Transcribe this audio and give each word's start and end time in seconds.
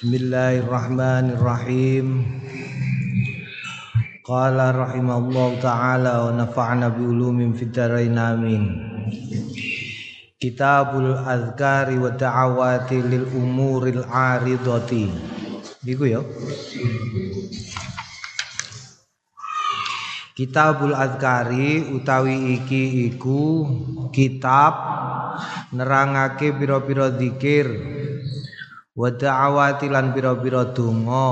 Bismillahirrahmanirrahim. 0.00 2.24
Qala 4.24 4.72
rahimallahu 4.72 5.60
taala 5.60 6.24
wa 6.24 6.40
nafa'na 6.40 6.88
bi 6.88 7.04
ulumin 7.04 7.52
fid 7.52 7.68
dharain 7.68 8.16
amin. 8.16 8.80
Kitabul 10.40 11.20
Azkari 11.20 12.00
wa 12.00 12.16
Da'awati 12.16 12.96
lil 12.96 13.28
umuril 13.28 14.00
aridati. 14.08 15.04
Iku 15.84 16.04
ya. 16.08 16.24
Kitabul 20.32 20.96
Azkari 20.96 21.92
utawi 21.92 22.56
iki 22.56 23.12
iku 23.12 23.68
kitab 24.16 24.80
nerangake 25.76 26.56
pira-pira 26.56 27.12
zikir 27.20 27.99
wa 29.00 29.08
da'awati 29.08 29.88
lan 29.88 30.12
pira-pira 30.12 30.76
donga 30.76 31.28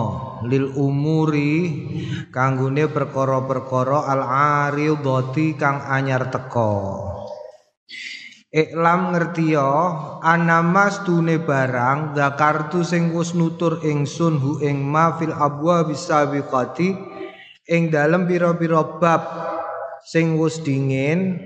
lil 0.48 0.72
umuri 0.72 1.84
kanggone 2.32 2.88
perkara-perkara 2.88 4.08
al 4.08 4.22
aridati 4.72 5.52
kang 5.60 5.84
anyar 5.84 6.32
teka. 6.32 6.80
Iklam 8.48 9.12
ngertiya 9.12 9.68
anamas 10.24 11.04
tune 11.04 11.36
barang 11.44 12.16
zakartu 12.16 12.80
sing 12.80 13.12
wis 13.12 13.36
nutur 13.36 13.84
ingsun 13.84 14.40
hu 14.40 14.64
ing 14.64 14.80
ma 14.80 15.20
fil 15.20 15.36
abwa 15.36 15.84
bisabiqati 15.84 16.96
ing 17.68 17.92
dalem 17.92 18.24
pira-pira 18.24 18.80
bab 18.96 19.22
sing 20.08 20.40
wis 20.40 20.64
dingin 20.64 21.36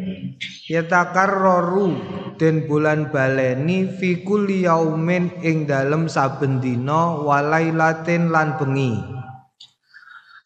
yatakarraru 0.70 1.98
den 2.38 2.70
bulan 2.70 3.10
baleni 3.10 3.90
fi 3.98 4.22
kulli 4.22 4.70
yaumin 4.70 5.34
ing 5.42 5.66
dalem 5.66 6.06
saben 6.06 6.62
dina 6.62 7.18
walailatin 7.26 8.30
lan 8.30 8.54
bengi. 8.62 9.02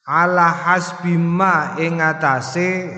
Ala 0.08 0.48
hasbima 0.48 1.76
ing 1.76 2.00
atase 2.00 2.88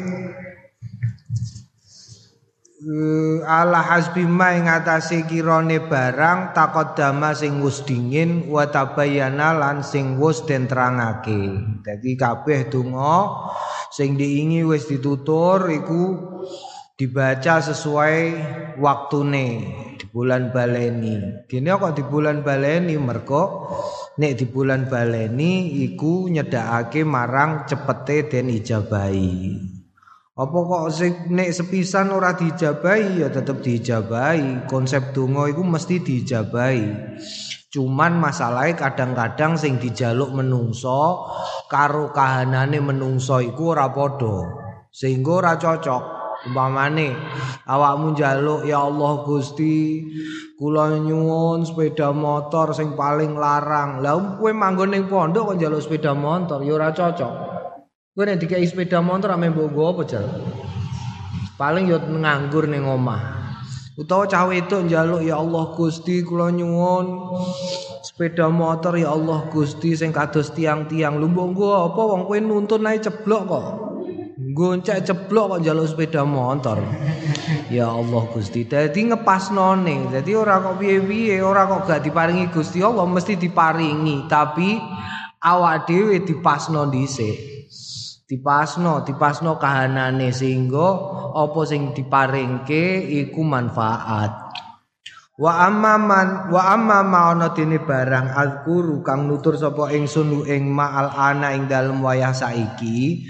Uh, 2.79 3.43
ala 3.43 3.83
hasbima 3.83 4.55
ing 4.55 4.71
atase 4.71 5.27
barang 5.27 6.55
takodama 6.55 7.35
sing 7.35 7.59
wis 7.59 7.83
dingin 7.83 8.47
wa 8.47 8.71
tabayyana 8.71 9.51
lan 9.51 9.83
sing 9.83 10.15
wis 10.15 10.47
den 10.47 10.71
terangake. 10.71 11.59
Dadi 11.83 12.15
kabeh 12.15 12.71
donga 12.71 13.35
sing 13.91 14.15
diingi 14.15 14.63
wis 14.63 14.87
ditutur 14.87 15.67
iku 15.67 16.03
dibaca 16.95 17.59
sesuai 17.67 18.19
waktune 18.79 19.47
di 19.99 20.07
bulan 20.15 20.55
baleni. 20.55 21.47
Gini 21.51 21.75
kok 21.75 21.99
di 21.99 22.07
bulan 22.07 22.47
baleni 22.47 22.95
mergo 22.95 23.75
nek 24.23 24.39
di 24.39 24.47
bulan 24.47 24.87
baleni 24.87 25.83
iku 25.83 26.31
nyedakake 26.31 27.03
marang 27.03 27.67
cepete 27.67 28.31
den 28.31 28.55
ijabahi. 28.55 29.78
Apa 30.39 30.55
kok 30.55 31.03
nek 31.35 31.51
sepisan 31.51 32.15
ora 32.15 32.31
dijabahi 32.31 33.27
ya 33.27 33.27
tetep 33.27 33.59
dijabahi. 33.59 34.71
Konsep 34.71 35.11
donga 35.11 35.51
mesti 35.51 35.99
dijabahi. 35.99 36.87
Cuman 37.75 38.23
masalahnya 38.23 38.79
kadang-kadang 38.79 39.59
sing 39.59 39.83
dijaluk 39.83 40.31
menungso 40.31 41.27
karo 41.67 42.15
kahanane 42.15 42.79
menungso 42.79 43.43
iku 43.43 43.75
ora 43.75 43.91
padha. 43.91 44.47
Sehingga 44.95 45.43
ora 45.43 45.53
cocok. 45.59 46.03
Umpamane 46.39 47.19
awakmu 47.67 48.15
njaluk 48.15 48.63
ya 48.63 48.87
Allah 48.87 49.27
Gusti 49.27 50.07
kula 50.55 51.03
nyuwun 51.03 51.67
sepeda 51.67 52.15
motor 52.15 52.71
sing 52.79 52.95
paling 52.95 53.35
larang. 53.35 53.99
Lah 53.99 54.39
kowe 54.39 54.55
manggon 54.55 54.95
ning 54.95 55.11
pondok 55.11 55.51
kok 55.51 55.57
njaluk 55.59 55.83
sepeda 55.83 56.15
motor 56.15 56.63
ya 56.63 56.79
ora 56.79 56.95
cocok. 56.95 57.58
Kowe 58.19 58.27
nek 58.27 58.43
dikai 58.43 58.67
sepeda 58.67 58.99
motor 58.99 59.31
ame 59.31 59.47
mbok 59.47 59.95
apa 59.95 60.03
jal? 60.03 60.27
Paling 61.55 61.87
yo 61.87 62.03
nganggur 62.03 62.67
ning 62.67 62.83
omah. 62.83 63.23
Utawa 63.95 64.27
cah 64.27 64.43
wedok 64.43 64.91
njaluk 64.91 65.23
ya 65.23 65.39
Allah 65.39 65.71
Gusti 65.79 66.27
kula 66.27 66.51
nyuwun 66.51 67.07
sepeda 68.03 68.51
motor 68.51 68.99
ya 68.99 69.15
Allah 69.15 69.47
Gusti 69.55 69.95
sing 69.95 70.11
kados 70.11 70.51
tiang-tiang. 70.51 71.23
Lho 71.23 71.31
mbok 71.31 71.95
apa 71.95 72.01
wong 72.11 72.27
kowe 72.27 72.39
nuntun 72.43 72.91
ae 72.91 72.99
ceblok 72.99 73.43
kok. 73.47 73.67
Goncek 74.35 75.07
ceblok 75.07 75.55
kok 75.55 75.61
njaluk 75.63 75.87
sepeda 75.87 76.27
motor. 76.27 76.83
Ya 77.71 77.87
Allah 77.87 78.27
Gusti. 78.35 78.67
Dadi 78.67 79.15
ngepasnone. 79.15 80.11
Dadi 80.11 80.35
ora 80.35 80.59
kok 80.59 80.83
piye-piye, 80.83 81.39
ora 81.39 81.71
kok 81.71 81.87
gak 81.87 82.03
diparingi 82.03 82.51
Gusti 82.51 82.83
Allah 82.83 83.07
mesti 83.07 83.39
diparingi, 83.39 84.27
tapi 84.27 84.75
awak 85.39 85.87
dhewe 85.87 86.19
dipasno 86.27 86.91
dhisik. 86.91 87.58
Dipasno 88.29 89.09
dipasno 89.09 89.57
kahanane 89.57 90.29
sehingga 90.29 90.89
apa 91.33 91.61
sing 91.65 91.97
diparingke 91.97 93.09
iku 93.25 93.41
manfaat. 93.41 94.53
Wa 95.39 95.71
amman 95.71 96.51
wa 96.51 96.63
amma 96.75 97.01
maana 97.07 97.55
dene 97.57 97.81
barang 97.81 98.35
azkuru 98.37 99.01
kang 99.07 99.31
nutur 99.31 99.55
sapa 99.57 99.89
ingsun 99.95 100.45
ing 100.45 100.69
ma'al 100.69 101.15
ana 101.15 101.55
ing 101.55 101.71
dalem 101.71 102.03
wayah 102.03 102.35
saiki 102.35 103.23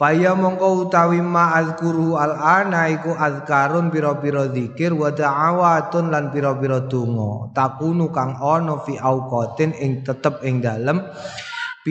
Faya 0.00 0.32
mongko 0.32 0.88
utawi 0.88 1.20
ma 1.20 1.60
azkuru 1.60 2.16
al 2.16 2.32
ana 2.32 2.88
iku 2.88 3.12
azkarun 3.12 3.92
pira-pira 3.92 4.48
zikir 4.48 4.96
wa 4.96 5.12
da'awatun 5.12 6.08
lan 6.08 6.32
pira-pira 6.32 6.88
donga. 6.88 7.52
Takunu 7.52 8.08
kang 8.08 8.40
ana 8.40 8.80
fi 8.80 8.96
auqatin 8.96 9.76
ing 9.76 10.00
tetep 10.00 10.40
ing 10.40 10.64
dalem 10.64 11.04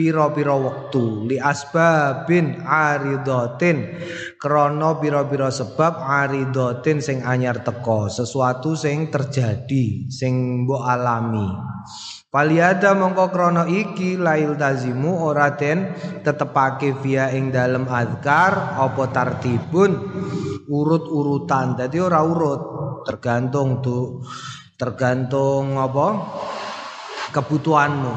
pira-pira 0.00 0.56
wektu 0.56 1.28
li 1.28 1.36
asbabin 1.36 2.64
aridatin 2.64 4.00
krana 4.40 4.96
pira-pira 4.96 5.52
sebab 5.52 6.00
aridatin 6.00 7.04
sing 7.04 7.20
anyar 7.20 7.60
teka 7.60 8.08
sesuatu 8.08 8.72
sing 8.72 9.12
terjadi 9.12 10.08
sing 10.08 10.64
mbok 10.64 10.80
alami. 10.88 11.48
Paliada 12.32 12.96
mongko 12.96 13.28
krono 13.28 13.68
iki 13.68 14.16
lail 14.16 14.56
tazimu 14.56 15.20
ora 15.20 15.52
den 15.52 15.92
tetepake 16.24 16.96
via 17.04 17.28
ing 17.36 17.52
dalem 17.52 17.84
azkar 17.84 18.80
apa 18.80 19.04
tartibun? 19.12 19.92
Urut-urutan 20.64 21.76
dadi 21.76 22.00
ora 22.00 22.24
urut. 22.24 22.62
Tergantung 23.04 23.84
tuh 23.84 24.24
tergantung 24.80 25.76
apa? 25.76 26.08
Kebutuhanmu 27.34 28.14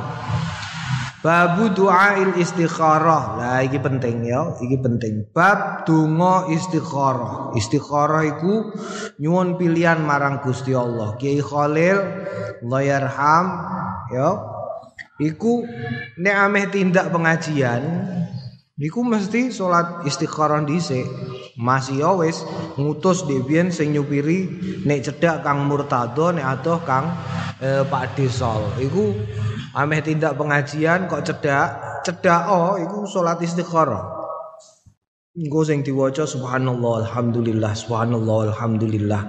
Babu 1.24 1.72
du'ail 1.72 2.36
istikharah. 2.36 3.40
Lah 3.40 3.60
iki 3.64 3.80
penting 3.80 4.28
ya, 4.28 4.60
iki 4.60 4.76
penting. 4.76 5.24
Bab 5.32 5.88
donga 5.88 6.52
istikharah. 6.52 7.56
Istikharah 7.56 8.28
iku 8.28 8.76
nyuwun 9.24 9.56
pilihan 9.56 10.04
marang 10.04 10.44
Gusti 10.44 10.76
Allah. 10.76 11.16
Kiai 11.16 11.40
Khalil 11.40 11.98
Allah 12.68 12.82
ya. 14.12 14.30
Iku 15.24 15.64
nek 16.20 16.36
ameh 16.36 16.68
tindak 16.68 17.08
pengajian 17.08 17.82
Iku 18.74 19.06
mesti 19.06 19.54
salat 19.54 20.02
istikharah 20.04 20.66
dhisik. 20.66 21.06
Masih 21.54 22.02
ya 22.02 22.12
wis 22.18 22.42
ngutus 22.74 23.22
Debian 23.30 23.70
sing 23.70 23.94
nyupiri 23.94 24.50
nek 24.82 25.06
cedak 25.06 25.46
Kang 25.46 25.70
Murtado 25.70 26.34
nek 26.34 26.42
adoh 26.42 26.82
Kang 26.82 27.14
eh, 27.62 27.86
Pak 27.86 28.18
Desol. 28.18 28.66
Iku 28.82 29.14
ameh 29.74 30.00
tindak 30.06 30.38
pengajian 30.38 31.10
kok 31.10 31.26
cedak? 31.26 32.02
Cedak 32.04 32.42
oh 32.52 32.76
iku 32.78 33.08
salat 33.08 33.40
istikharah 33.42 34.24
engko 35.34 35.66
sing 35.66 35.82
diwaca 35.82 36.30
subhanallah 36.30 37.08
alhamdulillah 37.08 37.74
subhanallah 37.74 38.54
alhamdulillah 38.54 39.22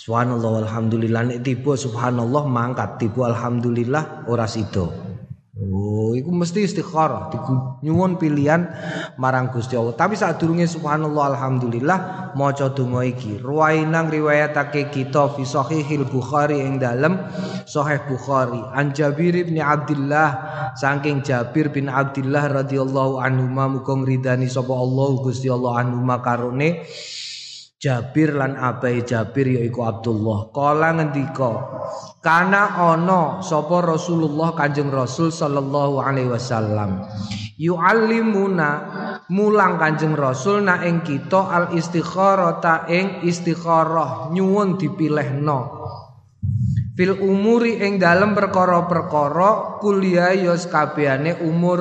subhanallah 0.00 0.66
alhamdulillah. 0.66 1.20
Nek 1.28 1.38
tiba 1.46 1.78
subhanallah 1.78 2.42
mangkat 2.50 2.98
tiba 2.98 3.30
alhamdulillah 3.30 4.26
ora 4.26 4.48
sida 4.50 5.09
Oh, 5.60 6.16
iku 6.16 6.32
mesti 6.32 6.64
istikharah, 6.64 7.28
nyuwun 7.84 8.16
pilihan 8.16 8.64
marang 9.20 9.52
Gusti 9.52 9.76
Allah. 9.76 9.92
Tapi 9.92 10.16
durunge 10.40 10.64
subhanallah 10.64 11.36
alhamdulillah 11.36 12.32
maca 12.32 12.72
donga 12.72 13.04
iki. 13.04 13.36
Ruwainang 13.44 14.08
riwayatake 14.08 14.88
kita 14.88 15.36
fi 15.36 15.44
sahihil 15.44 16.08
Bukhari 16.08 16.64
ing 16.64 16.80
dalem 16.80 17.20
sahih 17.68 18.00
Bukhari. 18.08 18.56
An 18.72 18.96
Jabir 18.96 19.36
bin 19.36 19.60
Abdullah 19.60 20.28
saking 20.80 21.20
Jabir 21.20 21.68
bin 21.68 21.92
Abdullah 21.92 22.64
radhiyallahu 22.64 23.20
anhu 23.20 23.52
muga 23.52 23.92
ngridani 23.92 24.48
sapa 24.48 24.72
Allah 24.72 25.08
Gusti 25.20 25.52
Allah 25.52 25.84
anhu 25.84 26.00
karone 26.24 26.88
Jabir 27.80 28.36
lan 28.36 28.60
abai 28.60 29.00
Jabir 29.08 29.56
yaiku 29.56 29.88
Abdullah. 29.88 30.52
Kala 30.52 30.92
ngendika, 31.00 31.52
kana 32.20 32.76
ana 32.76 33.40
sapa 33.40 33.80
Rasulullah 33.80 34.52
Kanjeng 34.52 34.92
Rasul 34.92 35.32
sallallahu 35.32 35.96
alaihi 36.04 36.28
wasallam. 36.28 37.08
Yu'allimuna 37.56 38.68
mulang 39.32 39.80
Kanjeng 39.80 40.12
Rasul 40.12 40.68
na 40.68 40.84
ing 40.84 41.00
kita 41.00 41.40
al 41.48 41.72
istikharah 41.72 42.60
ta 42.60 42.84
ing 42.84 43.24
istikharah 43.24 44.28
nyuwun 44.28 44.76
dipilihno. 44.76 45.60
fil 47.00 47.16
umuri 47.16 47.80
ing 47.80 47.96
dalem 47.96 48.36
perkara-perkara 48.36 49.80
kuliah 49.80 50.36
yos 50.36 50.68
kabehane 50.68 51.40
umur 51.40 51.80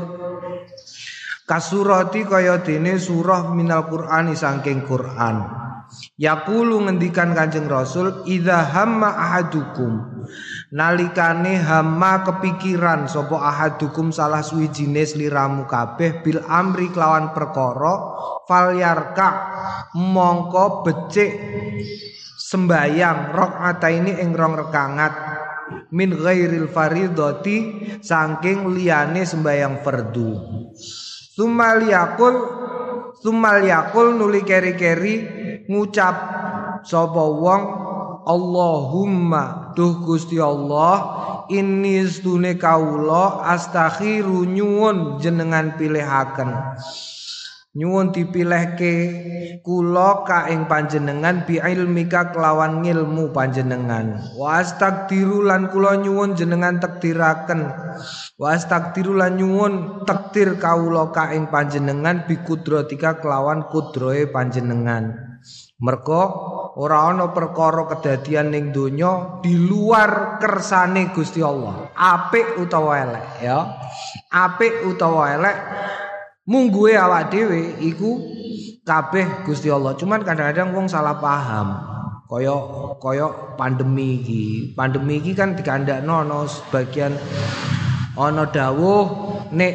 kasurati 1.44 2.24
kaya 2.24 2.64
dene 2.64 2.96
surah 2.96 3.52
minal 3.52 3.84
Qur'ani 3.92 4.32
saking 4.32 4.88
Qur'an 4.88 5.68
Yaqulu 6.20 6.86
ngendikan 6.86 7.32
Kanjeng 7.32 7.72
Rasul 7.72 8.28
idza 8.28 8.62
hamma 8.76 9.16
ahadukum. 9.16 10.24
Nalikane 10.76 11.58
hamma 11.58 12.22
kepikiran 12.28 13.10
sapa 13.10 13.40
ahadukum 13.40 14.14
salah 14.14 14.46
suwijine 14.46 15.02
sliramu 15.02 15.66
kabeh 15.66 16.22
bil 16.22 16.44
amri 16.46 16.94
kelawan 16.94 17.34
perkara 17.34 18.14
falyarka 18.46 19.30
mongko 19.98 20.86
becik 20.86 21.32
sembayang 22.38 23.34
ini 23.90 24.22
ing 24.22 24.30
rong 24.34 24.54
rekangat. 24.58 25.14
Min 25.90 26.14
ghairil 26.14 26.70
faridati 26.70 27.58
saking 28.02 28.74
liyane 28.74 29.26
sembayang 29.26 29.82
fardu. 29.82 30.30
Sumal 31.34 31.86
yakul 31.86 32.36
sumal 33.22 33.66
yakul 33.66 34.18
nuli 34.18 34.42
keri-keri 34.46 35.39
ngucap 35.70 36.16
sapa 36.82 37.24
wong 37.30 37.64
Allahumma 38.26 39.74
duh 39.78 40.02
Gusti 40.02 40.42
Allah 40.42 40.98
ini 41.54 42.02
stune 42.10 42.58
kaula 42.58 43.46
astakhiru 43.46 44.50
nyuwun 44.50 45.22
jenengan 45.22 45.78
pilihaken 45.78 46.50
nyuwun 47.78 48.10
dipilihke 48.10 48.94
kula 49.62 50.26
ka 50.26 50.50
ing 50.50 50.66
panjenengan 50.66 51.46
bi 51.46 51.62
ilmika 51.62 52.34
kelawan 52.34 52.82
ngilmu 52.82 53.30
panjenengan. 53.30 54.18
Wa 54.34 54.58
astagdiru 54.58 55.46
lan 55.46 55.70
kula 55.70 56.02
nyuwun 56.02 56.34
jenengan 56.34 56.82
takdiraken. 56.82 57.70
Wa 58.42 58.58
astagdiru 58.58 59.14
lan 59.14 59.38
nyuwun 59.38 60.02
takdir 60.10 60.58
kawula 60.58 61.14
ka 61.14 61.30
ing 61.30 61.54
panjenengan 61.54 62.26
bi 62.26 62.42
kudratika 62.42 63.22
kelawan 63.22 63.70
kudrohe 63.70 64.26
panjenengan 64.34 65.29
mergo 65.80 66.24
ora 66.76 67.08
ana 67.12 67.32
perkara 67.32 67.88
kedadian 67.88 68.52
ning 68.52 68.76
donya 68.76 69.40
di 69.40 69.56
luar 69.56 70.38
kersane 70.40 71.12
Gusti 71.16 71.40
Allah 71.40 71.92
apik 71.96 72.60
utawa 72.60 73.00
elek 73.00 73.28
ya 73.40 73.58
apik 74.32 74.84
utawa 74.88 75.34
elek 75.40 75.58
mungguhe 76.50 76.98
awak 76.98 77.30
dhewe 77.30 77.78
iku 77.80 78.40
kabeh 78.90 79.46
Gusti 79.46 79.70
Allah. 79.70 79.94
Cuman 79.94 80.26
kadang-kadang 80.26 80.74
wong 80.74 80.90
salah 80.90 81.22
paham. 81.22 81.78
Kaya 82.26 82.58
kaya 82.98 83.54
pandemi 83.54 84.22
iki. 84.22 84.74
Pandemi 84.74 85.22
iki 85.22 85.38
kan 85.38 85.54
dikandakno 85.54 86.26
ana 86.26 86.50
sebagian 86.50 87.14
ana 88.18 88.50
dawuh 88.50 89.06
nek 89.54 89.74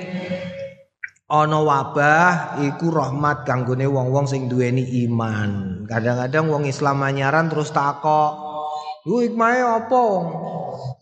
ana 1.34 1.58
wabah 1.58 2.62
iku 2.62 2.94
rahmat 2.94 3.42
kanggone 3.42 3.90
wong-wong 3.90 4.30
sing 4.30 4.46
duweni 4.46 4.86
iman. 5.06 5.82
Kadang-kadang 5.90 6.46
wong 6.46 6.62
Islam 6.70 7.02
anyaran 7.02 7.50
terus 7.50 7.74
takok, 7.74 8.32
"Lu 9.10 9.18
hikmahe 9.18 9.58
apa 9.66 9.98
wong?" 9.98 10.26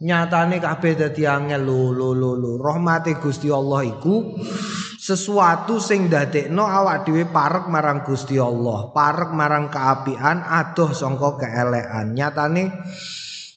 Nyatane 0.03 0.59
kabeh 0.59 0.99
dadi 0.99 1.29
angel 1.29 1.63
lho 1.63 1.93
lho 1.93 2.33
lho. 2.35 2.53
Rahmate 2.59 3.21
Gusti 3.21 3.53
Allah 3.53 3.87
iku 3.87 4.35
sesuatu 4.99 5.79
sing 5.79 6.11
dadekno 6.11 6.67
awak 6.67 7.07
dhewe 7.07 7.29
parek 7.29 7.71
marang 7.71 8.03
Gusti 8.03 8.41
Allah, 8.41 8.91
parek 8.91 9.31
marang 9.31 9.71
keapian, 9.71 10.43
adoh 10.43 10.91
sangka 10.91 11.39
keelekan. 11.39 12.19
Nyatane 12.19 12.63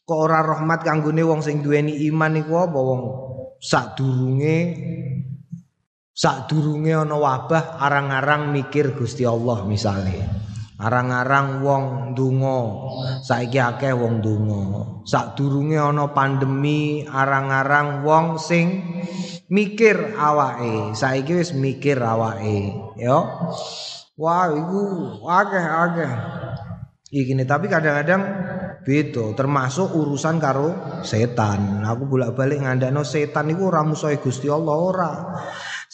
kok 0.05 0.19
ora 0.19 0.45
rahmat 0.45 0.85
kanggone 0.85 1.23
wong 1.25 1.41
sing 1.41 1.65
duweni 1.65 2.05
iman 2.13 2.37
iku 2.37 2.53
apa 2.61 2.77
wong 2.77 3.01
sadurunge 3.57 4.57
sadurunge 6.15 6.95
ana 6.95 7.19
wabah 7.19 7.75
arang-arang 7.75 8.55
mikir 8.55 8.95
Gusti 8.95 9.27
Allah 9.27 9.67
misalnya. 9.67 10.31
Arang-arang 10.75 11.63
wong 11.63 11.83
ndonga, 12.11 12.59
saiki 13.23 13.63
akeh 13.63 13.95
wong 13.95 14.19
ndonga. 14.19 14.63
Sadurunge 15.07 15.79
ana 15.79 16.11
pandemi, 16.11 17.07
arang-arang 17.07 18.03
wong 18.03 18.35
sing 18.35 18.83
mikir 19.47 20.19
awake. 20.19 20.91
Saiki 20.91 21.31
wis 21.39 21.55
mikir 21.55 21.95
awake, 21.99 22.75
ya. 22.99 23.19
Wah, 24.19 24.51
iku 24.51 24.83
akeh-akeh. 25.23 26.11
Iki 27.07 27.47
tapi 27.47 27.71
kadang-kadang 27.71 28.21
beda, 28.83 29.31
termasuk 29.31 29.95
urusan 29.95 30.43
karo 30.43 30.99
setan. 31.07 31.87
Aku 31.87 32.03
bolak-balik 32.03 32.59
ngandakno 32.67 33.07
setan 33.07 33.47
iku 33.47 33.71
ora 33.71 33.87
musuhe 33.87 34.19
Gusti 34.19 34.51
Allah 34.51 34.75
ora. 34.75 35.11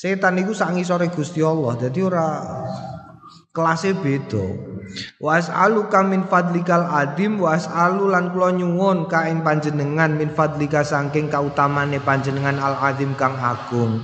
Setan 0.02 0.42
iku 0.42 0.50
sak 0.58 0.74
ngisore 0.74 1.14
Gusti 1.14 1.46
Allah. 1.46 1.78
Dadi 1.78 2.02
ora 2.02 2.42
kelasnya 3.54 3.94
beda. 4.02 4.42
Was'aluka 5.22 6.02
min 6.02 6.26
fadlikal 6.26 6.90
adim 6.90 7.38
was'alu 7.38 8.10
lan 8.10 8.34
kula 8.34 8.50
nyuwun 8.50 9.06
ka 9.06 9.30
panjenengan 9.46 10.18
min 10.18 10.34
fadlika 10.34 10.82
saking 10.82 11.30
kautamane 11.30 12.02
panjenengan 12.02 12.58
al 12.58 12.82
adim 12.82 13.14
kang 13.14 13.38
agung. 13.38 14.02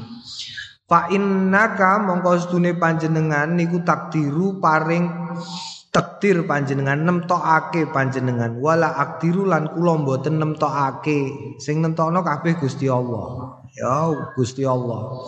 Fa 0.85 1.09
innaka 1.09 1.97
mongko 2.05 2.45
sedune 2.45 2.77
panjenengan 2.77 3.57
niku 3.57 3.81
takdiru 3.81 4.61
paring 4.61 5.09
takdir 5.89 6.45
panjenengan 6.45 7.01
nemtokake 7.09 7.89
panjenengan. 7.89 8.61
Wala 8.61 9.01
akdiru 9.01 9.49
lan 9.49 9.73
kula 9.73 9.97
mboten 9.97 10.37
nemtokake 10.37 11.57
sing 11.57 11.81
nentokno 11.81 12.21
kabeh 12.21 12.53
Gusti 12.61 12.85
Allah. 12.85 13.65
Ya 13.73 14.13
Gusti 14.37 14.61
Allah 14.61 15.25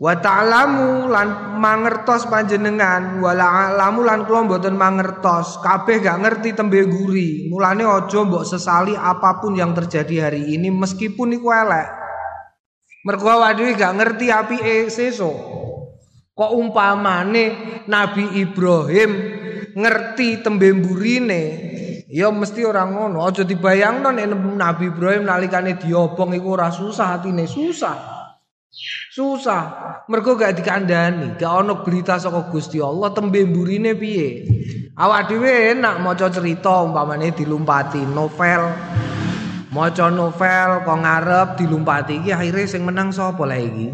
Wa 0.00 0.16
ta'lamu 0.16 1.12
lan 1.12 1.60
mangertos 1.60 2.24
panjenengan 2.32 3.20
wala 3.20 3.68
alamu 3.68 4.00
lan 4.00 4.24
kula 4.24 4.48
mboten 4.48 4.72
mangertos. 4.72 5.60
Kabeh 5.60 6.00
gak 6.00 6.24
ngerti 6.24 6.56
tembe 6.56 6.88
guri. 6.88 7.52
Mulane 7.52 7.84
aja 7.84 8.24
mbok 8.24 8.48
sesali 8.48 8.96
apa 8.96 9.44
pun 9.44 9.60
yang 9.60 9.76
terjadi 9.76 10.32
hari 10.32 10.56
ini 10.56 10.72
meskipun 10.72 11.36
iku 11.36 11.52
elek. 11.52 11.88
Mergo 13.04 13.28
awake 13.28 13.76
gak 13.76 13.92
ngerti 14.00 14.32
apike 14.32 14.88
sesuk 14.88 15.36
kok 16.32 16.56
umpamane 16.56 17.84
Nabi 17.84 18.40
Ibrahim 18.40 19.10
ngerti 19.76 20.40
tembe 20.40 20.72
burine 20.80 21.42
ya 22.08 22.32
mesti 22.32 22.64
ora 22.64 22.88
ngono. 22.88 23.20
Aja 23.20 23.44
dibayangno 23.44 24.16
Nabi 24.56 24.96
Ibrahim 24.96 25.28
nalikane 25.28 25.76
diobong 25.76 26.32
iku 26.32 26.56
ora 26.56 26.72
susah 26.72 27.20
atine 27.20 27.44
susah 27.44 28.19
Susah. 29.10 29.62
Mergo 30.06 30.38
gak 30.38 30.54
dikandani, 30.62 31.34
gak 31.34 31.66
ono 31.66 31.82
berita 31.82 32.22
saka 32.22 32.46
Gusti 32.54 32.78
Allah 32.78 33.10
tembe 33.10 33.42
mburine 33.42 33.98
piye. 33.98 34.46
Awak 34.94 35.32
dhewe 35.34 35.74
enak 35.74 35.98
maca 35.98 36.30
cerita 36.30 36.86
umpamane 36.86 37.34
dilumpati 37.34 37.98
novel. 38.06 38.62
Maca 39.74 40.06
novel 40.10 40.70
kok 40.86 40.98
ngarep 41.02 41.48
dilumpati 41.58 42.22
iki 42.22 42.30
akhirnya 42.34 42.66
sing 42.66 42.82
menang 42.86 43.10
sapa 43.10 43.42
lah 43.46 43.58
iki? 43.58 43.90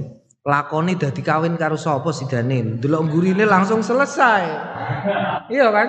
Lakone 0.46 0.96
dadi 0.96 1.20
kawin 1.24 1.56
karo 1.56 1.80
sapa 1.80 2.12
sidane. 2.12 2.76
Delok 2.76 3.08
gurine 3.08 3.48
langsung 3.48 3.80
selesai. 3.80 4.44
Iya 5.48 5.68
kan? 5.72 5.88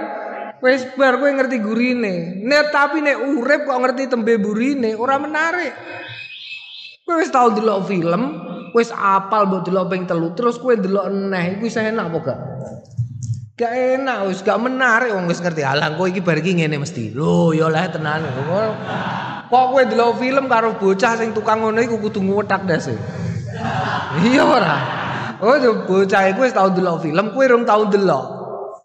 Wis 0.64 0.88
bar 0.98 1.20
kowe 1.22 1.30
ngerti 1.30 1.60
gurine. 1.60 2.42
Nek 2.42 2.72
tapi 2.72 3.04
nek 3.04 3.36
urip 3.36 3.68
kok 3.68 3.80
ngerti 3.84 4.10
tembe 4.10 4.40
burine 4.40 4.96
ora 4.96 5.20
menarik. 5.20 5.76
Kowe 7.06 7.20
wis 7.20 7.32
tau 7.32 7.54
delok 7.54 7.88
film, 7.88 8.22
wis 8.78 8.94
apal 8.94 9.50
mbok 9.50 9.66
delok 9.66 9.90
ping 9.90 10.06
telu 10.06 10.38
terus 10.38 10.62
kowe 10.62 10.78
delok 10.78 11.10
neh 11.10 11.58
iku 11.58 11.66
enak 11.66 12.14
apa 12.14 12.18
gak? 12.22 12.40
Gak 13.58 13.74
enak 13.74 14.30
wis 14.30 14.46
gak 14.46 14.62
menarik 14.62 15.18
wong 15.18 15.26
wis 15.26 15.42
ngerti. 15.42 15.66
Alang 15.66 15.98
kowe 15.98 16.06
iki 16.06 16.22
bar 16.22 16.38
iki 16.38 16.62
ngene 16.62 16.78
mesti. 16.78 17.10
Lho 17.10 17.58
ya 17.58 17.74
lah 17.74 17.90
tenan. 17.90 18.22
Kok 19.50 19.66
kowe 19.74 19.82
delok 19.82 20.22
film 20.22 20.46
karo 20.46 20.78
bocah 20.78 21.18
sing 21.18 21.34
tukang 21.34 21.66
ngono 21.66 21.82
iku 21.82 21.98
kudu 21.98 22.22
nguwetak 22.22 22.70
dase 22.70 22.94
iya 24.22 24.44
ora? 24.46 24.78
Oh 25.42 25.58
bocah 25.86 26.22
iku 26.34 26.46
wis 26.46 26.54
tau 26.54 26.70
delok 26.70 27.02
film 27.02 27.34
kowe 27.34 27.46
rung 27.50 27.66
tau 27.66 27.90
delok. 27.90 28.38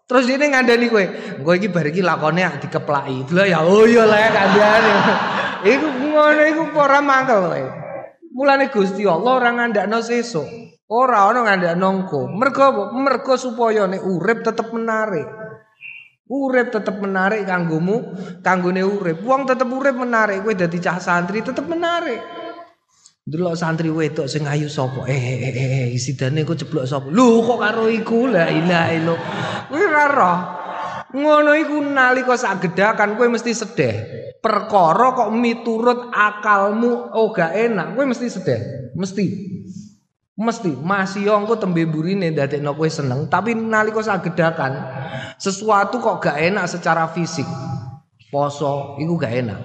Terus 0.03 0.27
dia 0.27 0.35
ngandani 0.41 0.89
kowe, 0.89 1.05
kowe 1.41 1.53
iki 1.53 1.69
bar 1.69 1.85
iki 1.85 2.01
lakone 2.01 2.41
dikeplaki. 2.61 3.29
Delok 3.29 3.45
ya 3.45 3.61
oh 3.61 3.85
iya 3.85 4.03
lah 4.09 4.29
kandhane. 4.33 4.93
iku 5.63 5.87
ngono 5.89 6.43
iku 6.49 6.63
ora 6.77 6.99
mangkel 7.01 7.39
kowe. 7.45 7.82
Mulane 8.33 8.73
Gusti 8.73 9.05
Allah 9.05 9.37
ora 9.37 9.49
ngandakno 9.53 10.01
sesuk. 10.01 10.49
Ora 10.89 11.29
ana 11.29 11.45
ngandakno 11.45 11.87
engko. 11.93 12.21
Mergo 12.33 12.89
mergo 12.97 13.37
supaya 13.37 13.85
nek 13.85 14.01
urip 14.01 14.41
tetep 14.41 14.73
menarik. 14.73 15.29
Urip 16.25 16.73
tetep 16.73 16.97
menarik 16.97 17.45
kanggomu, 17.45 18.17
kanggone 18.41 18.81
urip. 18.81 19.21
Wong 19.21 19.45
tetep 19.45 19.69
urip 19.69 19.93
menarik, 19.93 20.41
kowe 20.41 20.49
dadi 20.57 20.81
cah 20.81 20.97
santri 20.97 21.45
tetep 21.45 21.61
menarik. 21.69 22.17
Delok 23.21 23.53
santri 23.53 23.93
wedok 23.93 24.25
sing 24.25 24.49
ayu 24.49 24.65
sapa? 24.65 25.05
Eh 25.05 25.13
eh 25.13 25.39
eh, 25.53 25.55
eh 25.93 25.99
sidane 26.01 26.41
kok 26.41 26.57
ceblok 26.57 26.89
sapa? 26.89 27.13
Lho 27.13 27.45
kok 27.45 27.59
karo 27.61 27.85
iku 27.85 28.33
la 28.33 28.49
ilaha 28.49 28.89
illallah. 28.97 29.21
Kuwi 29.69 29.85
ora. 29.85 30.33
Ngono 31.13 31.51
iku 31.53 31.77
nalika 31.85 32.33
sak 32.33 32.65
gedakan 32.65 33.13
kowe 33.13 33.29
mesti 33.29 33.53
sedih. 33.53 34.22
Perkara 34.43 35.15
kok 35.15 35.31
miturut 35.31 36.11
akalmu 36.11 37.15
oh 37.15 37.31
gak 37.31 37.55
enak. 37.55 37.95
Kowe 37.95 38.03
mesti 38.03 38.27
sedih. 38.27 38.91
Mesti. 38.91 39.25
Mesti. 40.35 40.75
Masih 40.75 41.31
yo 41.31 41.39
engko 41.39 41.55
tembe 41.55 41.87
burine 41.87 42.35
dadekno 42.35 42.75
kowe 42.75 42.89
seneng 42.91 43.31
tapi 43.31 43.55
nalika 43.55 44.03
sagedakan 44.03 44.75
sesuatu 45.39 46.03
kok 46.03 46.19
gak 46.19 46.43
enak 46.43 46.67
secara 46.67 47.07
fisik. 47.07 47.47
Poso 48.27 48.99
iku 48.99 49.15
gak 49.15 49.31
enak. 49.31 49.59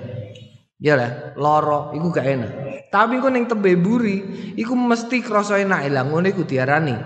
Ya 0.78 0.94
lah 0.94 1.34
loro 1.34 1.90
iku 1.90 2.14
gak 2.14 2.28
enak 2.30 2.67
tapi 2.88 3.20
kok 3.20 3.28
ning 3.28 3.44
tembe 3.44 3.76
buri 3.76 4.16
iku 4.56 4.72
mesti 4.72 5.20
krasa 5.20 5.60
enak. 5.60 5.92
Lah 5.92 6.08
ngono 6.08 6.24
iku 6.32 6.48
diarani 6.48 6.96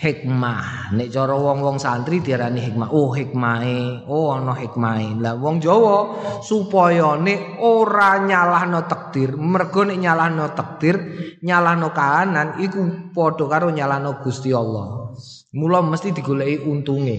hikmah. 0.00 0.96
Nek 0.96 1.12
cara 1.12 1.36
wong-wong 1.36 1.76
santri 1.76 2.24
diarani 2.24 2.64
hikmah. 2.64 2.88
Oh 2.88 3.12
hikmahe. 3.12 4.08
Oh 4.08 4.32
ana 4.32 4.56
hikmahe. 4.56 5.20
Lah 5.20 5.36
wong 5.36 5.60
Jawa 5.60 5.96
supaya 6.40 7.20
nek 7.20 7.60
ora 7.60 8.24
nyalahno 8.24 8.88
takdir 8.88 9.36
mergo 9.36 9.84
nek 9.84 10.00
nyalahno 10.00 10.56
takdir 10.56 10.96
nyalahno 11.44 11.92
kahanan 11.92 12.56
iku 12.64 13.12
padha 13.12 13.44
karo 13.44 13.68
nyalahno 13.68 14.16
Gusti 14.24 14.56
Allah. 14.56 15.12
Mula 15.52 15.84
mesti 15.84 16.16
digoleki 16.16 16.64
untunge. 16.64 17.18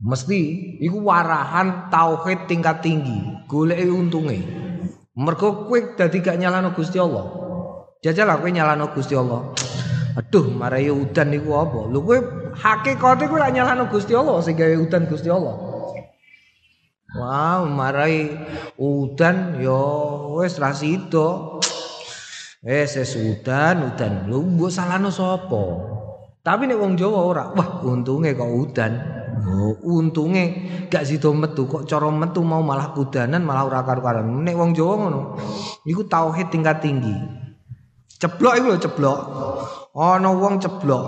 Mesti 0.00 0.40
iku 0.80 1.04
warahan 1.04 1.92
tauhid 1.92 2.48
tingkat 2.48 2.80
tinggi. 2.80 3.44
Goleki 3.44 3.88
untunge 3.92 4.65
Mergo 5.16 5.64
kowe 5.64 5.80
dadi 5.96 6.20
gak 6.20 6.36
nyalano 6.36 6.76
Gusti 6.76 7.00
Allah. 7.00 7.24
Jajal 8.04 8.36
kowe 8.36 8.52
nyalano 8.52 8.92
Gusti 8.92 9.16
Allah. 9.16 9.48
Aduh, 10.12 10.52
marai 10.52 10.92
udan 10.92 11.32
niku 11.32 11.56
apa? 11.56 11.88
Lho 11.88 12.04
kowe 12.04 12.18
hakikate 12.52 13.24
kowe 13.24 13.40
nyalano 13.40 13.88
Gusti 13.88 14.12
Allah 14.12 14.36
sing 14.44 14.60
gawe 14.60 14.76
udan 14.76 15.08
Gusti 15.08 15.32
Allah. 15.32 15.56
Wah, 17.16 17.64
marai 17.64 18.28
udan 18.76 19.56
yo 19.56 19.80
wis 20.36 20.60
ra 20.60 20.76
sida. 20.76 21.56
Wis 22.60 22.92
udan, 23.16 23.96
udan. 23.96 24.28
Lho 24.28 24.44
mbok 24.44 24.68
salahno 24.68 25.08
sapa? 25.08 25.64
Tapi 26.44 26.68
nek 26.68 26.76
wong 26.76 26.92
Jawa 26.94 27.20
ora, 27.24 27.44
wah 27.56 27.80
untunge 27.88 28.36
kok 28.36 28.52
udan. 28.52 29.15
Oh, 29.36 30.00
untunge 30.00 30.44
gak 30.88 31.04
sida 31.04 31.28
metu 31.28 31.68
kok 31.68 31.84
cara 31.84 32.08
metu 32.08 32.40
mau 32.40 32.64
malah 32.64 32.96
kudanan 32.96 33.44
malah 33.44 33.68
ora 33.68 33.80
karo-karan. 33.84 34.24
Nek 34.24 34.56
wong 34.56 34.72
Jawa 34.72 34.94
ngono, 34.96 35.20
iku 35.84 36.08
tauhid 36.08 36.48
tingkat 36.48 36.80
tinggi. 36.80 37.12
Ceblok 38.16 38.54
iku 38.56 38.66
lho 38.72 38.78
ceblok. 38.80 39.18
Ana 39.96 40.32
wong 40.32 40.56
ceblok. 40.56 41.04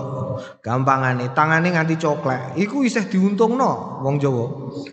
Gampangane 0.61 1.33
tangane 1.33 1.73
nganti 1.73 1.97
coklek. 1.97 2.53
Iku 2.53 2.85
isih 2.85 3.09
diuntungno 3.09 4.01
wong 4.05 4.21
Jawa. 4.21 4.45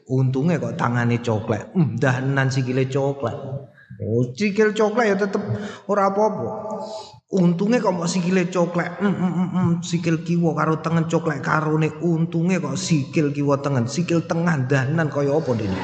Untunge 0.08 0.56
kok 0.56 0.80
tangane 0.80 1.20
coklek. 1.20 1.76
Ndahanan 1.76 2.48
sikile 2.48 2.88
coklek. 2.88 3.36
Oh, 4.00 4.24
sikil 4.32 4.72
coklek 4.72 5.12
ya 5.12 5.16
tetep 5.16 5.40
ora 5.88 6.08
apa-apa. 6.08 6.48
Untungnya 7.26 7.82
kok 7.82 7.90
mau 7.90 8.06
sikile 8.06 8.46
coklek, 8.46 9.02
mm, 9.02 9.10
mm, 9.10 9.32
mm, 9.34 9.48
mm, 9.50 9.70
sikil 9.82 10.22
kiwa 10.22 10.54
karo 10.54 10.78
tengen 10.78 11.10
coklek 11.10 11.42
karo 11.42 11.74
nih 11.74 11.90
untungnya 11.98 12.62
kok 12.62 12.78
sikil 12.78 13.34
kiwa 13.34 13.58
tengen, 13.58 13.90
sikil 13.90 14.22
tengah 14.30 14.62
danan 14.70 15.10
kaya 15.10 15.34
apa 15.34 15.50
dini. 15.58 15.80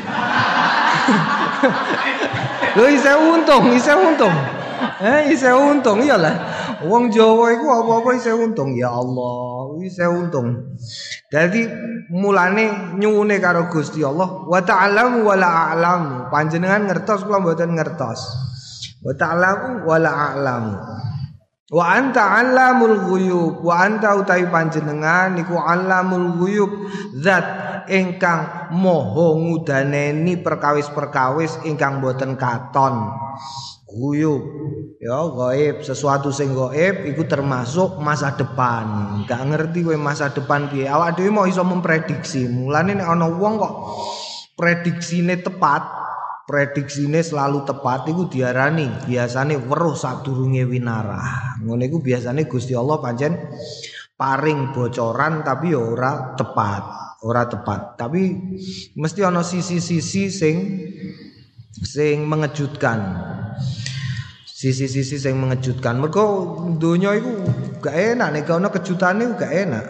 Lo 2.79 2.87
isa 2.95 3.19
untung, 3.19 3.75
isa 3.75 3.99
untung. 3.99 4.31
Eh, 5.03 5.35
isa 5.35 5.59
untung 5.59 5.99
iyalah. 6.07 6.35
Wong 6.87 7.11
Jawa 7.11 7.51
iku 7.59 7.67
apa-apa 7.75 8.23
isa 8.23 8.39
untung. 8.39 8.79
Ya 8.79 8.95
Allah, 8.95 9.83
isa 9.83 10.15
untung. 10.15 10.79
Jadi 11.27 11.67
mulane 12.15 12.95
nyuwune 13.03 13.43
karo 13.43 13.67
Gusti 13.67 13.99
Allah, 14.07 14.47
wa 14.47 14.63
ta'lamu 14.63 15.27
wa 15.27 15.35
la 15.35 15.75
a'lamu. 15.75 16.31
Panjenengan 16.31 16.87
ngertos 16.87 17.27
kula 17.27 17.43
mboten 17.43 17.75
ngertos. 17.75 18.21
Wa 19.03 19.11
ta'lamu 19.19 19.83
wa 19.91 19.97
la 19.99 20.11
a'lamu. 20.31 20.75
Wa 21.73 21.97
anta 21.97 22.37
alamul 22.37 23.09
ghuyub 23.09 23.65
wa 23.65 23.81
anta 23.81 24.13
utawi 24.13 24.45
panjenengan 24.53 25.33
niku 25.33 25.57
alamul 25.57 26.37
ghuyub 26.37 26.69
zat 27.17 27.45
ingkang 27.89 28.69
moho 28.77 29.41
ngudaneni 29.41 30.37
perkawis-perkawis 30.45 31.65
ingkang 31.65 32.05
boten 32.05 32.37
katon. 32.37 33.09
Ghuyub 33.89 34.45
ya 35.01 35.25
gaib 35.33 35.81
sesuatu 35.81 36.29
sing 36.29 36.53
gaib 36.53 37.09
iku 37.09 37.25
termasuk 37.25 37.97
masa 38.05 38.37
depan. 38.37 39.25
Gak 39.25 39.41
ngerti 39.41 39.81
kowe 39.81 39.97
masa 39.97 40.29
depan 40.29 40.69
piye. 40.69 40.93
Awak 40.93 41.17
dhewe 41.17 41.33
mau 41.33 41.49
iso 41.49 41.65
memprediksi. 41.65 42.53
Mulane 42.53 43.01
nek 43.01 43.09
ana 43.09 43.33
wong 43.33 43.57
kok 43.57 43.75
prediksine 44.61 45.41
tepat, 45.41 46.02
prediksine 46.53 47.25
selalu 47.25 47.65
tepat 47.65 48.13
iku 48.13 48.29
diarani 48.29 49.09
biasane 49.09 49.57
weruh 49.57 49.97
sadurunge 49.97 50.69
winara. 50.69 51.57
Ngono 51.65 51.81
iku 51.81 52.05
biasane 52.05 52.45
Gusti 52.45 52.77
Allah 52.77 53.01
pancen 53.01 53.33
paring 54.13 54.77
bocoran 54.77 55.41
tapi 55.41 55.73
ya 55.73 55.81
ora 55.81 56.37
tepat, 56.37 56.83
ora 57.25 57.49
tepat. 57.49 57.97
Tapi 57.97 58.37
mesti 58.93 59.21
ana 59.25 59.41
sisi-sisi 59.41 60.29
sing 60.29 60.57
sing 61.73 62.29
mengejutkan. 62.29 63.01
Sisi-sisi 64.45 65.17
sing 65.17 65.41
mengejutkan. 65.41 65.97
Mergo 65.97 66.55
donya 66.77 67.17
iku 67.17 67.49
gak 67.81 67.97
enak 67.97 68.29
nek 68.29 68.53
ana 68.53 68.69
kejutane 68.69 69.41
gak 69.41 69.53
enak. 69.57 69.85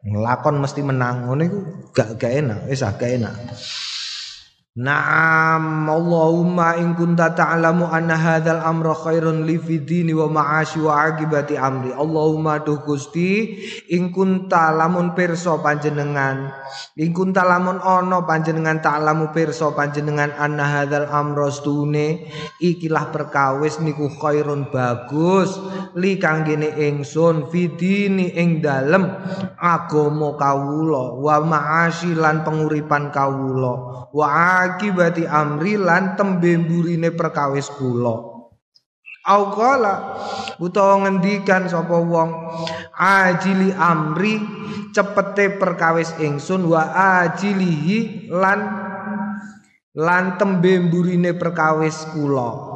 Ngelakon 0.00 0.64
mesti 0.64 0.80
menang 0.80 1.28
ngono 1.28 1.42
iku 1.44 1.60
gak 1.92 2.16
gak 2.16 2.32
enak, 2.40 2.58
wis 2.72 2.80
gak 2.80 3.04
enak. 3.04 3.36
Naam 4.76 5.88
Allahumma 5.88 6.76
in 6.76 6.92
kunta 6.92 7.32
ta'lamu 7.32 7.88
anna 7.88 8.12
hadzal 8.12 8.60
amra 8.60 8.92
khairun 8.92 9.48
li 9.48 9.56
fi 9.56 9.80
dini 9.80 10.12
wa 10.12 10.28
ma'ashi 10.28 10.84
wa 10.84 11.00
akibati 11.00 11.56
amri. 11.56 11.96
Allahumma 11.96 12.60
duh 12.60 12.84
Gusti 12.84 13.56
in 13.88 14.12
kunta 14.12 14.76
lamun 14.76 15.16
pirsa 15.16 15.64
panjenengan 15.64 16.52
in 16.92 17.16
kunta 17.16 17.48
lamun 17.48 17.80
ana 17.80 18.20
panjenengan 18.28 18.84
ta'lamu 18.84 19.32
pirsa 19.32 19.72
panjenengan 19.72 20.36
anna 20.36 20.68
hadzal 20.68 21.08
amra 21.08 21.48
stune 21.48 22.28
ikilah 22.60 23.08
perkawis 23.16 23.80
niku 23.80 24.12
khairun 24.12 24.68
bagus. 24.68 25.56
Li 25.96 26.20
kanggene 26.20 26.76
ingsun 26.76 27.48
fi 27.48 27.72
dini 27.72 28.28
ing 28.36 28.60
dalem 28.60 29.08
agama 29.56 30.36
kawula 30.36 31.16
wa 31.16 31.40
ma'ashi 31.40 32.12
lan 32.12 32.44
penguripan 32.44 33.08
kawula 33.08 34.04
wa 34.12 34.28
akibati 34.66 35.22
amri 35.22 35.78
lan 35.78 36.18
tembe 36.18 36.58
burine 36.58 37.14
perkawis 37.14 37.70
kula. 37.78 38.34
Aukala 39.26 40.14
utawa 40.62 41.06
ngendikan 41.06 41.66
sapa 41.66 41.98
wong 41.98 42.30
ajili 42.94 43.74
amri 43.74 44.38
cepete 44.94 45.58
perkawis 45.58 46.14
ingsun 46.22 46.66
wa 46.70 46.94
ajilihi 47.22 48.30
lan 48.30 48.60
lan 49.98 50.38
tembe 50.38 50.78
burine 50.86 51.34
perkawis 51.34 52.06
kula 52.14 52.75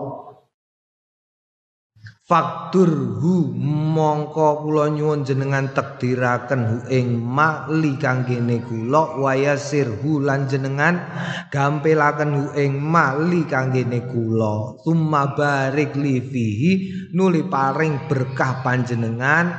Faktur 2.30 3.18
hu 3.18 3.50
mongko 3.90 4.62
kula 4.62 4.86
nyuwun 4.86 5.26
jenengan 5.26 5.74
takdiraken 5.74 6.60
hu 6.62 6.76
ing 6.86 7.18
mali 7.18 7.98
kanggene 7.98 8.62
kula 8.62 9.18
wayasir 9.18 9.90
hu 9.98 10.22
lan 10.22 10.46
jenengan 10.46 11.10
gampelaken 11.50 12.30
hu 12.30 12.44
ing 12.54 12.78
mali 12.78 13.42
kanggene 13.50 14.06
kula 14.14 14.78
summa 14.78 15.34
barik 15.34 15.98
li 15.98 16.22
fihi 16.22 16.72
nuli 17.18 17.42
paring 17.50 18.06
berkah 18.06 18.62
panjenengan 18.62 19.50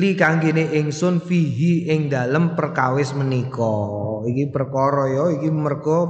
li 0.00 0.16
kanggene 0.16 0.64
ingsun 0.80 1.20
fihi 1.20 1.92
ing 1.92 2.08
dalem 2.08 2.56
perkawis 2.56 3.12
menika. 3.12 3.76
Iki 4.24 4.48
perkara 4.48 5.12
ya 5.12 5.24
iki 5.36 5.52
mergo 5.52 6.08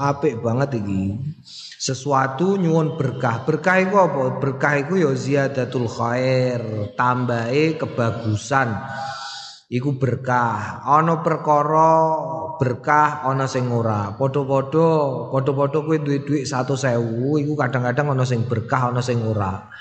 apik 0.00 0.40
banget 0.40 0.80
iki 0.80 1.20
sesuatu 1.80 2.60
nyuwun 2.60 3.00
berkah. 3.00 3.48
Berkah 3.48 3.80
iku 3.80 3.96
apa? 4.04 4.36
Berkah 4.36 4.84
iku 4.84 5.00
ya 5.00 5.16
ziyadatul 5.16 5.88
khair, 5.88 6.92
tambahe 6.92 7.80
kebagusan. 7.80 8.76
Iku 9.72 9.96
berkah. 9.96 10.84
Ana 10.84 11.24
perkara 11.24 11.92
berkah 12.60 13.24
ana 13.24 13.48
sing 13.48 13.72
ora. 13.72 14.12
Padha-padha, 14.12 14.88
padha-padha 15.32 15.78
kowe 15.80 15.96
duwe 15.96 16.20
dhuwit 16.20 16.44
100.000 16.44 17.00
iku 17.48 17.52
kadang-kadang 17.56 18.12
ana 18.12 18.28
sing 18.28 18.44
berkah, 18.44 18.92
ana 18.92 19.00
sing 19.00 19.24
ora. 19.24 19.72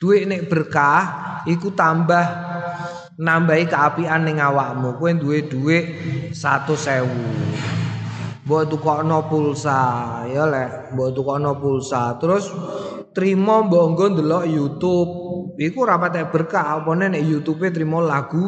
Dhuwit 0.00 0.24
nek 0.30 0.48
berkah 0.48 1.02
iku 1.44 1.76
tambah 1.76 2.24
nambahi 3.20 3.68
keapian 3.68 4.24
ning 4.24 4.40
awakmu. 4.40 4.96
Kowe 4.96 5.12
duwe 5.12 5.44
dhuwit 5.44 5.84
100.000. 6.32 7.83
mbok 8.44 8.62
tukokno 8.68 9.24
pulsa 9.32 9.80
ya 10.28 10.44
lek 10.44 10.92
mbok 10.92 11.10
tukokno 11.16 11.56
pulsa 11.56 12.20
terus 12.20 12.52
trimo 13.16 13.64
mbok 13.64 13.84
nggo 13.96 14.06
ndelok 14.12 14.44
YouTube 14.44 15.12
iku 15.56 15.88
ora 15.88 15.96
patek 15.96 16.28
berkah 16.28 16.84
opone 16.84 17.08
nek 17.08 17.24
YouTube-e 17.24 17.72
trimo 17.72 18.04
lagu 18.04 18.44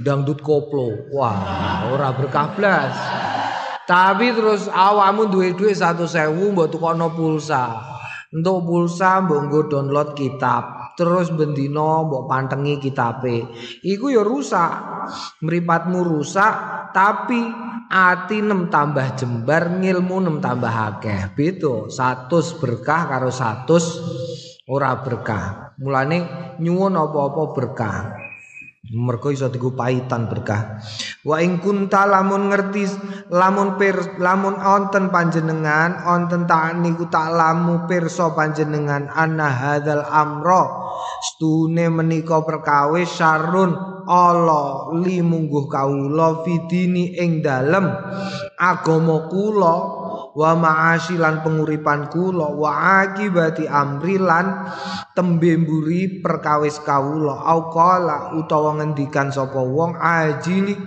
dangdut 0.00 0.40
koplo 0.40 1.12
wah 1.12 1.84
ora 1.92 2.16
berkah 2.16 2.48
blas 2.56 2.96
Tapi 3.90 4.30
terus 4.30 4.70
awakmu 4.70 5.34
duwe 5.34 5.50
duit 5.58 5.74
100.000 5.74 6.30
mbok 6.30 6.70
tukono 6.70 7.10
pulsa. 7.10 7.74
Untuk 8.30 8.62
pulsa 8.62 9.18
mbok 9.18 9.66
download 9.66 10.14
kitab. 10.14 10.79
Terus 10.98 11.32
bendino 11.34 12.06
mbok 12.06 12.26
pantengi 12.30 12.78
kitabe. 12.80 13.50
Iku 13.82 14.10
ya 14.12 14.22
rusak. 14.24 14.72
Mripatmu 15.42 16.00
rusak 16.06 16.54
tapi 16.94 17.40
ati 17.90 18.38
nem 18.38 18.70
tambah 18.70 19.18
jembar 19.18 19.82
ngilmu 19.82 20.16
nem 20.22 20.36
tambah 20.38 20.70
akeh. 20.70 21.34
Beda 21.34 21.90
100 21.90 22.60
berkah 22.62 23.10
karo 23.10 23.30
100 23.34 24.70
ora 24.70 24.94
berkah. 25.02 25.74
Mulane 25.82 26.18
nyuwun 26.62 26.94
apa-apa 26.94 27.42
berkah. 27.56 28.29
Mergo 28.90 29.30
iso 29.30 29.46
diku 29.46 29.70
paitan 29.78 30.26
berkah. 30.26 30.82
Wa 31.22 31.38
ing 31.38 31.62
kunta 31.62 32.10
lamun 32.10 32.50
ngerti 32.50 32.90
lamun 33.30 33.78
pir 33.78 34.18
lamun 34.18 34.58
onten 34.58 35.14
panjenengan 35.14 36.10
onten 36.10 36.50
tak 36.50 36.74
niku 36.82 37.06
tak 37.06 37.30
lamu 37.30 37.86
pirsa 37.86 38.34
panjenengan 38.34 39.06
anna 39.14 39.46
hadzal 39.46 40.02
amra 40.10 40.90
stune 41.22 41.86
menika 41.86 42.42
perkawis 42.42 43.14
sarun 43.14 43.78
ala 44.10 44.90
li 44.98 45.22
mungguh 45.22 45.70
kawula 45.70 46.42
fidini 46.42 47.14
ing 47.14 47.46
dalem 47.46 47.94
agama 48.58 49.30
kula 49.30 49.99
wa 50.34 50.54
ma'asilan 50.54 51.42
penguripan 51.42 52.06
kula 52.10 52.54
wa 52.54 53.02
akibati 53.02 53.66
amri 53.66 54.16
lan 54.18 54.70
tembe 55.14 55.58
mburi 55.58 56.22
perkawis 56.22 56.78
kawula 56.86 57.42
au 57.50 57.70
qala 57.74 58.38
utawa 58.38 58.78
ngendikan 58.78 59.34
sapa 59.34 59.58
wong 59.58 59.98
ajili 59.98 60.78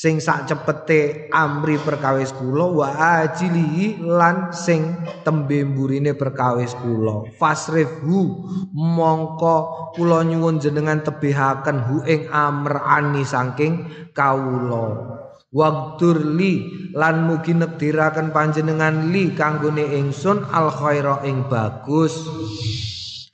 sing 0.00 0.16
sak 0.16 0.48
cepete 0.48 1.28
amri 1.28 1.76
perkawis 1.76 2.32
kula 2.32 2.64
wa 2.72 2.88
ajili 3.20 4.00
lan 4.00 4.48
sing 4.48 4.96
tembe 5.26 5.60
mburine 5.60 6.16
perkawis 6.16 6.72
kula 6.80 7.28
fasrifhu 7.36 8.48
mongko 8.72 9.56
kula 9.92 10.24
nyuwun 10.24 10.56
jenengan 10.56 11.04
tebihaken 11.04 11.84
hu 11.84 11.96
ing 12.08 12.32
amr 12.32 12.80
ani 12.80 13.28
saking 13.28 13.92
kawula 14.16 15.19
Wakturli 15.50 16.62
lan 16.94 17.26
mugi 17.26 17.58
nektiraken 17.58 18.30
panjenengan 18.30 19.10
li 19.10 19.34
kanggone 19.34 19.82
ingsun 19.98 20.46
al 20.46 20.70
khaira 20.70 21.26
ing 21.26 21.50
bagus. 21.50 22.14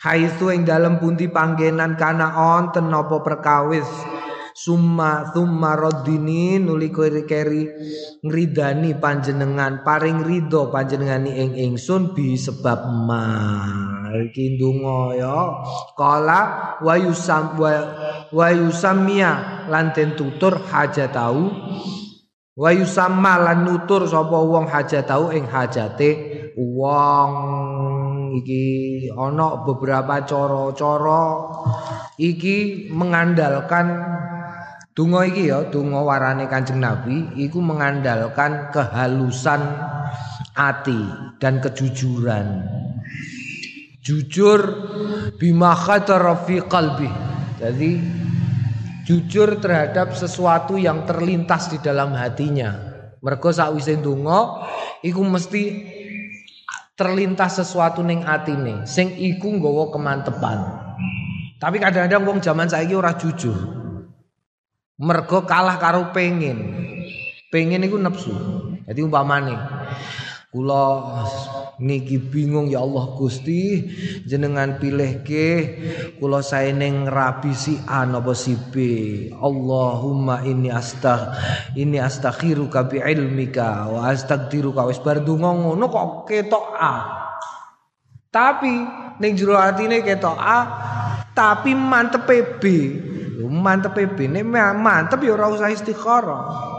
Haitsu 0.00 0.48
ing 0.48 0.64
dalem 0.64 0.96
pundi 0.96 1.28
panggenan 1.28 1.92
kana 2.00 2.56
onten 2.56 2.88
napa 2.88 3.20
perkawis? 3.20 3.84
Summa 4.56 5.28
summa 5.36 5.76
radini 5.76 6.56
nuli 6.56 6.88
keri 6.88 7.68
ngridani 8.24 8.96
panjenengan 8.96 9.84
paring 9.84 10.24
ridho 10.24 10.72
panjenengani 10.72 11.36
ing 11.36 11.52
ingsun 11.52 12.16
bi 12.16 12.32
sebab 12.32 12.80
ma 13.04 13.24
iki 14.24 14.56
ndonga 14.56 15.20
ya. 15.20 15.36
Kala 15.92 16.40
wa 16.80 16.94
yusam 16.96 17.60
wa, 17.60 17.72
wa 18.32 18.48
yusamia 18.48 19.68
lan 19.68 19.92
den 19.92 20.16
tutur 20.16 20.64
hajatau 20.64 21.52
Wa 22.56 22.72
yusamma 22.72 23.36
lan 23.36 23.68
nutur 23.68 24.08
sapa 24.08 24.40
wong 24.40 24.64
hajatau 24.64 25.28
ing 25.28 25.44
hajate 25.44 26.10
wong. 26.56 27.32
Iki 28.36 28.64
ana 29.12 29.60
beberapa 29.64 30.24
cara-cara 30.24 31.24
iki 32.16 32.88
mengandalkan 32.92 33.86
donga 34.96 35.28
iki 35.28 35.52
ya 35.52 35.68
donga 35.68 36.00
warane 36.00 36.48
Kanjeng 36.48 36.80
Nabi 36.80 37.36
iku 37.36 37.60
mengandalkan 37.60 38.72
kehalusan 38.72 39.60
hati 40.56 41.00
dan 41.36 41.60
kejujuran. 41.60 42.64
Jujur 44.00 44.60
bima 45.36 45.76
khatara 45.76 46.40
fi 46.40 46.64
qalbi. 46.64 47.08
Jadi 47.60 48.00
jujur 49.06 49.62
terhadap 49.62 50.18
sesuatu 50.18 50.74
yang 50.74 51.06
terlintas 51.06 51.70
di 51.70 51.78
dalam 51.78 52.10
hatinya. 52.18 52.74
Mergo 53.22 53.54
sakwise 53.54 53.96
ndonga 53.96 54.66
iku 55.00 55.22
mesti 55.22 55.62
terlintas 56.98 57.62
sesuatu 57.62 58.02
ning 58.02 58.26
atine 58.26 58.82
sing 58.84 59.14
iku 59.14 59.54
nggawa 59.56 59.94
kemantepan. 59.94 60.58
Tapi 61.56 61.80
kadang-kadang 61.80 62.26
wong 62.26 62.38
zaman 62.42 62.68
saiki 62.68 62.92
ora 62.92 63.16
jujur. 63.16 63.56
Mergo 65.00 65.46
kalah 65.46 65.78
karo 65.78 66.10
pengen. 66.10 66.84
Pengen 67.48 67.86
iku 67.86 67.96
nepsu. 67.96 68.34
Jadi 68.84 69.00
umpamane 69.00 69.56
kula 70.50 70.84
niki 71.76 72.16
bingung 72.16 72.72
ya 72.72 72.80
Allah 72.80 73.12
Gusti 73.16 73.84
jenengan 74.24 74.80
pilih 74.80 75.20
ke 75.20 75.48
kula 76.16 76.40
saya 76.40 76.72
neng 76.72 77.04
rabi 77.04 77.52
si 77.52 77.76
A 77.84 78.08
napa 78.08 78.32
si 78.32 78.56
B 78.56 78.74
Allahumma 79.36 80.40
ini 80.48 80.72
astag 80.72 81.36
ini 81.76 82.00
astakhiruka 82.00 82.88
bi 82.88 83.04
ilmika 83.04 83.92
wa 83.92 84.08
astagdiruka 84.08 84.88
wis 84.88 85.00
bar 85.04 85.20
donga 85.20 85.52
ngono 85.52 85.84
kok 85.92 86.08
ketok 86.24 86.66
A. 86.80 86.94
Tapi 88.32 88.74
ning 89.20 89.32
jero 89.36 89.60
atine 89.60 90.00
ketok 90.00 90.36
A 90.36 90.60
tapi 91.36 91.76
mantep 91.76 92.24
B. 92.60 92.64
Mantep 93.46 94.16
B 94.16 94.18
nek 94.32 94.48
mantep 94.80 95.20
ya 95.20 95.36
ora 95.36 95.52
usah 95.52 95.68
istikharah 95.68 96.72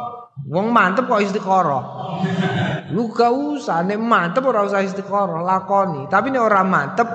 Wong 0.47 0.71
mantep 0.71 1.11
kok 1.11 1.19
istikharah. 1.19 1.83
Lu 2.91 3.11
gak 3.11 3.31
usah 3.31 3.83
nek 3.83 3.99
mantep 3.99 4.47
ora 4.47 4.63
usah 4.63 4.79
istikharah, 4.79 5.43
lakoni. 5.43 6.07
Tapi 6.07 6.31
nek 6.31 6.43
ora 6.43 6.63
mantep 6.63 7.07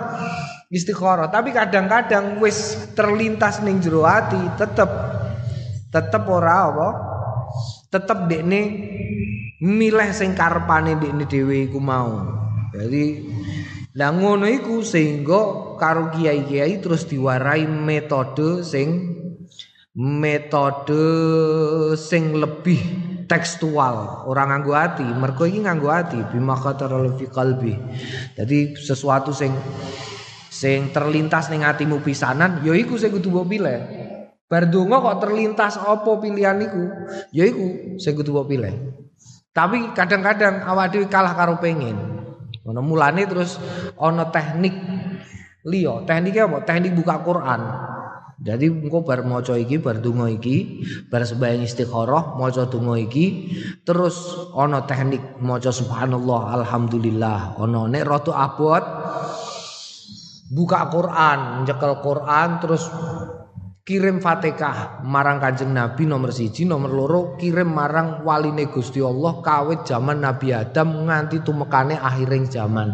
istikharah, 0.68 1.32
tapi 1.32 1.52
kadang-kadang 1.52 2.40
wis 2.40 2.92
terlintas 2.92 3.64
ning 3.64 3.80
jero 3.80 4.04
ati 4.04 4.40
tetep 4.56 4.88
tetep 5.92 6.22
ora 6.28 6.54
apa? 6.68 6.88
Tetep 7.92 8.28
dekne 8.28 8.60
milih 9.60 10.10
sing 10.16 10.32
karepane 10.32 10.96
dekne 10.96 11.24
dhewe 11.28 11.68
iku 11.68 11.80
mau. 11.80 12.24
Jadi 12.72 13.04
lah 13.92 14.08
ngono 14.08 14.48
iku 14.48 14.80
sehingga 14.80 15.76
karo 15.76 16.08
kiai-kiai 16.08 16.80
terus 16.80 17.04
diwarai 17.04 17.68
metode 17.68 18.64
sing 18.64 19.12
metode 19.92 21.04
sing 22.00 22.32
lebih 22.32 22.80
tekstual. 23.32 24.28
Orang 24.28 24.52
nganggo 24.52 24.76
hati 24.76 25.08
mergo 25.08 25.48
iki 25.48 25.64
nganggo 25.64 25.88
hati 25.88 26.20
bima 26.28 26.52
khatarul 26.52 27.16
fi 27.16 27.24
qalbi. 27.32 27.72
Jadi 28.36 28.76
sesuatu 28.76 29.32
sing 29.32 29.56
sing 30.52 30.92
terlintas 30.92 31.48
ning 31.48 31.64
atimu 31.64 32.04
pisanan 32.04 32.60
ya 32.60 32.76
iku 32.76 33.00
sing 33.00 33.08
kudu 33.08 33.32
mbok 33.32 33.48
pilih. 33.48 33.80
Bar 34.52 34.68
kok 34.68 35.16
terlintas 35.24 35.80
apa 35.80 36.12
pilihan 36.20 36.60
iku 36.60 36.84
ya 37.32 37.48
iku 37.48 37.96
sing 37.96 38.12
kudu 38.12 38.36
mbok 38.36 38.46
pilih. 38.52 38.74
Tapi 39.56 39.96
kadang-kadang 39.96 40.68
awak 40.68 40.92
dhewe 40.92 41.08
kalah 41.08 41.32
karo 41.32 41.56
pengen 41.56 41.96
ngono 42.62 42.84
mulane 42.84 43.24
terus 43.24 43.56
ana 43.96 44.28
teknik 44.28 44.76
liya. 45.64 46.04
Tekniknya 46.04 46.52
apa? 46.52 46.58
Teknik 46.68 46.92
buka 47.00 47.16
Quran 47.24 47.60
jadi 48.42 48.74
engko 48.74 49.06
bar 49.06 49.22
maca 49.22 49.54
iki 49.54 49.78
bar 49.78 50.02
donga 50.02 50.26
iki 50.26 50.82
bar 51.06 51.22
sembahyang 51.22 51.62
istikharah 51.62 52.34
maca 52.34 52.66
donga 52.66 52.98
iki 52.98 53.54
terus 53.86 54.34
ana 54.58 54.82
teknik 54.82 55.38
maca 55.38 55.70
subhanallah 55.70 56.50
alhamdulillah. 56.58 57.54
Ana 57.62 57.86
nek 57.86 58.02
rada 58.02 58.34
abot 58.34 58.82
buka 60.50 60.90
Quran 60.90 61.62
nyekel 61.62 62.02
Quran 62.02 62.48
terus 62.58 62.90
kirim 63.86 64.18
Fatihah 64.18 65.06
marang 65.06 65.38
Kanjeng 65.38 65.70
Nabi 65.70 66.02
nomor 66.02 66.34
siji 66.34 66.66
nomor 66.66 66.90
loro 66.90 67.20
kirim 67.38 67.70
marang 67.70 68.26
waline 68.26 68.66
Gusti 68.66 68.98
Allah 68.98 69.38
kawit 69.38 69.86
zaman 69.86 70.18
Nabi 70.18 70.50
Adam 70.50 71.06
nganti 71.06 71.46
tumekane 71.46 71.94
akhiring 71.94 72.50
zaman. 72.50 72.90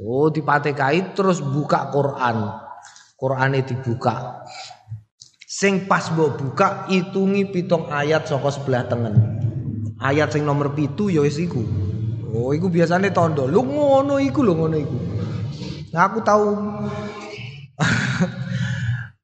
Oh 0.00 0.32
dipatekahi 0.32 1.12
terus 1.12 1.44
buka 1.44 1.92
Quran 1.92 2.67
Qur'ane 3.18 3.66
dibuka. 3.66 4.46
Sing 5.42 5.90
pas 5.90 6.06
mbok 6.14 6.38
buka 6.38 6.68
itungi 6.86 7.50
pitung 7.50 7.90
ayat 7.90 8.30
saka 8.30 8.46
sebelah 8.54 8.86
tengen. 8.86 9.42
Ayat 9.98 10.30
sing 10.30 10.46
nomor 10.46 10.70
pitu 10.70 11.10
ya 11.10 11.26
wis 11.26 11.34
iku. 11.42 11.58
Oh, 12.30 12.54
iku 12.54 12.70
biasanya 12.70 13.10
tondo. 13.10 13.50
Lu 13.50 13.66
ngono 13.66 14.22
iku 14.22 14.46
lho 14.46 14.54
ngono 14.54 14.76
iku. 14.78 14.98
Nah, 15.90 16.06
aku 16.06 16.22
tahu 16.22 16.46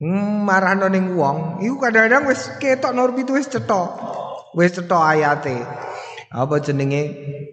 marahno 0.48 0.90
ning 0.90 1.14
wong, 1.14 1.62
iku 1.62 1.78
kadang-kadang 1.78 2.26
wis 2.26 2.50
ketok 2.58 2.90
nomor 2.90 3.14
pitu 3.14 3.38
wis 3.38 3.46
cetok. 3.46 3.94
Wis 4.58 4.74
cetok 4.74 5.06
ayate. 5.06 5.62
Apa 6.34 6.58
jenenge 6.58 7.02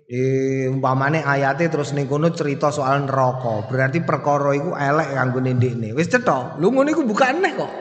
eh 0.09 0.65
umpamane 0.65 1.21
ayate 1.21 1.69
terus 1.69 1.93
ning 1.93 2.09
kono 2.09 2.33
cerita 2.33 2.73
soal 2.73 3.05
neraka 3.05 3.69
berarti 3.69 4.01
perkara 4.01 4.57
iku 4.57 4.73
elek 4.73 5.13
kanggo 5.13 5.37
ndekne 5.37 5.93
wis 5.93 6.09
cetha 6.09 6.57
lu 6.57 6.73
ngono 6.73 6.89
iku 6.89 7.05
bukan 7.05 7.37
aneh 7.37 7.53
kok 7.53 7.71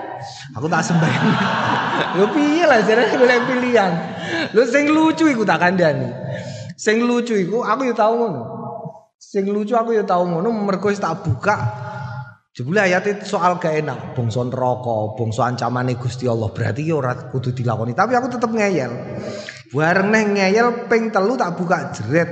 Aku 0.52 0.68
tak 0.68 0.84
sembahyang. 0.84 1.32
Lho 2.20 2.28
piye 2.28 2.64
lah 2.68 2.84
jare 2.84 3.08
golek 3.08 3.40
pilihan. 3.48 3.92
Lho 4.52 4.68
sing 4.68 4.92
lucu 4.92 5.24
iku 5.32 5.48
tak 5.48 5.64
kandhani. 5.64 6.12
Sing 6.76 7.00
lucu 7.00 7.32
iku 7.36 7.64
aku 7.64 7.88
ya 7.88 7.94
tau 7.96 8.20
ngono. 8.20 8.42
Sing 9.16 9.48
lucu 9.48 9.72
aku 9.72 9.96
ya 9.96 10.04
tau 10.04 10.28
ngono 10.28 10.52
mergo 10.52 10.92
tak 10.92 11.24
buka 11.24 11.56
Jebule 12.50 12.82
ayat 12.82 13.06
soal 13.22 13.62
gak 13.62 13.78
enak, 13.78 14.18
bangsa 14.18 14.42
neraka, 14.42 15.14
bangsa 15.14 15.54
ancamane 15.54 15.94
Gusti 15.94 16.26
Allah. 16.26 16.50
Berarti 16.50 16.82
ya 16.82 16.98
ora 16.98 17.14
kudu 17.30 17.54
dilakoni, 17.54 17.94
tapi 17.94 18.18
aku 18.18 18.26
tetep 18.26 18.50
ngeyel. 18.50 18.90
Bareng 19.70 20.10
neh 20.10 20.34
ngeyel 20.34 20.90
ping 20.90 21.14
telu 21.14 21.38
tak 21.38 21.54
buka 21.54 21.94
jeret. 21.94 22.26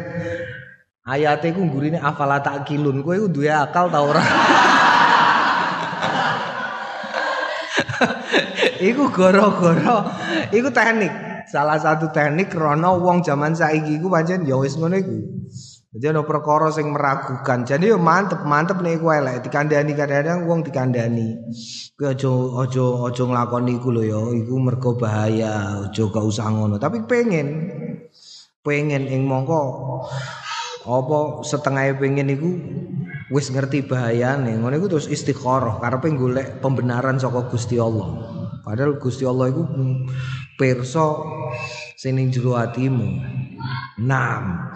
Ayate 1.06 1.54
ku 1.54 1.70
gurine 1.70 2.02
afala 2.02 2.42
kilun. 2.66 3.06
Kowe 3.06 3.14
iku 3.14 3.30
duwe 3.30 3.46
akal 3.46 3.94
ta 3.94 4.02
ora? 4.02 4.18
iku 8.90 9.14
goro-goro, 9.14 10.02
iku 10.50 10.74
teknik. 10.74 11.14
Salah 11.46 11.78
satu 11.78 12.10
teknik 12.10 12.50
rono 12.58 12.98
wong 12.98 13.22
zaman 13.22 13.54
saiki 13.54 14.02
iku 14.02 14.10
pancen 14.10 14.42
ya 14.42 14.58
wis 14.58 14.74
ngono 14.74 14.98
iku. 14.98 15.14
Jadi 15.88 16.04
ada 16.04 16.20
perkara 16.20 16.68
sing 16.68 16.92
meragukan. 16.92 17.64
Jadi 17.64 17.88
yo 17.88 17.96
mantep 17.96 18.44
mantep 18.44 18.84
nih 18.84 19.00
gue 19.00 19.08
elek 19.08 19.48
dikandani 19.48 19.96
kadang-kadang 19.96 20.44
wong 20.44 20.60
dikandani. 20.60 21.40
Gue 21.96 22.12
ojo 22.12 22.60
ojo 22.60 23.08
ojo 23.08 23.22
ngelakoni 23.24 23.80
iku 23.80 23.88
lho 23.96 24.02
yo. 24.04 24.20
Iku 24.36 24.52
mergo 24.60 25.00
bahaya. 25.00 25.80
Ojo 25.88 26.12
gak 26.12 26.28
usah 26.28 26.52
ngono. 26.52 26.76
Tapi 26.76 27.08
pengen 27.08 27.72
pengen 28.60 29.08
ing 29.08 29.24
mongko 29.24 29.60
apa 30.84 31.40
setengah 31.48 31.96
pengen 31.96 32.36
iku 32.36 32.48
wis 33.32 33.48
ngerti 33.48 33.88
bahayane. 33.88 34.60
Ngono 34.60 34.76
iku 34.76 34.92
terus 34.92 35.08
istikharah 35.08 35.80
karepe 35.80 36.12
golek 36.12 36.60
pembenaran 36.60 37.16
saka 37.16 37.48
Gusti 37.48 37.80
Allah. 37.80 38.12
Padahal 38.60 39.00
Gusti 39.00 39.24
Allah 39.24 39.48
iku 39.48 39.64
pirsa 40.58 41.06
sing 41.94 42.18
ning 42.18 42.34
jero 42.34 42.58
atimu. 42.58 43.06
Naam. 43.98 44.74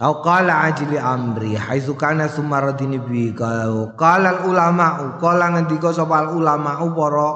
Au 0.00 0.20
qala 0.24 0.68
ajli 0.68 0.96
amri 0.96 1.56
haitsu 1.56 1.96
kana 1.96 2.28
sumaradini 2.28 2.98
bi 3.00 3.32
qala 3.36 4.44
ulama 4.48 5.16
qala 5.20 5.52
ngendika 5.52 5.92
sapa 5.92 6.32
ulama 6.32 6.80
para 6.96 7.28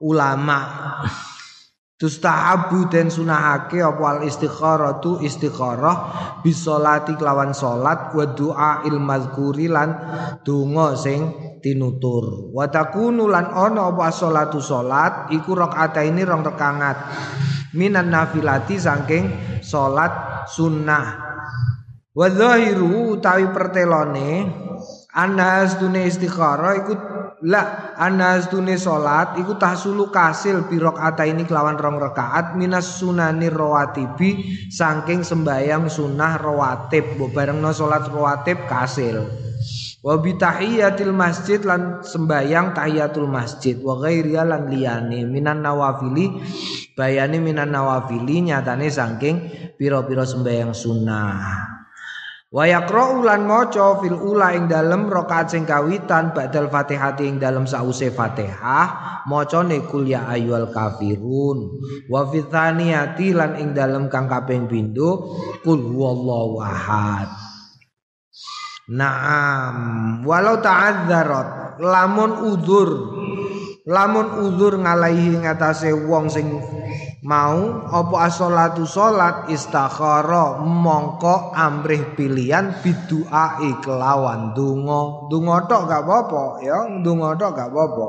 ulama 0.00 0.58
Tustahabu 2.02 2.90
den 2.90 3.14
sunahake 3.14 3.78
apa 3.78 4.18
al 4.18 4.20
istikharatu? 4.26 5.22
Istikharah 5.22 5.96
bisolati 6.42 7.14
kelawan 7.14 7.54
salat 7.54 8.10
wa 8.10 8.26
du'a 8.26 8.82
il 8.90 8.98
mazkuri 8.98 9.70
lan 9.70 9.94
donga 10.42 10.98
sing 10.98 11.30
tinutur. 11.62 12.50
Wa 12.50 12.66
takunu 12.66 13.30
lan 13.30 13.54
ana 13.54 13.94
apa 13.94 14.10
salatu 14.10 14.58
salat 14.58 15.30
iku 15.30 15.54
rakaat 15.54 16.02
ini 16.02 16.26
rong 16.26 16.42
rekangat. 16.42 16.98
Minan 17.78 18.10
nafilati 18.10 18.82
saking 18.82 19.24
salat 19.62 20.42
sunnah. 20.50 21.06
Wa 22.10 22.26
zahiru 22.34 23.14
utawi 23.14 23.46
pertelone 23.54 24.28
anas 25.12 25.76
dune 25.76 26.08
istikharah 26.08 26.80
iku 26.80 26.92
la 27.44 27.92
anas 28.00 28.48
dune 28.48 28.80
salat 28.80 29.36
iku 29.36 29.60
tahsulu 29.60 30.08
kasil 30.08 30.64
birok 30.64 30.96
ata 30.96 31.28
ini 31.28 31.44
kelawan 31.44 31.76
rong 31.76 32.00
rakaat 32.00 32.56
minas 32.56 32.96
sunani 32.96 33.52
rawatibi 33.52 34.56
saking 34.72 35.20
sembayang 35.20 35.92
sunah 35.92 36.40
rawatib 36.40 37.20
barengno 37.32 37.70
salat 37.76 38.08
rawatib 38.08 38.64
kasil. 38.64 39.20
Wa 40.02 40.18
bi 40.18 40.34
tahiyatil 40.34 41.14
masjid 41.14 41.62
lan 41.62 42.02
sembayang 42.02 42.74
tahiyatul 42.74 43.30
masjid 43.30 43.78
wa 43.78 44.02
ghairiya 44.02 44.42
lan 44.42 44.66
liyane 44.66 45.22
minan 45.22 45.62
nawafili 45.62 46.42
bayane 46.98 47.38
minan 47.38 47.70
nawafili 47.70 48.50
nyatane 48.50 48.90
saking 48.90 49.36
pira-pira 49.78 50.26
sembayang 50.26 50.74
sunah 50.74 51.71
Wa 52.52 52.68
yaqra'u 52.68 53.24
lan 53.24 53.48
maca 53.48 53.96
fil 54.04 54.12
ula 54.12 54.52
ing 54.52 54.68
dalem 54.68 55.08
rakaat 55.08 55.56
sing 55.56 55.64
kawitan 55.64 56.36
ba'dal 56.36 56.68
Fatihah 56.68 57.16
ing 57.24 57.40
dalem 57.40 57.64
sause 57.64 58.12
Fatihah 58.12 59.24
macane 59.24 59.80
kul 59.88 60.04
ya 60.04 60.28
ayyuhal 60.28 60.68
kafirun. 60.68 61.80
Wa 62.12 62.28
fi 62.28 62.44
lan 63.32 63.56
ing 63.56 63.72
dalem 63.72 64.12
kang 64.12 64.28
kaping 64.28 64.68
pindho 64.68 65.32
kul 65.64 65.80
huwallahu 65.80 66.60
ahad. 66.60 67.32
Naam. 68.92 70.20
Walau 70.28 70.60
ta'adzarat 70.60 71.80
lamun 71.80 72.52
udzur 72.52 72.90
lamun 73.88 74.44
udzur 74.44 74.76
ngalahi 74.76 75.40
ngatasé 75.40 75.90
wong 75.90 76.28
sing 76.28 76.52
mau 77.22 77.86
apa 77.86 78.26
asolatu 78.26 78.82
salat 78.82 79.46
istakhara 79.46 80.58
mongko 80.58 81.54
amrih 81.54 82.18
pilihan 82.18 82.74
bidua 82.82 83.62
kelawan 83.78 84.50
donga 84.58 85.30
donga 85.30 85.56
tok 85.70 85.82
gak 85.86 86.02
apa-apa 86.02 86.44
ya. 86.66 86.78
Donga 87.00 87.38
tok 87.38 87.50
gak 87.54 87.70
apa-apa. 87.70 88.08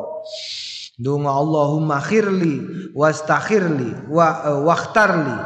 Allahumma 1.04 1.98
khirli 2.02 2.90
wastakhirli 2.94 4.10
wa 4.10 4.28
uh, 4.46 4.60
wakhtarli. 4.66 5.38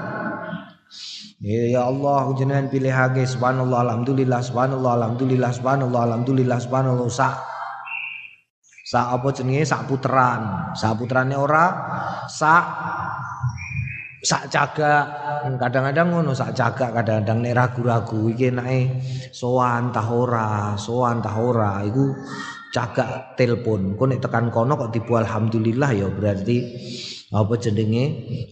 Ya, 1.38 1.69
ya 1.69 1.82
Allah 1.86 2.34
jenengan 2.34 2.65
pilihake 2.65 3.21
subhanallah 3.30 3.86
alhamdulillah 3.86 4.41
subhanallah 4.41 4.91
alhamdulillah 4.97 5.51
subhanallah 5.53 6.01
alhamdulillah 6.08 6.58
subhanallah. 6.60 7.08
Sak 7.12 7.36
sak 8.88 9.08
apa 9.12 9.27
jenenge? 9.36 9.63
Sak 9.67 9.88
puteran 9.88 10.71
sak 10.75 10.99
puterane 10.99 11.36
ora? 11.36 11.65
Sak 12.27 12.63
sak 14.23 14.49
jaga 14.49 15.06
kadang-kadang 15.62 16.10
ngono 16.10 16.34
sak 16.34 16.58
jaga 16.58 16.89
kadang-kadang 16.89 17.45
nek 17.45 17.53
ragu-ragu 17.53 18.34
iki 18.34 18.49
enake 18.49 18.97
sowan 19.30 19.93
tah 19.93 20.10
ora 20.10 20.73
sowan 20.73 21.21
tah 21.21 21.38
ora 21.38 21.86
iku 21.86 22.17
jaga 22.73 23.34
telepon. 23.38 23.95
Kok 23.95 24.08
nek 24.10 24.21
tekan 24.21 24.49
kono 24.49 24.77
kok 24.77 24.93
tiba 24.93 25.21
alhamdulillah 25.23 25.89
ya 25.93 26.08
berarti 26.10 26.58
apa 27.34 27.53
jenenge? 27.60 28.06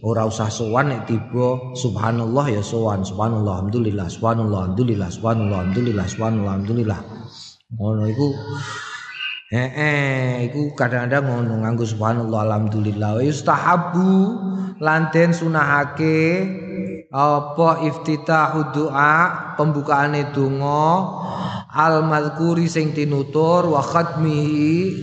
Ora 0.05 0.27
usah 0.27 0.49
sowan 0.49 0.93
nek 0.93 1.09
tiba 1.09 1.73
subhanallah 1.73 2.45
ya 2.49 2.61
sowan 2.61 3.01
subhanallah 3.01 3.65
alhamdulillah 3.65 4.07
subhanallah 4.09 4.59
alhamdulillah 4.69 5.09
subhanallah 5.09 5.59
alhamdulillah 5.65 6.05
subhanallah 6.05 6.51
alhamdulillah. 6.61 6.99
Ngono 7.75 8.03
iku. 8.09 8.27
Eh, 9.53 9.69
eh, 9.77 10.49
iku 10.49 10.73
kadang-kadang 10.73 11.29
ngono 11.29 11.53
nganggo 11.61 11.85
subhanallah 11.85 12.49
alhamdulillah. 12.49 13.21
Yustahabu 13.21 14.09
lanten 14.79 15.31
sunahake 15.31 16.19
apa 17.15 17.87
iftitahu 17.87 18.75
doa 18.75 19.55
pembukaane 19.55 20.35
donga 20.35 20.91
al 21.71 22.03
mazkuri 22.03 22.67
sing 22.67 22.91
tinutur 22.91 23.71
wa 23.71 23.79
khatmihi 23.79 24.99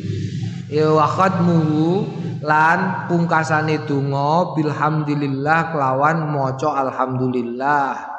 ya 0.68 0.92
wa 0.92 1.08
khatmuhu 1.08 2.04
lan 2.44 3.08
pungkasane 3.08 3.88
donga 3.88 4.52
bilhamdulillah 4.56 5.72
kelawan 5.72 6.28
maca 6.28 6.70
alhamdulillah 6.88 8.12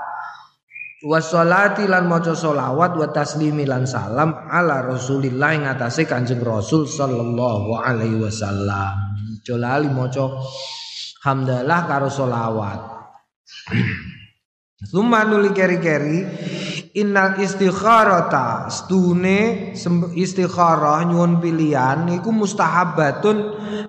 Wassalati 1.03 1.83
lan 1.83 2.07
maca 2.07 2.31
selawat 2.31 2.95
wa 2.95 3.11
taslimi 3.11 3.67
lan 3.67 3.83
salam 3.83 4.47
ala 4.47 4.87
Rasulillah 4.87 5.51
ing 5.51 5.67
atase 5.67 6.07
Kanjeng 6.07 6.39
Rasul 6.39 6.87
sallallahu 6.87 7.75
alaihi 7.75 8.23
wasallam. 8.23 9.11
Jolali 9.43 9.91
maca 9.91 10.31
hamdalah 11.23 11.81
karo 11.87 12.11
selawat. 12.11 12.79
Suma 14.83 15.23
nuli 15.23 15.55
keri-keri 15.55 16.27
innal 16.99 17.39
istikharata 17.39 18.67
stune 18.67 19.71
istikharah 20.11 21.07
nyuwun 21.07 21.39
pilihan 21.39 22.11
iku 22.11 22.35
mustahabatun 22.35 23.37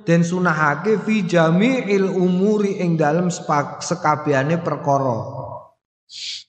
den 0.07 0.23
sunahake 0.23 1.03
fi 1.03 1.27
jami'il 1.27 2.07
umuri 2.07 2.79
ing 2.79 2.94
dalem 2.94 3.27
sekabehane 3.83 4.62
perkara. 4.62 5.44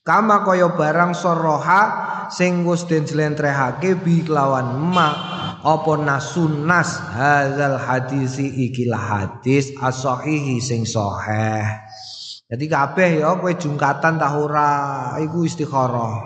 Kama 0.06 0.46
kaya 0.46 0.78
barang 0.78 1.18
soroha 1.18 1.82
sing 2.30 2.62
den 2.86 3.04
jlentrehake 3.10 3.98
bi 3.98 4.22
kelawan 4.22 4.78
ma 4.78 5.10
apa 5.66 5.94
nasunas 5.98 7.02
hadzal 7.16 7.82
hadisi 7.82 8.46
ikilah 8.70 9.02
hadis 9.02 9.74
as-sahihi 9.82 10.62
sing 10.62 10.86
sahih. 10.86 11.66
Jadi 12.46 12.70
kabeh 12.70 13.26
ya 13.26 13.34
kowe 13.42 13.50
jungkatan 13.50 14.22
ta 14.22 14.38
ora 14.38 15.18
iku 15.18 15.50
istikharah. 15.50 16.22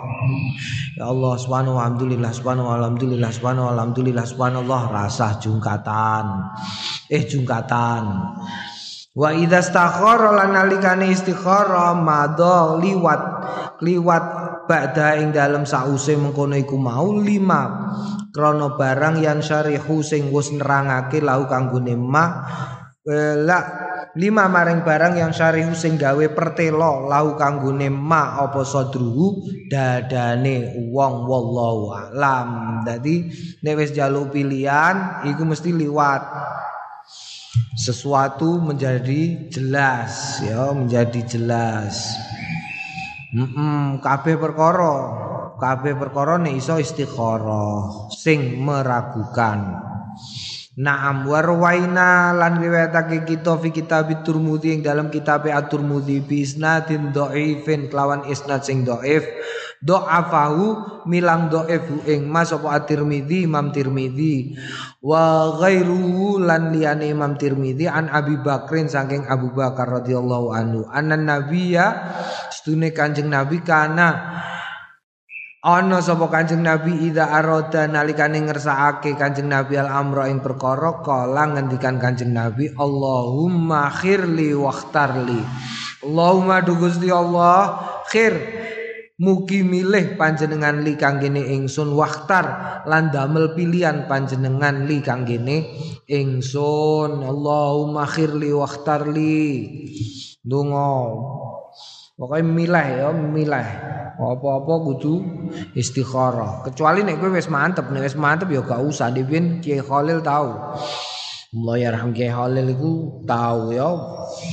Ya 1.00 1.08
Allah 1.08 1.32
subhanahu 1.40 1.80
alhamdulillah 1.80 2.28
subhanahu 2.36 2.68
alhamdulillah 2.68 3.32
subhanahu 3.32 3.72
alhamdulillah 3.72 4.28
subhanallah 4.28 4.92
rasa 4.92 5.40
jungkatan. 5.40 6.44
Eh 7.08 7.24
jungkatan. 7.24 8.36
Wa 9.10 9.34
idza 9.34 9.58
stakhara 9.58 10.30
lan 10.30 10.54
nalikane 10.54 11.10
istikhara 11.10 11.98
madha 11.98 12.78
liwat 12.78 13.22
liwat 13.82 14.24
ba'da 14.70 15.18
ing 15.18 15.34
dalem 15.34 15.66
sause 15.66 16.14
mengkono 16.14 16.54
iku 16.54 16.78
mau 16.78 17.10
lima. 17.18 17.90
Krana 18.30 18.78
barang 18.78 19.18
yang 19.18 19.42
syarihu 19.42 20.06
sing 20.06 20.30
wis 20.30 20.54
nerangake 20.54 21.18
lau 21.18 21.50
kanggone 21.50 21.98
ma 21.98 22.46
la 23.42 23.58
lima 24.14 24.46
maring 24.46 24.86
barang 24.86 25.18
yang 25.18 25.34
syarihu 25.34 25.74
sing 25.74 25.98
gawe 25.98 26.26
pertelo 26.30 27.10
lau 27.10 27.34
kanggone 27.34 27.90
ma 27.90 28.38
apa 28.38 28.62
sadruhu? 28.62 29.42
Dadane 29.66 30.86
wong 30.94 31.26
wallahu 31.26 31.98
alam. 31.98 32.48
Dadi 32.86 33.26
nek 33.66 33.74
wis 33.74 33.90
jaluk 33.90 34.30
pilihan 34.30 35.26
iku 35.26 35.42
mesti 35.42 35.74
liwat 35.74 36.22
sesuatu 37.74 38.62
menjadi 38.62 39.50
jelas 39.50 40.42
ya 40.44 40.70
menjadi 40.74 41.20
jelas. 41.26 42.14
Mm 43.30 44.02
kabeh 44.02 44.34
perkara 44.38 44.94
kabeh 45.60 45.94
perkara 45.94 46.40
nek 46.40 46.58
iso 46.58 46.80
istikharah 46.82 48.10
sing 48.10 48.58
meragukan 48.58 49.78
Naam 50.80 51.28
warwaina 51.28 52.32
lan 52.32 52.56
riwayatake 52.56 53.28
kita 53.28 53.60
fi 53.60 53.68
kitab 53.68 54.08
Turmudi 54.24 54.72
ing 54.72 54.80
dalam 54.80 55.12
kitab 55.12 55.44
At-Turmudi 55.44 56.24
bi 56.24 56.40
isnadin 56.40 57.12
dhaifin 57.12 57.92
kelawan 57.92 58.24
isnad 58.24 58.64
sing 58.64 58.88
dhaif 58.88 59.20
Do'afahu 59.80 61.04
milang 61.08 61.48
do'efu 61.48 62.04
ing 62.04 62.28
mas 62.28 62.52
apa 62.52 62.76
at-Tirmidzi 62.76 63.48
Imam 63.48 63.72
Tirmidzi. 63.72 64.52
Wa 65.00 65.56
ghairuhu 65.56 66.36
lan 66.36 66.68
liyane 66.76 67.08
Imam 67.08 67.32
Tirmidzi 67.40 67.88
an 67.88 68.12
Abi 68.12 68.36
Bakrin 68.44 68.92
saking 68.92 69.24
Abu 69.24 69.56
Bakar 69.56 69.88
radhiyallahu 69.88 70.52
anhu. 70.52 70.84
Anan 70.92 71.24
nabiyya 71.24 72.12
stune 72.52 72.92
Kanjeng 72.92 73.32
Nabi 73.32 73.64
kana 73.64 74.08
Ana 75.60 76.00
sapa 76.00 76.32
Kanjeng 76.32 76.64
Nabi 76.64 77.12
ida 77.12 77.36
aroda 77.36 77.84
nalikane 77.84 78.40
ngersakake 78.40 79.12
Kanjeng 79.12 79.52
Nabi 79.52 79.76
al 79.76 79.92
amra 79.92 80.24
ing 80.32 80.40
perkara 80.40 81.04
kala 81.04 81.52
ngendikan 81.52 82.00
Kanjeng 82.00 82.32
Nabi 82.32 82.72
Allahumma 82.72 83.92
khirli 83.92 84.56
wakhtarli 84.56 85.44
Allahumma 86.00 86.64
du 86.64 86.80
Gusti 86.80 87.12
Allah 87.12 87.76
khir. 88.08 88.32
Mugi 89.20 89.60
milih 89.60 90.16
panjenengan 90.16 90.80
li 90.80 90.96
kanggene 90.96 91.44
ingsun 91.52 91.92
wakhtar 91.92 92.80
lan 92.88 93.12
damel 93.12 93.52
pilihan 93.52 94.08
panjenengan 94.08 94.88
li 94.88 95.04
kanggene 95.04 95.76
ingsun. 96.08 97.20
Allahumma 97.20 98.08
khirli 98.08 98.48
wakhtarli 98.48 99.44
Dungo 100.40 100.96
Pokoknya 102.20 102.44
milah 102.44 102.86
ya, 102.92 103.08
milah. 103.16 103.68
Apa-apa 104.20 104.84
kudu 104.84 105.24
istikharah. 105.72 106.60
Kecuali 106.68 107.00
nek 107.00 107.16
kowe 107.16 107.32
wis 107.32 107.48
mantep, 107.48 107.88
nek 107.88 108.04
wis 108.04 108.20
mantep 108.20 108.52
ya 108.52 108.60
gak 108.60 108.84
usah 108.84 109.08
dipin 109.08 109.64
Kiai 109.64 109.80
Khalil 109.80 110.20
tahu. 110.20 110.76
Allah 111.56 111.76
yarham 111.80 112.12
Kiai 112.12 112.28
Khalil 112.28 112.68
iku 112.76 113.24
tahu 113.24 113.72
ya. 113.72 113.88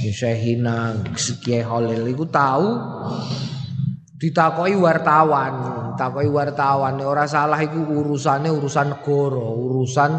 Syekhina 0.07 1.03
Kiai 1.43 1.67
Khalil 1.67 2.07
iku 2.07 2.23
tahu 2.31 2.79
ditakoki 4.17 4.79
wartawan, 4.79 5.53
takoki 5.99 6.31
wartawan 6.31 7.03
ora 7.03 7.27
salah 7.27 7.59
iku 7.59 7.83
urusane 7.91 8.47
urusan 8.47 8.95
negara, 8.95 9.47
urusan 9.51 10.11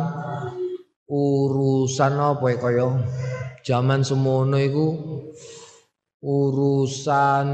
urusan 1.08 2.12
apa 2.20 2.46
ya 2.52 2.56
kaya 2.60 2.88
zaman 3.64 4.04
semono 4.04 4.60
iku 4.60 4.86
urusan 6.18 7.48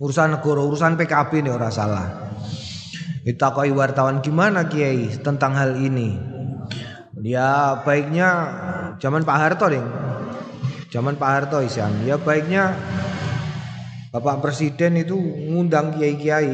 urusan 0.00 0.28
negara, 0.30 0.60
urusan 0.62 0.94
PKB 0.94 1.30
nih 1.44 1.52
ora 1.52 1.68
salah. 1.68 2.08
Ditakoi 3.26 3.74
wartawan 3.74 4.24
gimana 4.24 4.64
Kiai 4.70 5.12
tentang 5.20 5.52
hal 5.52 5.76
ini? 5.76 6.16
Ya 7.20 7.82
baiknya 7.84 8.28
zaman 8.96 9.28
Pak 9.28 9.38
Harto 9.38 9.68
deh. 9.68 9.84
Zaman 10.88 11.20
Pak 11.20 11.30
Harto 11.30 11.60
Isyan. 11.60 12.08
Ya 12.08 12.16
baiknya 12.16 12.72
Bapak 14.10 14.42
Presiden 14.42 14.98
itu 14.98 15.14
ngundang 15.14 15.94
kiai-kiai 15.94 16.50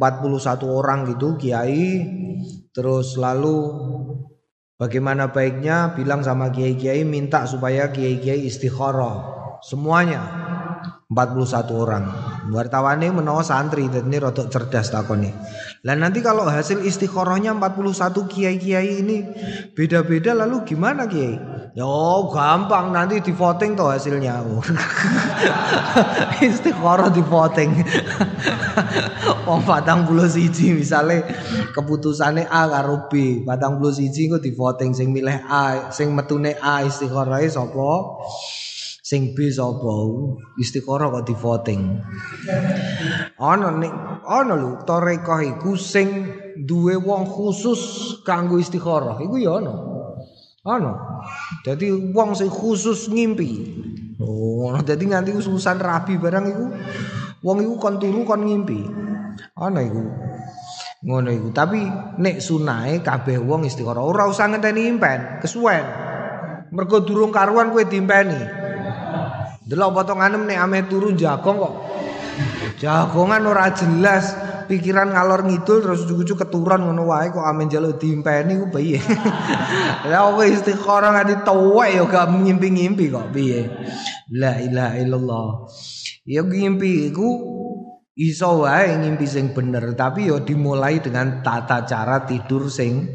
41 0.00 0.64
orang 0.64 1.04
gitu 1.12 1.36
kiai 1.36 2.00
terus 2.72 3.20
lalu 3.20 3.56
bagaimana 4.78 5.30
baiknya 5.30 5.94
bilang 5.94 6.22
sama 6.26 6.50
kiai-kiai 6.50 7.06
minta 7.06 7.46
supaya 7.46 7.90
kiai-kiai 7.90 8.46
istikharah. 8.46 9.42
Semuanya. 9.64 10.22
41 11.14 11.70
orang. 11.72 12.04
Wartawane 12.50 13.06
menawa 13.12 13.44
santri 13.46 13.86
dan 13.86 14.10
ini 14.10 14.18
rotok 14.18 14.50
cerdas 14.50 14.90
takoni. 14.90 15.30
Dan 15.84 16.02
nanti 16.02 16.24
kalau 16.24 16.48
hasil 16.48 16.82
istikharahnya 16.82 17.54
41 17.54 17.94
kiai-kiai 18.26 19.04
ini 19.04 19.18
beda-beda 19.76 20.34
lalu 20.34 20.66
gimana 20.66 21.06
kiai 21.06 21.38
Yo 21.74 22.30
gampang 22.30 22.94
nanti 22.94 23.18
di 23.18 23.34
voting 23.34 23.74
tuh 23.74 23.90
hasilnya. 23.90 24.46
Istikharah 26.46 27.10
di 27.10 27.18
voting. 27.18 27.82
Wong 29.50 29.66
patang 29.66 30.06
puluh 30.06 30.30
siji 30.30 30.70
misalnya 30.70 31.26
keputusannya 31.74 32.46
A 32.46 32.70
karo 32.70 33.10
B, 33.10 33.42
patang 33.42 33.82
puluh 33.82 33.90
siji 33.90 34.30
kok 34.30 34.46
di 34.46 34.54
voting 34.54 34.94
sing 34.94 35.10
milih 35.10 35.34
A, 35.50 35.90
sing 35.90 36.14
metune 36.14 36.54
A 36.62 36.86
istikharahnya 36.86 37.50
sapa? 37.50 38.22
Sing 39.02 39.34
B 39.34 39.50
sapa? 39.50 39.94
Istikharah 40.54 41.10
kok 41.10 41.26
di 41.26 41.34
voting. 41.34 41.82
Ana 43.34 43.74
nek 43.74 44.22
ana 44.22 44.54
lho 44.54 44.78
tarekah 44.86 45.42
iku 45.42 45.74
sing 45.74 46.38
duwe 46.54 46.94
wong 47.02 47.26
khusus 47.26 47.82
kanggo 48.22 48.62
istikharah. 48.62 49.18
Iku 49.18 49.42
ya 49.42 49.58
ana. 49.58 49.93
Ana. 50.64 51.20
Dadi 51.60 51.92
wong 51.92 52.32
sing 52.32 52.48
khusus 52.48 53.12
ngimpi. 53.12 53.76
Oh, 54.24 54.72
dadi 54.80 55.04
nganti 55.04 55.36
ususan 55.36 55.76
rabi 55.76 56.16
barang 56.16 56.44
iku 56.48 56.66
wong 57.44 57.60
iku 57.60 57.74
kon 57.76 58.00
turu 58.00 58.24
kon 58.24 58.48
ngimpi. 58.48 58.80
Ana 59.60 59.84
iku. 59.84 60.02
Ngono 61.04 61.28
iku. 61.28 61.48
Tapi 61.52 61.84
nek 62.16 62.40
sunahe 62.40 63.04
kabeh 63.04 63.36
wong 63.44 63.68
istikharah 63.68 64.00
ora 64.00 64.24
usah 64.24 64.48
ngenteni 64.48 64.88
impen, 64.88 65.44
kesuwen. 65.44 65.84
Mergo 66.72 67.04
durung 67.04 67.28
karuan 67.28 67.68
kowe 67.68 67.84
diimpeni. 67.84 68.40
Delok 69.68 70.00
potonganem 70.00 70.48
nek 70.48 70.58
ame 70.64 70.88
turu 70.88 71.12
jagong 71.12 71.60
kok. 71.60 71.74
Jagongan 72.80 73.44
ora 73.44 73.68
jelas 73.76 74.32
pikiran 74.66 75.12
ngalor 75.14 75.46
ngidul 75.46 75.78
terus 75.84 76.04
ujug-ujug 76.08 76.40
keturun 76.40 76.84
ngono 76.88 77.08
wae 77.08 77.30
kok 77.30 77.44
amen 77.44 77.68
njaluk 77.68 78.00
diimpeni 78.00 78.58
ku 78.60 78.66
piye. 78.72 78.98
Lah 80.10 80.32
kok 80.34 80.44
istikharah 80.44 81.10
nganti 81.14 81.34
tuwek 81.44 81.90
ya 81.94 82.02
gak 82.04 82.26
ngimpi-ngimpi 82.32 83.04
kok 83.12 83.30
piye. 83.30 83.68
La 84.34 84.58
ilaha 84.60 84.94
illallah. 85.00 85.48
Ya 86.24 86.40
ngimpi 86.40 87.12
iku 87.12 87.28
iso 88.14 88.62
wae 88.62 88.94
ngimpi 88.94 89.26
sing 89.26 89.50
bener 89.50 89.98
tapi 89.98 90.30
ya 90.30 90.38
dimulai 90.38 91.02
dengan 91.02 91.42
tata 91.42 91.82
cara 91.82 92.22
tidur 92.22 92.70
sing 92.70 93.10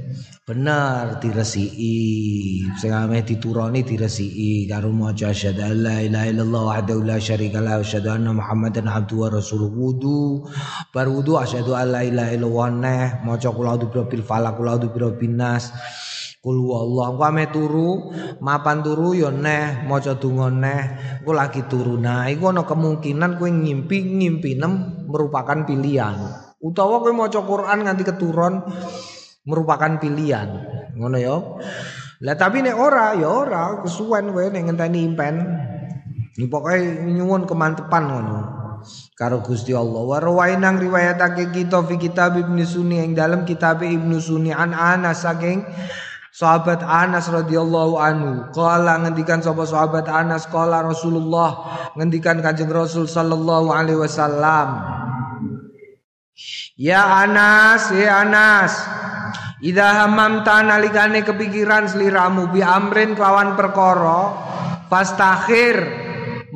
bener 0.50 1.22
diresiki 1.22 2.66
sing 2.82 2.90
ame 2.90 3.22
dituroni 3.22 3.86
diresiki 3.86 4.66
karo 4.66 4.90
maca 4.90 5.30
asyhadu 5.30 5.62
alla 5.62 6.02
ilaha 6.02 6.26
illallah 6.26 6.64
wahdahu 6.74 7.06
la 7.06 7.22
syarika 7.22 7.62
lahu 7.62 7.86
asyhadu 7.86 8.10
anna 8.10 8.34
muhammadan 8.34 8.90
abduhu 8.90 9.30
wa 9.30 9.38
rasuluhu. 9.38 9.78
Wudu. 9.78 10.50
Bar 10.90 11.06
wudu 11.06 11.38
asyhadu 11.38 11.78
alla 11.78 12.02
ilaha 12.02 12.34
illallah 12.34 12.68
neh. 12.74 13.06
Maca 13.22 13.54
kula 13.54 13.78
a'udzu 13.78 13.94
birabbil 13.94 14.26
falaq 14.26 14.58
kula 14.58 14.74
a'udzu 14.74 14.90
birabbin 14.90 15.38
nas. 15.38 15.70
Kul 16.42 16.58
Allah 16.74 17.06
engko 17.14 17.24
ame 17.30 17.46
turu 17.54 17.90
mapan 18.42 18.82
turu 18.82 19.14
ya 19.14 19.30
neh 19.30 19.86
maca 19.86 20.18
donga 20.18 20.50
neh. 20.50 20.82
Engko 21.22 21.32
lagi 21.38 21.62
turu. 21.70 22.02
Nah 22.02 22.26
iku 22.26 22.50
ana 22.50 22.66
kemungkinan 22.66 23.38
kowe 23.38 23.46
ngimpi 23.54 23.98
ngimpi 24.18 24.58
nem 24.58 25.06
merupakan 25.06 25.62
pilihan. 25.62 26.18
Utawa 26.58 27.06
kowe 27.06 27.14
maca 27.14 27.38
Quran 27.46 27.86
nganti 27.86 28.02
keturun 28.02 28.66
merupakan 29.50 29.98
pilihan. 29.98 30.48
Ngono 30.94 31.18
ya 31.18 31.36
lah 32.20 32.36
tapi 32.36 32.60
nek 32.60 32.76
ora 32.76 33.16
ya 33.16 33.32
ora 33.32 33.80
kesuwen 33.80 34.36
kowe 34.36 34.44
nek 34.52 34.64
ngenteni 34.68 35.00
impen. 35.08 35.36
Pokoknya 36.40 37.04
nyuwun 37.16 37.48
kemantepan 37.48 38.04
ngono. 38.12 38.40
Karo 39.16 39.44
Gusti 39.44 39.76
Allah. 39.76 40.04
Wa 40.04 40.20
rawainang 40.24 40.80
riwayatake 40.80 41.52
kita 41.52 41.84
fi 41.84 42.00
kitab 42.00 42.40
Ibnu 42.40 42.64
Sunni 42.64 43.04
ing 43.04 43.12
dalam 43.16 43.44
kitab 43.44 43.84
Ibnu 43.84 44.20
Sunni 44.24 44.56
an 44.56 44.72
Anas 44.72 45.24
saking 45.24 45.64
Sahabat 46.32 46.80
Anas 46.84 47.28
radhiyallahu 47.28 48.00
anhu. 48.00 48.48
Kala 48.56 49.04
ngendikan 49.04 49.44
sapa 49.44 49.68
sahabat 49.68 50.08
Anas 50.08 50.48
Kala 50.48 50.86
Rasulullah 50.86 51.76
Ngendikan 52.00 52.40
kanjeng 52.40 52.72
Rasul 52.72 53.12
sallallahu 53.12 53.76
alaihi 53.76 54.00
wasallam. 54.00 54.80
Ya 56.80 57.04
Anas, 57.28 57.92
ya 57.92 58.24
Anas 58.24 58.72
Ida 59.60 60.08
hamamta 60.08 60.64
nalikane 60.64 61.20
kepikiran 61.28 61.92
seliramu 61.92 62.48
bi 62.48 62.64
amrin 62.64 63.12
kelawan 63.12 63.60
perkara 63.60 64.32
fastakhir 64.88 65.76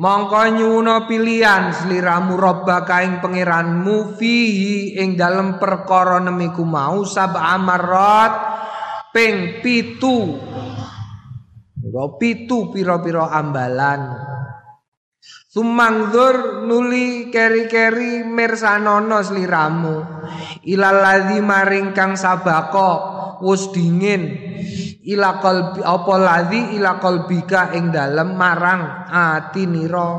mongko 0.00 0.56
nyuwuna 0.56 1.04
pilihan 1.04 1.68
sliramu 1.76 2.40
robbaka 2.40 3.04
ing 3.04 3.20
pangeranmu 3.20 4.16
fihi 4.16 4.96
ing 4.96 5.20
dalem 5.20 5.60
perkara 5.60 6.16
nemiku 6.24 6.64
mau 6.64 7.04
sab'a 7.04 7.60
marrat 7.60 8.32
ping 9.12 9.60
pitu. 9.60 10.40
Pitu 12.16 12.72
pira-pira 12.72 13.28
ambalan 13.36 14.00
Sumangdur 15.54 16.66
nuli 16.66 17.30
keri-keri 17.30 18.26
mirsanono 18.26 19.22
sliramu. 19.22 20.02
Ilaladzi 20.66 21.38
maring 21.38 21.94
kang 21.94 22.18
sabako 22.18 22.90
wis 23.38 23.70
dingin. 23.70 24.34
Ila 25.06 25.38
qalbi 25.38 25.78
apa 25.86 26.14
ladzi? 26.18 26.74
Ila 26.74 26.98
qalbika 26.98 27.70
ing 27.70 27.94
dalem 27.94 28.34
marang 28.34 29.06
atinira 29.06 30.10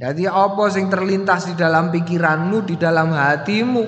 Jadi 0.00 0.24
apa 0.24 0.64
sing 0.72 0.88
terlintas 0.88 1.52
di 1.52 1.52
dalam 1.52 1.92
pikiranmu 1.92 2.64
di 2.64 2.80
dalam 2.80 3.12
hatimu? 3.12 3.84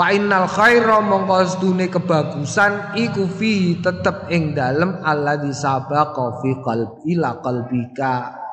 Fa 0.00 0.16
innal 0.16 0.48
khaira 0.48 1.04
mongko 1.04 1.36
sedune 1.44 1.92
kebagusan 1.92 2.96
iku 2.96 3.28
fi 3.28 3.84
tetep 3.84 4.32
ing 4.32 4.56
dalem 4.56 4.96
alladzi 5.04 5.52
sabaqa 5.52 6.40
fi 6.40 6.56
qalbi 6.64 7.12
ila 7.12 7.36
qalbika 7.44 8.45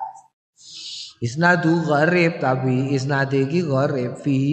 Isnadu 1.23 1.88
gharib 1.88 2.43
tapi 2.43 2.91
isnad 2.91 3.31
iki 3.31 3.63
gharib. 3.63 4.19
Fi 4.19 4.43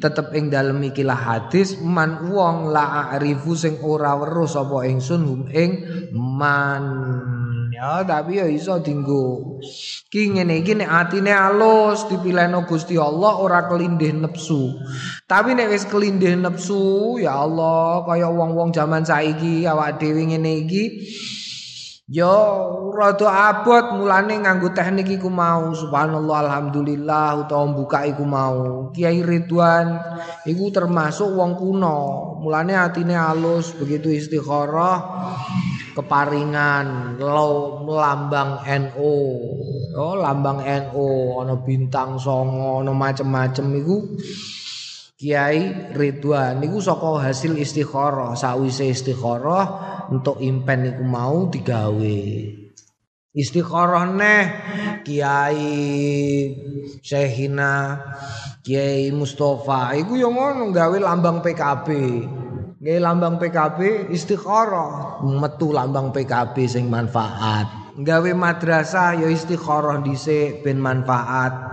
tetep 0.00 0.32
ing 0.32 0.48
dalem 0.48 0.80
ikilah 0.88 1.12
hadis 1.12 1.76
man 1.84 2.32
wong 2.32 2.72
la 2.72 3.12
arifu 3.12 3.52
sing 3.52 3.76
ora 3.84 4.16
weruh 4.16 4.48
sapa 4.48 4.88
ingsun 4.88 5.28
hum 5.28 5.42
ing 5.52 5.84
man. 6.16 6.84
Ya 7.68 8.00
tapi 8.08 8.40
ya 8.40 8.48
iso 8.48 8.80
dinggo. 8.80 9.60
Ki 10.08 10.32
ngene 10.32 10.64
iki 10.64 10.72
nek 10.80 10.88
atine 10.88 11.36
alus 11.36 12.08
dipilihno 12.08 12.64
Gusti 12.64 12.96
Allah 12.96 13.36
ora 13.36 13.68
kelindih 13.68 14.16
nepsu. 14.16 14.72
Tapi 15.28 15.52
nek 15.52 15.68
wis 15.68 15.84
kelindih 15.84 16.32
nepsu 16.40 17.20
ya 17.20 17.44
Allah 17.44 18.08
kaya 18.08 18.32
wong-wong 18.32 18.72
zaman 18.72 19.04
saiki 19.04 19.68
awak 19.68 20.00
dhewe 20.00 20.32
ngene 20.32 20.64
iki 20.64 20.84
Yo 22.06 22.38
rada 22.94 23.50
abot 23.50 23.98
mulane 23.98 24.38
nganggo 24.38 24.70
teknik 24.70 25.18
iku 25.18 25.26
mau. 25.26 25.74
Subhanallah 25.74 26.46
alhamdulillah 26.46 27.42
utawa 27.42 27.66
buka 27.74 28.06
iku 28.06 28.22
mau. 28.22 28.94
Kiai 28.94 29.26
Ridwan 29.26 29.98
iku 30.46 30.70
termasuk 30.70 31.26
wong 31.34 31.58
kuno. 31.58 31.98
Mulane 32.46 32.78
atine 32.78 33.18
halus 33.18 33.74
begitu 33.74 34.14
istikharah 34.14 35.02
keparingan 35.98 37.18
lo 37.18 37.82
lambang 37.90 38.62
NU 38.62 39.16
oh 39.98 40.14
lambang 40.14 40.62
NU 40.62 41.42
ana 41.42 41.58
bintang 41.58 42.20
songo 42.22 42.86
ana 42.86 42.94
macem-macem 42.94 43.66
iku 43.82 43.96
Kiai 45.16 45.96
Ridwan 45.96 46.60
niku 46.60 46.76
saka 46.76 47.24
hasil 47.24 47.56
istikharah 47.56 48.36
sawise 48.36 48.92
istikharah 48.92 49.64
untuk 50.12 50.36
impen 50.44 50.92
iku 50.92 51.04
mau 51.08 51.48
digawe. 51.48 52.20
Istikharah 53.32 54.12
neh 54.12 54.44
Kiai 55.00 55.72
Syekhina 57.00 57.96
Kiai 58.60 59.08
Mustafa 59.08 59.96
iku 59.96 60.20
yo 60.20 60.28
ngono 60.28 60.68
gawe 60.68 60.98
lambang 61.00 61.40
PKB 61.40 61.88
gawe 62.76 63.00
lambang 63.00 63.40
PKB 63.40 64.12
istikharah 64.12 65.24
metu 65.24 65.72
lambang 65.72 66.12
PKB 66.12 66.68
sing 66.68 66.92
manfaat. 66.92 67.96
Gawe 67.96 68.30
madrasah 68.36 69.16
ya 69.16 69.32
istikharah 69.32 70.04
dhisik 70.04 70.60
ben 70.60 70.76
manfaat. 70.76 71.72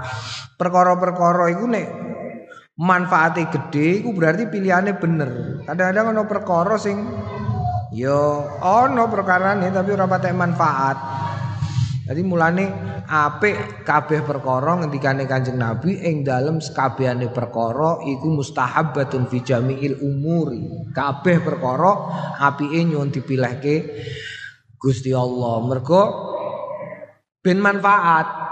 Perkara-perkara 0.56 1.52
iku 1.52 1.68
nek 1.68 1.88
manfaatnya 2.74 3.54
gede 3.54 4.02
iku 4.02 4.18
berarti 4.18 4.50
pilihannya 4.50 4.98
bener 4.98 5.30
kadang-kadang 5.70 6.14
ana 6.14 6.24
perkara 6.26 6.76
sing 6.82 6.98
Yo 7.94 8.42
ono 8.58 9.06
perkarane 9.06 9.70
tapi 9.70 9.94
ora 9.94 10.10
patek 10.10 10.34
manfaat. 10.34 10.98
Jadi 12.10 12.22
mulane 12.26 12.66
apik 13.06 13.86
kabeh 13.86 14.26
perkara 14.26 14.82
ngendikane 14.82 15.30
Kanjeng 15.30 15.62
Nabi 15.62 16.02
ing 16.02 16.26
dalem 16.26 16.58
sekabehane 16.58 17.30
perkara 17.30 18.02
iku 18.02 18.34
mustahabbatun 18.34 19.30
fi 19.30 19.46
jami'il 19.46 20.02
umuri. 20.02 20.90
Kabeh 20.90 21.38
perkara 21.46 21.92
apike 22.42 22.82
nyuwun 22.82 23.14
dipilihke 23.14 23.76
Gusti 24.82 25.14
Allah. 25.14 25.62
Mergo 25.62 26.02
ben 27.46 27.62
manfaat. 27.62 28.43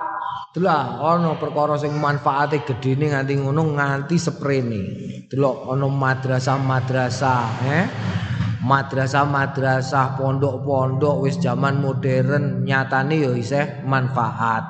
Delok 0.52 1.00
ana 1.00 1.40
perkara 1.40 1.80
sing 1.80 1.96
manfaate 1.96 2.68
gedene 2.68 3.16
nganti 3.16 3.40
ngono 3.40 3.72
nganti 3.72 4.20
seprene. 4.20 4.82
Delok 5.32 5.72
ana 5.72 5.88
madrasah-madrasah, 5.88 7.44
eh 7.72 7.86
madrasah-madrasah, 8.60 10.20
pondok-pondok 10.20 11.24
wis 11.24 11.40
zaman 11.40 11.80
modern 11.80 12.68
nyatane 12.68 13.16
ya 13.24 13.32
isih 13.32 13.88
manfaat. 13.88 14.68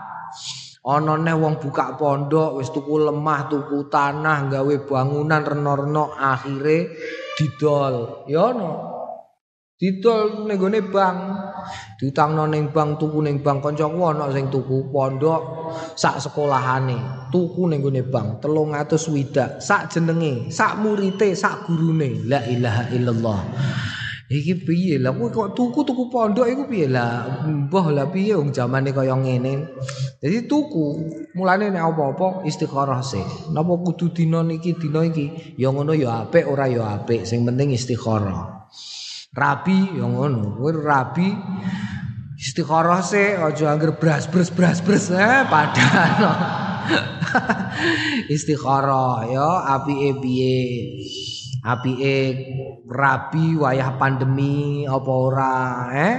Ana 0.85 1.17
neh 1.17 1.33
wong 1.33 1.57
buka 1.57 1.97
pondok 1.97 2.61
wis 2.61 2.69
tuku 2.69 3.01
lemah, 3.01 3.49
tuku 3.49 3.89
tanah, 3.89 4.53
gawe 4.53 4.75
bangunan 4.85 5.41
reno-reno 5.41 6.13
akhire 6.13 6.93
didol. 7.33 8.29
Ya 8.29 8.53
ono. 8.53 8.71
Didol 9.81 10.45
ning 10.45 10.61
bank. 10.93 11.17
Diutangno 11.99 12.49
ning 12.49 12.69
bank, 12.69 12.97
tuku 13.01 13.21
ning 13.21 13.41
bank 13.45 13.61
kancaku 13.65 13.99
ana 14.01 14.29
sing 14.33 14.47
tuku 14.47 14.89
pondok 14.89 15.71
sak 15.95 16.21
sekolahane. 16.23 17.29
Tuku 17.31 17.69
ning 17.69 17.79
gone 17.81 18.01
bank 18.05 18.43
300 18.43 19.13
widak 19.13 19.49
sak 19.61 19.93
jenenge, 19.93 20.49
sak 20.51 20.81
murite, 20.81 21.33
sak 21.37 21.67
gurune. 21.69 22.25
La 22.27 22.43
ilaha 22.45 22.83
illallah. 22.91 23.41
Iki 24.31 24.63
piye 24.63 24.95
lah 24.95 25.11
kowe 25.11 25.27
kok 25.27 25.59
tuku-tuku 25.59 26.07
pondok 26.07 26.47
iku 26.47 26.63
piye 26.63 26.87
lah 26.87 27.43
mbah 27.43 27.91
lah 27.91 28.07
piye 28.07 28.31
wong 28.39 28.55
zamane 28.55 28.95
kaya 28.95 29.11
ngene. 29.11 29.75
Jadi 30.23 30.47
tuku 30.47 31.03
mulane 31.35 31.67
nek 31.67 31.83
apa-apa 31.91 32.47
istikharah 32.47 33.03
sih. 33.03 33.51
Napa 33.51 33.75
kudu 33.83 34.15
dina 34.15 34.39
niki 34.39 34.79
dina 34.79 35.03
iki 35.03 35.59
ya 35.59 35.67
ngono 35.75 35.91
ya 35.91 36.23
apik 36.23 36.47
ora 36.47 36.71
ya 36.71 36.95
apik 36.95 37.27
sing 37.27 37.43
penting 37.43 37.75
istikharah. 37.75 38.60
Rabi 39.31 39.95
ya 39.95 40.03
ngono. 40.03 40.59
Kowe 40.59 40.75
rabi 40.75 41.31
istikharah 42.35 42.99
sih 42.99 43.39
aja 43.39 43.71
angger 43.71 43.95
bras-bras 43.95 44.51
bras-bras 44.51 45.07
eh 45.07 45.47
padahal. 45.47 46.35
istikharah 48.35 49.31
ya 49.31 49.71
apike 49.79 50.19
piye. 50.19 50.59
apike 51.61 52.17
rabi 52.89 53.55
wayah 53.55 53.95
pandemi 53.95 54.83
apa 54.83 55.11
ora 55.15 55.55
eh? 55.95 56.15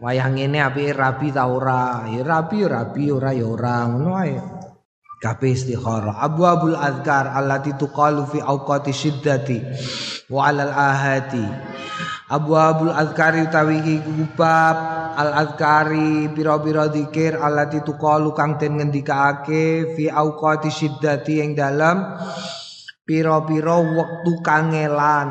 Wayah 0.00 0.32
ngene 0.32 0.64
apike 0.64 0.96
rabi 0.96 1.28
ta 1.28 1.52
ora? 1.52 2.08
Ya 2.08 2.24
rabi 2.24 2.64
rabi 2.64 3.12
ora 3.12 3.36
ya 3.36 3.44
ora 3.44 3.92
ngono 3.92 4.16
ae. 4.24 4.40
Kabeh 5.20 5.52
istikharah. 5.52 6.16
Abwabul 6.16 6.80
azkar 6.80 7.28
allati 7.28 7.76
tuqalu 7.76 8.24
fi 8.24 8.40
awqati 8.40 8.92
syiddati 8.96 9.58
wa 10.32 10.48
alal 10.48 10.72
ahati 10.72 11.76
abwabul 12.28 12.92
azkari 12.92 13.48
utawi 13.48 13.80
iki 13.80 14.24
bab 14.36 14.76
al 15.16 15.32
azkari 15.32 16.28
pira-pira 16.36 16.92
zikir 16.92 17.40
allati 17.40 17.80
tuqalu 17.80 18.36
kang 18.36 18.60
den 18.60 18.76
ngendikake 18.76 19.96
fi 19.96 20.12
awqati 20.12 20.68
syiddati 20.68 21.40
ing 21.40 21.56
dalam 21.56 22.20
pira-pira 23.08 23.80
wektu 23.80 24.44
kangelan 24.44 25.30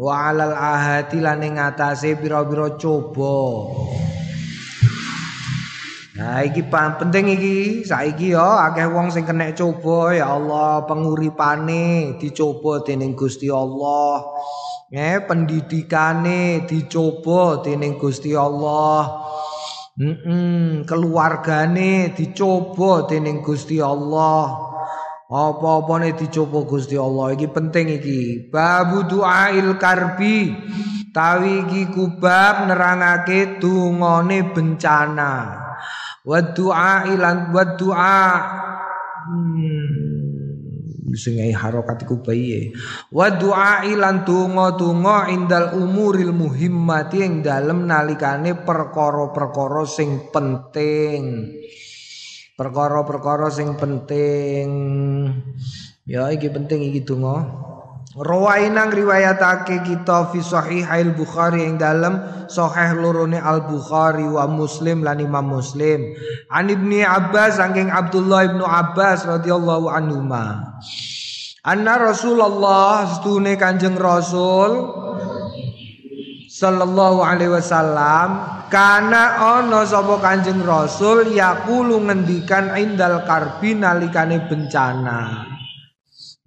wa 0.00 0.32
alal 0.32 0.56
ahati 0.56 1.20
lan 1.20 1.44
ing 1.44 1.60
atase 1.60 2.16
pira-pira 2.16 2.80
coba. 2.80 3.36
Nah 6.16 6.40
iki 6.44 6.64
penting 6.68 7.36
iki. 7.36 7.56
Saiki 7.84 8.32
ya 8.32 8.64
akeh 8.68 8.88
wong 8.88 9.12
sing 9.12 9.28
kena 9.28 9.52
coba 9.52 10.16
ya 10.16 10.36
Allah 10.36 10.88
penguripane 10.88 12.16
dicoba 12.16 12.80
dening 12.80 13.12
Gusti 13.12 13.52
Allah 13.52 14.24
eh 14.90 15.22
pendidikane 15.22 16.66
dicoba 16.66 17.62
dening 17.62 17.94
Gusti 17.94 18.34
Allah. 18.34 19.22
Mm 19.94 20.16
-mm, 20.18 20.66
keluargane 20.82 22.10
dicoba 22.10 23.06
dening 23.06 23.38
Gusti 23.38 23.78
Allah. 23.78 24.70
Apa-apa 25.30 26.02
ne 26.02 26.10
dicoba 26.10 26.66
Gusti 26.66 26.98
Allah? 26.98 27.38
Iki 27.38 27.54
penting 27.54 27.86
iki. 28.02 28.50
Babu 28.50 29.06
duail 29.06 29.78
karbi. 29.78 30.50
Tawi 31.14 31.70
iki 31.70 31.82
kubab 31.94 32.66
nerangake 32.66 33.62
dungane 33.62 34.50
bencana. 34.50 35.34
Wa 36.26 36.38
du'a 36.42 37.06
ilan 37.14 37.54
wa 37.54 37.64
du'a 37.78 38.22
hmm, 39.30 39.99
sing 41.16 41.40
harokat 41.54 42.04
iku 42.04 42.20
bayi. 42.22 42.74
Wa 43.10 43.30
du'a 43.34 43.86
ilan 43.86 44.22
donga-donga 44.22 45.30
indal 45.30 45.74
umuril 45.78 46.34
muhimmati 46.34 47.22
ing 47.24 47.42
dalem 47.42 47.86
nalikane 47.86 48.54
perkara-perkara 48.62 49.82
sing 49.86 50.30
penting. 50.30 51.54
Perkara-perkara 52.54 53.48
sing 53.48 53.78
penting. 53.78 54.68
Ya 56.04 56.28
iki 56.34 56.50
penting 56.50 56.90
iki 56.90 57.06
donga 57.06 57.46
Rawaina 58.10 58.90
riwayatake 58.90 59.86
kita 59.86 60.34
fi 60.34 60.42
sahihail 60.42 61.14
Bukhari 61.14 61.62
ing 61.62 61.78
dalam 61.78 62.18
sahih 62.50 62.98
lorone 62.98 63.38
Al 63.38 63.62
Bukhari 63.70 64.26
wa 64.26 64.50
Muslim 64.50 65.06
lan 65.06 65.22
Imam 65.22 65.46
Muslim. 65.46 66.18
An 66.50 66.66
Ibni 66.66 67.06
Abbas 67.06 67.62
saking 67.62 67.86
Abdullah 67.86 68.50
ibnu 68.50 68.66
Abbas 68.66 69.30
radhiyallahu 69.30 69.86
anhu 69.94 70.26
ma. 70.26 70.74
Anna 71.62 72.02
Rasulullah 72.02 73.06
setune 73.06 73.54
Kanjeng 73.54 73.94
Rasul 73.94 74.90
sallallahu 76.50 77.22
alaihi 77.22 77.54
wasallam 77.54 78.42
kana 78.74 79.38
ana 79.38 79.86
sapa 79.86 80.18
Kanjeng 80.18 80.66
Rasul 80.66 81.30
yaqulu 81.30 82.02
ngendikan 82.10 82.74
indal 82.74 83.22
karbi 83.22 83.78
nalikane 83.78 84.50
bencana. 84.50 85.59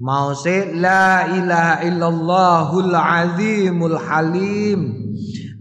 Mau 0.03 0.35
se 0.35 0.67
la 0.75 1.31
ilaha 1.31 1.79
illallahul 1.87 2.91
azimul 2.91 3.95
halim. 3.95 4.99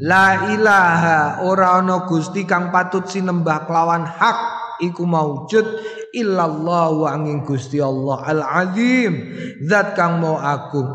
La 0.02 0.50
ilaha 0.50 1.46
ora 1.46 1.78
ana 1.78 2.10
Gusti 2.10 2.42
kang 2.42 2.74
patut 2.74 3.06
sinembah 3.06 3.70
kelawan 3.70 4.02
hak 4.02 4.38
iku 4.82 5.06
maujud. 5.06 5.62
Illallah 6.10 6.90
wa 6.90 7.06
angin 7.14 7.46
Gusti 7.46 7.78
Allah 7.78 8.18
al 8.26 8.42
azim 8.42 9.30
zat 9.62 9.94
kang 9.94 10.18
mau 10.18 10.34
agung. 10.42 10.90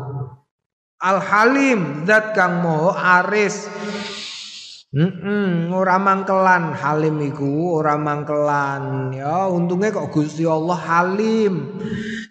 Al 1.00 1.16
halim 1.16 2.04
zat 2.04 2.36
kang 2.36 2.60
mau 2.60 2.92
aris. 2.92 3.64
Mm 4.92 5.72
ora 5.72 5.96
mangkelan 5.96 6.76
halim 6.76 7.16
iku 7.24 7.80
ora 7.80 7.96
mangkelan. 7.96 9.16
Ya 9.16 9.48
untungnya 9.48 9.88
kok 9.96 10.12
Gusti 10.12 10.44
Allah 10.44 10.76
halim 10.76 11.80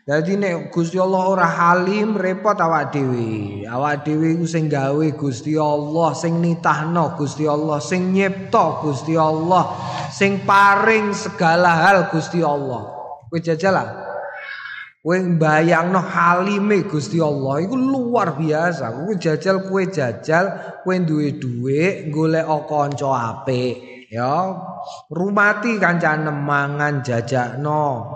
jadi 0.08 0.40
nek 0.40 0.72
Gusti 0.72 0.96
Allah 0.96 1.24
ora 1.28 1.44
halim 1.44 2.16
repot 2.16 2.56
awak 2.56 2.96
dhewe 2.96 3.68
awak 3.68 4.08
dhewe 4.08 4.40
iku 4.40 4.48
sing 4.48 4.72
gawe 4.72 5.08
Gusti 5.20 5.60
Allah 5.60 6.16
sing 6.16 6.40
nitahno 6.40 7.20
Gusti 7.20 7.44
Allah 7.44 7.84
sing 7.84 8.16
nyipta 8.16 8.80
Gusti 8.80 9.20
Allah 9.20 9.76
sing 10.08 10.48
paring 10.48 11.12
segala 11.12 11.76
hal 11.84 12.08
Gusti 12.08 12.40
Allah 12.40 12.88
kowe 13.28 13.40
jajal 13.44 14.08
Kowe 15.08 15.20
mbayangno 15.24 16.04
halime 16.04 16.84
Gusti 16.84 17.24
Allah 17.24 17.64
iku 17.64 17.80
luar 17.80 18.36
biasa. 18.36 18.92
Kowe 18.92 19.16
jajal 19.16 19.64
kowe 19.64 19.80
jajal, 19.88 20.46
kowe 20.84 21.00
duwe 21.00 21.32
dhuwit 21.40 22.12
golek 22.12 22.44
kanca 22.68 23.08
apik. 23.32 23.97
Ya, 24.08 24.56
rumati 25.12 25.76
kancane 25.76 26.32
mangan 26.32 27.04
jajakno. 27.04 28.16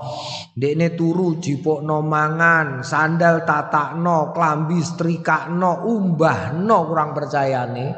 Ndekne 0.56 0.96
turu 0.96 1.36
jipukno 1.44 2.00
mangan, 2.00 2.80
sandal 2.80 3.44
tatakno, 3.44 4.32
klambi 4.32 4.80
strikakno, 4.80 5.84
umbahno 5.84 6.88
kurang 6.88 7.12
percayane. 7.12 7.92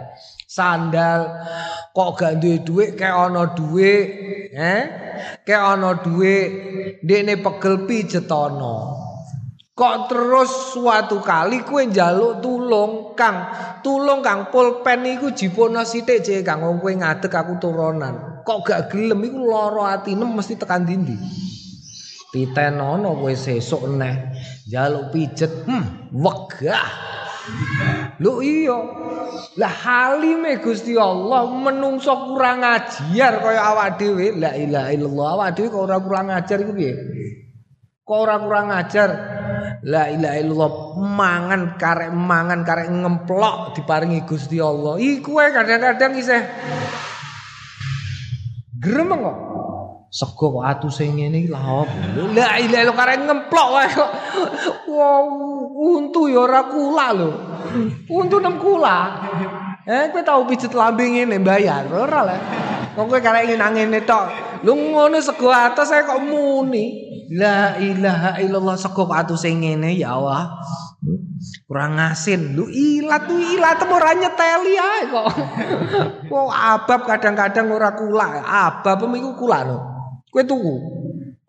Sandal 0.49 1.45
kok 1.93 2.17
gak 2.17 2.41
duwe 2.41 2.65
dhuwit 2.65 2.89
kayak 2.97 3.29
ana 3.29 3.53
dhuwit, 3.53 4.05
eh? 4.57 4.81
Kayak 5.45 5.65
ana 5.77 5.89
dhuwit, 6.01 6.49
ndekne 7.05 7.33
pegel 7.45 7.85
pijetono. 7.85 9.02
Kok 9.73 10.05
terus 10.05 10.69
suatu 10.69 11.17
kali 11.17 11.65
kue 11.65 11.89
njaluk 11.89 12.45
tulung 12.45 13.17
Kang, 13.17 13.49
tulung 13.81 14.21
Kang 14.21 14.53
pulpen 14.53 15.01
iku 15.01 15.33
jipono 15.33 15.81
sithik 15.81 16.21
jek 16.21 16.45
Kang 16.45 16.61
wong 16.61 16.77
kowe 16.77 16.93
ngadeg 16.93 17.33
aku 17.33 17.57
turunan. 17.57 18.45
Kok 18.45 18.59
gak 18.69 18.93
gelem 18.93 19.25
iku 19.25 19.41
lara 19.49 19.97
atine 19.97 20.29
mesti 20.29 20.61
tekan 20.61 20.85
dindi. 20.85 21.17
Pitenono 22.29 23.17
kowe 23.17 23.33
sesuk 23.33 23.89
neh 23.97 24.13
njaluk 24.69 25.09
pijet, 25.09 25.65
hmm, 25.65 26.13
wegah. 26.21 26.89
Lho 28.21 28.45
iya. 28.45 28.77
Lah 29.57 29.73
halime 29.73 30.61
Gusti 30.61 30.93
Allah 30.93 31.49
menungso 31.49 32.13
kurang 32.29 32.61
ajar 32.61 33.41
kaya 33.41 33.73
awak 33.73 33.97
dhewe. 33.97 34.37
La 34.37 34.53
ilaha 34.53 34.93
illallah. 34.93 35.27
Awak 35.33 35.49
dhewe 35.57 35.67
kok 35.73 35.81
ora 35.81 35.97
kurang 35.97 36.29
ajar 36.29 36.61
iku 36.61 36.77
piye? 36.77 36.93
Kok 38.05 38.17
ora 38.21 38.37
kurang 38.37 38.69
ajar? 38.69 39.41
La 39.83 40.07
ilaha 40.11 40.35
illallah 40.39 40.71
mangan 40.99 41.61
karek 41.79 42.11
mangan 42.11 42.63
karek 42.63 42.87
ngemplok 42.91 43.75
diparingi 43.75 44.23
Gusti 44.23 44.59
Allah. 44.59 44.99
Iku 44.99 45.39
kadang-kadang 45.39 46.13
isih 46.15 46.41
gremeng 48.79 49.21
kok. 49.23 49.37
Sego 50.13 50.61
kok 50.61 50.65
atu 50.69 50.93
sing 50.93 51.17
ngene 51.17 51.41
iki 51.41 51.49
lha? 51.49 51.83
La 52.37 52.61
ilaha 52.61 52.81
illallah 52.85 52.95
karek 52.95 53.17
ngemplok 53.25 53.67
wae 53.73 53.87
kok. 53.89 54.11
Wow, 54.93 55.25
untu 55.73 56.29
ya 56.29 56.45
ora 56.45 56.61
kula 56.69 57.07
lho. 57.17 57.29
Untu 58.13 58.37
nem 58.37 58.55
kula. 58.61 58.97
Eh 59.83 60.13
kowe 60.13 60.21
tau 60.23 60.45
pijet 60.45 60.71
lambe 60.71 61.03
ngene 61.03 61.41
bayar 61.41 61.89
ora 61.89 62.21
lah. 62.23 62.39
Kok 62.93 63.05
kowe 63.09 63.19
karek 63.19 63.57
ngene 63.57 64.05
tok. 64.05 64.25
Lu 64.61 64.77
ngono 64.77 65.17
sego 65.17 65.49
atas 65.49 65.89
saya 65.89 66.05
kok 66.05 66.21
muni. 66.21 67.09
La 67.33 67.73
ilaha 67.81 68.37
illallah 68.37 68.77
sego 68.77 69.09
atu 69.09 69.33
sing 69.33 69.65
ngene 69.65 69.97
ya 69.97 70.13
Allah. 70.13 70.61
Kurang 71.65 71.97
asin. 71.97 72.53
Lu 72.53 72.69
ilat 72.69 73.25
tuh 73.25 73.41
ilat 73.41 73.81
ora 73.81 74.13
nyeteli 74.13 74.73
ae 74.77 75.01
kok. 75.09 75.27
Kok 76.31 76.49
abab 76.53 77.01
kadang-kadang 77.09 77.67
ora 77.73 77.91
kula. 77.97 78.45
Abab 78.45 79.09
iku 79.11 79.31
kula 79.35 79.59
lho. 79.67 79.77
Kowe 80.29 80.43
tuku. 80.45 80.75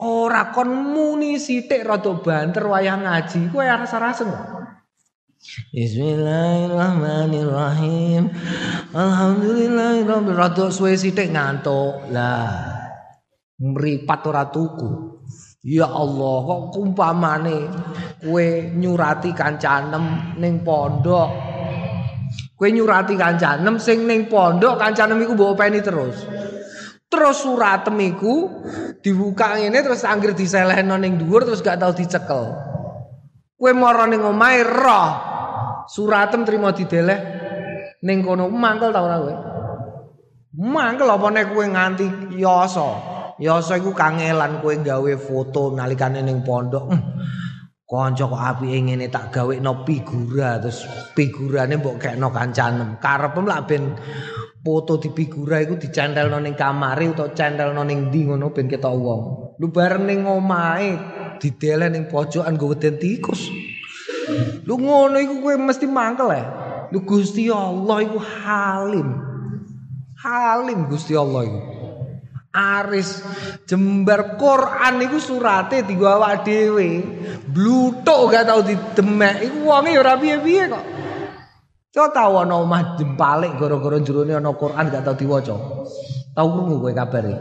Ora 0.01 0.51
kon 0.51 0.69
muni 0.73 1.39
sithik 1.39 1.87
rada 1.87 2.13
banter 2.19 2.65
wayah 2.67 2.99
ngaji. 2.99 3.53
Kowe 3.55 3.63
rasa-rasa 3.65 4.23
kok. 4.27 4.64
Bismillahirrahmanirrahim. 5.45 8.33
Alhamdulillahirabbil 8.97 10.33
rada 10.33 10.73
suwe 10.73 10.97
sithik 10.97 11.37
ngantuk. 11.37 12.09
Lah. 12.09 12.81
Mripat 13.61 14.25
ora 14.25 14.49
tuku. 14.49 15.21
Ya 15.69 15.85
Allah, 15.85 16.49
kok 16.49 16.73
kumpamane 16.73 17.69
kowe 18.25 18.47
nyurati 18.73 19.37
kancanem 19.37 20.33
ning 20.41 20.65
pondok. 20.65 21.29
Kowe 22.57 22.69
nyurati 22.73 23.13
kancanem 23.13 23.77
sing 23.77 24.09
ning 24.09 24.33
pondok, 24.33 24.81
kancanem 24.81 25.29
iku 25.29 25.37
mbok 25.37 25.61
openi 25.61 25.85
terus. 25.85 26.25
Terus 27.05 27.45
suratem 27.45 28.01
iku 28.01 28.49
dibuka 29.05 29.61
ngene 29.61 29.77
terus 29.85 30.09
anggere 30.09 30.33
diselehno 30.33 30.97
ning 30.97 31.21
dhuwur 31.21 31.45
terus 31.45 31.61
gak 31.61 31.85
tau 31.85 31.93
dicekel. 31.93 32.49
Kowe 33.61 33.73
mara 33.77 34.09
ning 34.09 34.25
roh. 34.25 35.34
Suratem 35.85 36.49
trimo 36.49 36.73
dideleh 36.73 37.19
ning 38.05 38.25
kono 38.25 38.49
mangkel 38.49 38.93
ta 38.93 39.01
ora 39.05 39.17
kowe? 39.21 39.35
Mangkel 40.57 41.09
apa 41.09 41.27
nek 41.29 41.47
kowe 41.53 41.65
nganti 41.65 42.07
yasa. 42.41 42.89
Yasa 43.37 43.77
iku 43.77 43.93
kangelan 43.93 44.65
kowe 44.65 44.75
gawe 44.81 45.13
foto 45.21 45.77
nalikane 45.77 46.25
ning 46.25 46.41
pondok. 46.41 46.87
Hmm. 46.89 47.03
Kanca 47.85 48.25
kok 48.27 48.41
apike 48.41 48.81
ngene 48.81 49.13
tak 49.13 49.29
gawekno 49.29 49.85
figura 49.85 50.57
terus 50.57 50.89
figurane 51.13 51.77
mbok 51.77 52.01
kekno 52.01 52.33
kancanem. 52.33 52.97
Karepem 52.97 53.45
lak 53.45 53.69
ben 53.69 53.93
foto 54.65 54.97
di 54.97 55.13
figura 55.13 55.61
iku 55.61 55.77
dicentelno 55.77 56.41
ning 56.41 56.57
kamare 56.57 57.13
utawa 57.13 57.37
centelno 57.37 57.85
ning 57.85 58.09
ndi 58.09 58.25
ngono 58.25 58.57
ben 58.57 58.73
ketok 58.73 58.97
wong. 58.97 59.23
Lu 59.61 59.69
bareng 59.69 60.09
ning 60.09 60.25
omahe 60.25 60.97
didele 61.37 61.93
ning 61.93 62.09
pojokan 62.09 62.57
go 62.57 62.73
weden 62.73 62.97
tikus. 62.97 63.53
Lu 64.65 64.81
ngono 64.81 65.17
iku 65.21 65.45
kowe 65.45 65.55
mesti 65.59 65.87
mangkel 65.89 66.29
ya. 66.33 66.45
Lu 66.93 67.03
Gusti 67.03 67.51
Allah 67.51 67.99
iku 68.05 68.19
halim. 68.21 69.09
Halim 70.21 70.87
Gusti 70.89 71.13
Allah 71.19 71.43
iku. 71.49 71.61
Aris 72.55 73.19
jembar 73.67 74.39
Quran 74.39 75.03
iku 75.03 75.19
surate 75.19 75.83
digawa 75.83 76.23
awak 76.23 76.47
dhewe. 76.47 77.03
Blutuk 77.51 78.31
gak 78.31 78.47
tau 78.47 78.63
didemek. 78.63 79.51
Iku 79.51 79.59
wonge 79.67 79.91
ya 79.91 80.01
ora 80.01 80.15
piye-piye 80.15 80.65
kok. 80.71 80.85
Kok 81.95 82.11
tau 82.15 82.43
ana 82.43 82.59
omah 82.63 82.95
jempalik 82.99 83.59
gara-gara 83.59 83.99
jerone 84.03 84.39
ana 84.39 84.55
Quran 84.55 84.87
gak 84.87 85.03
tau 85.03 85.19
diwaca. 85.19 85.55
Tau 86.35 86.47
krungu 86.51 86.79
kowe 86.79 86.93
kabare? 86.95 87.35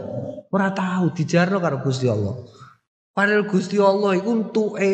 Ora 0.50 0.70
tau 0.74 1.10
dijarno 1.14 1.62
karo 1.62 1.78
Gusti 1.82 2.06
Allah. 2.10 2.34
Padahal 3.14 3.46
Gusti 3.46 3.78
Allah 3.78 4.18
iku 4.18 4.30
entuke 4.34 4.92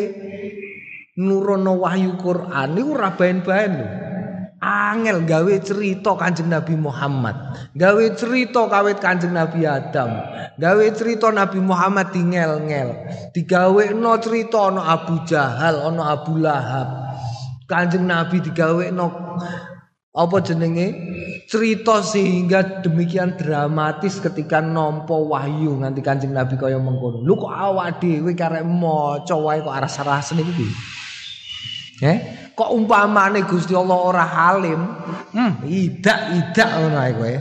nurono 1.20 1.76
wahyu 1.76 2.16
Quran 2.16 2.80
iku 2.80 2.96
ora. 2.96 3.12
Angel 4.60 5.24
gawe 5.24 5.54
cerita 5.64 6.12
Kanjeng 6.20 6.52
Nabi 6.52 6.76
Muhammad, 6.76 7.56
gawe 7.72 8.04
cerita 8.12 8.68
kawit 8.68 9.00
Kanjeng 9.00 9.32
Nabi 9.32 9.64
Adam, 9.64 10.20
gawe 10.60 10.84
cerita 10.92 11.32
Nabi 11.32 11.64
Muhammad 11.64 12.12
dingel-ngel, 12.12 12.92
digawe 13.32 13.84
no 13.96 14.20
cerita 14.20 14.68
ana 14.68 15.00
Abu 15.00 15.16
Jahal, 15.24 15.80
ana 15.80 16.12
Abu 16.12 16.36
Lahab. 16.36 17.08
Kanjeng 17.64 18.04
Nabi 18.04 18.44
digawe 18.44 18.84
no 18.92 19.08
apa 20.12 20.36
jenenge 20.44 20.92
cerita 21.48 22.04
sehingga 22.04 22.84
demikian 22.84 23.40
dramatis 23.40 24.20
ketika 24.20 24.60
nompo 24.60 25.24
wahyu 25.24 25.72
nganti 25.80 26.04
Kanjeng 26.04 26.36
Nabi 26.36 26.60
kaya 26.60 26.76
mengkono. 26.76 27.24
Lu 27.24 27.32
kok 27.40 27.48
awak 27.48 27.96
dhewe 28.04 28.36
karek 28.36 28.68
maca 28.68 29.40
wae 29.40 29.64
kok 29.64 29.72
aras-arasen 29.72 30.44
iki. 30.44 30.68
Eh? 32.00 32.18
Kok 32.56 32.72
umpamane 32.76 33.44
Gusti 33.44 33.76
Allah 33.76 33.96
ora 33.96 34.24
halim? 34.24 34.80
Hmm, 35.36 35.64
idak-idak 35.64 36.70
ngono 36.76 36.96
ae 36.96 37.12
kowe. 37.12 37.34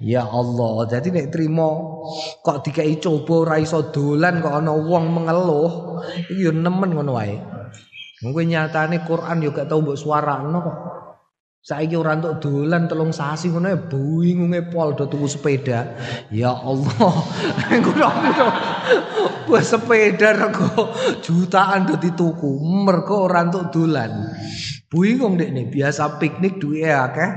Ya 0.00 0.24
Allah, 0.24 0.88
jadi 0.88 1.12
nek 1.12 1.28
trimo 1.28 2.00
kok 2.40 2.64
dikai 2.64 2.96
coba 2.96 3.32
ora 3.44 3.56
iso 3.60 3.92
dolan 3.92 4.40
kok 4.40 4.56
ana 4.56 4.72
wong 4.72 5.04
mengeluh, 5.12 6.00
iki 6.16 6.48
yo 6.48 6.52
nemen 6.56 6.96
ngono 6.96 7.12
wae. 7.16 7.36
Mungkin 8.20 8.52
nyatane 8.52 9.04
Quran 9.04 9.44
yo 9.44 9.52
gak 9.52 9.68
tau 9.68 9.80
mbok 9.80 9.96
suarano 9.96 10.58
kok. 10.60 10.78
Saiki 11.60 11.92
ora 11.92 12.16
entuk 12.16 12.40
dolan 12.40 12.88
telung 12.88 13.12
sasi 13.12 13.52
ngono 13.52 13.68
ya 13.68 13.76
bingunge 13.76 14.64
pol 14.72 14.96
do 14.96 15.04
tuku 15.04 15.28
sepeda. 15.28 15.92
Ya 16.32 16.56
Allah. 16.56 17.12
Ngono 17.84 18.08
Wah 19.44 19.60
sepeda 19.60 20.40
rego 20.40 20.88
jutaan 21.20 21.84
do 21.84 22.00
dituku 22.00 22.48
mergo 22.64 23.28
ora 23.28 23.44
entuk 23.44 23.68
dolan. 23.76 24.32
Bingung 24.88 25.36
nih, 25.36 25.68
biasa 25.68 26.16
piknik 26.16 26.56
duwe 26.56 26.88
akeh. 26.88 27.30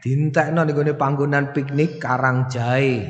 Dintekno 0.00 0.62
ning 0.62 0.72
gone 0.72 0.94
panggonan 0.94 1.50
piknik 1.50 1.98
Karang 1.98 2.46
Jahe, 2.46 3.02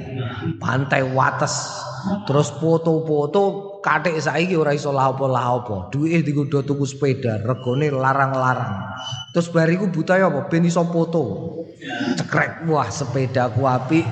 Pantai 0.57 1.05
Wates. 1.05 1.85
Terus 2.25 2.57
foto-foto 2.57 3.43
katik 3.85 4.17
saiki 4.17 4.57
ora 4.57 4.73
iso 4.73 4.91
lapo-lapo. 4.91 5.93
Duwe 5.93 6.25
digodho 6.25 6.65
tuku 6.65 6.89
sepeda, 6.89 7.39
regane 7.45 7.93
larang-larang. 7.93 8.97
Terus 9.35 9.51
bariku 9.51 9.91
buta 9.91 10.15
ya 10.15 10.31
apa? 10.31 10.47
Ben 10.47 10.63
iso 10.63 10.87
foto. 10.87 11.23
Cekrek, 12.15 12.71
wah 12.71 12.87
sepeda 12.87 13.51
ku 13.51 13.67
apik. 13.67 14.07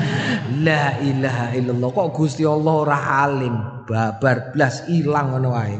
La 0.64 0.96
ilaha 1.04 1.52
illallah. 1.52 1.92
Kok 1.92 2.08
Gusti 2.16 2.48
Allah 2.48 2.72
ora 2.72 2.96
halim, 2.96 3.84
babar 3.84 4.56
blas 4.56 4.88
ilang 4.88 5.36
ngono 5.36 5.52
wae. 5.52 5.76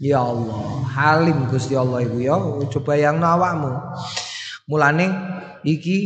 Ya 0.00 0.24
Allah, 0.24 0.88
halim 0.96 1.52
Gusti 1.52 1.76
Allah 1.76 2.00
iku 2.00 2.16
ya. 2.16 2.40
Coba 2.72 2.96
yang 2.96 3.20
awakmu. 3.20 3.76
Mulane 4.72 5.06
iki 5.60 5.98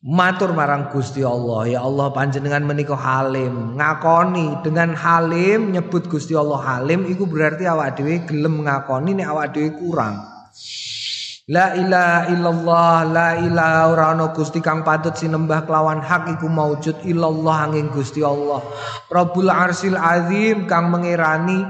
matur 0.00 0.56
marang 0.56 0.88
Gusti 0.88 1.20
Allah. 1.20 1.68
Ya 1.68 1.84
Allah 1.84 2.16
panjenengan 2.16 2.64
menika 2.64 2.96
halim. 2.96 3.76
Ngakoni 3.76 4.64
dengan 4.64 4.96
halim 4.96 5.76
nyebut 5.76 6.08
Gusti 6.08 6.32
Allah 6.32 6.64
halim 6.64 7.04
iku 7.04 7.28
berarti 7.28 7.68
awak 7.68 8.00
dhewe 8.00 8.24
gelem 8.24 8.64
ngakoni 8.64 9.20
nek 9.20 9.28
awak 9.28 9.52
dhewe 9.52 9.76
kurang. 9.76 10.35
La 11.46 11.78
ilaha 11.78 12.26
illallah 12.34 12.96
la 13.06 13.28
ilaha 13.38 13.82
ora 13.94 14.10
gusti 14.34 14.58
kang 14.58 14.82
patut 14.82 15.14
sinembah 15.14 15.62
kelawan 15.62 16.02
hak 16.02 16.34
iku 16.34 16.50
maujud 16.50 17.06
illallah 17.06 17.70
angin 17.70 17.86
Gusti 17.86 18.18
Allah. 18.18 18.66
Rabbul 19.06 19.46
arsil 19.46 19.94
azim 19.94 20.66
kang 20.66 20.90
mengerani 20.90 21.62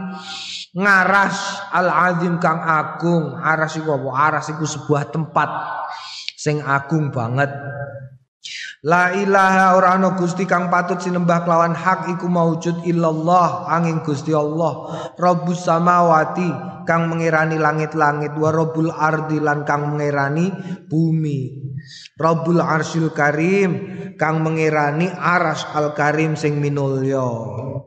ngaras 0.72 1.36
al 1.76 1.92
azim 1.92 2.40
kang 2.40 2.56
agung. 2.64 3.36
Aras 3.36 3.76
iku 3.76 4.00
apa? 4.00 4.10
Aras 4.16 4.48
iku 4.48 4.64
sebuah 4.64 5.12
tempat 5.12 5.50
sing 6.40 6.64
agung 6.64 7.12
banget 7.12 7.52
La 8.86 9.10
ilaha 9.10 9.74
ora 9.74 9.98
ana 9.98 10.14
Gusti 10.14 10.46
kang 10.46 10.70
patut 10.70 11.02
sinembah 11.02 11.42
kelawan 11.42 11.74
hak 11.74 12.06
iku 12.06 12.30
maujud 12.30 12.86
illallah 12.86 13.66
angin 13.66 13.98
Gusti 14.06 14.30
Allah. 14.30 15.10
Rabbus 15.18 15.66
samawati 15.66 16.46
kang 16.86 17.10
mengirani 17.10 17.58
langit-langit 17.58 18.38
wa 18.38 18.54
Rabbul 18.54 18.94
ardi 18.94 19.42
lan 19.42 19.66
kang 19.66 19.90
mengirani 19.90 20.54
bumi. 20.86 21.66
Rabbul 22.14 22.62
arsyil 22.62 23.10
karim 23.10 23.70
kang 24.14 24.46
mengirani 24.46 25.10
aras 25.10 25.66
al 25.74 25.90
karim 25.90 26.38
sing 26.38 26.62
minulya. 26.62 27.26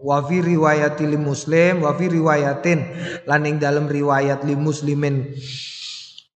Wa 0.03 0.19
fi 0.27 0.43
riwayat 0.43 0.99
li 0.99 1.15
muslim 1.15 1.79
wa 1.79 1.95
fi 1.95 2.11
riwayatin 2.11 2.79
lan 3.23 3.47
ing 3.47 3.55
dalam 3.55 3.87
riwayat 3.87 4.43
li 4.43 4.59
muslimin 4.59 5.31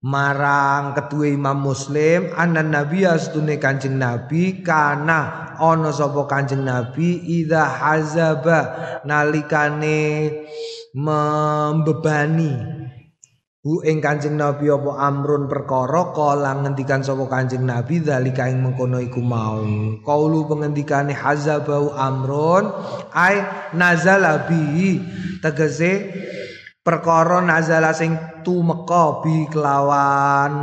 marang 0.04 0.92
kedua 0.92 1.32
Imam 1.32 1.64
Muslim 1.64 2.28
anan 2.36 2.68
Nabi 2.68 3.08
astune 3.08 3.56
Kanjeng 3.56 3.96
Nabi 3.96 4.60
kana 4.60 5.56
ana 5.56 5.88
sapa 5.96 6.28
Kanjeng 6.28 6.60
Nabi 6.60 7.24
idza 7.40 7.64
hazaba 7.64 8.60
nalikane 9.08 10.28
membebani 10.92 12.84
Bu 13.64 13.80
ing 13.80 14.04
Kanjeng 14.04 14.36
Nabi 14.36 14.68
apa 14.68 15.08
amrun 15.08 15.48
perkara 15.48 16.12
kala 16.12 16.52
ngendikan 16.60 17.00
sapa 17.00 17.24
Kanjeng 17.24 17.64
Nabi 17.64 18.04
zalika 18.04 18.44
ing 18.44 18.60
mengkono 18.60 19.00
iku 19.00 19.24
mau. 19.24 19.64
Kaulu 20.04 20.44
pengendikane 20.52 21.16
hazabau 21.16 21.96
amrun 21.96 22.68
ai 23.16 23.40
nazala 23.72 24.44
bi 24.44 25.00
tegese 25.40 26.12
perkara 26.84 27.40
nazala 27.40 27.96
sing 27.96 28.14
tumeka 28.44 29.24
bi 29.24 29.48
kelawan. 29.48 30.54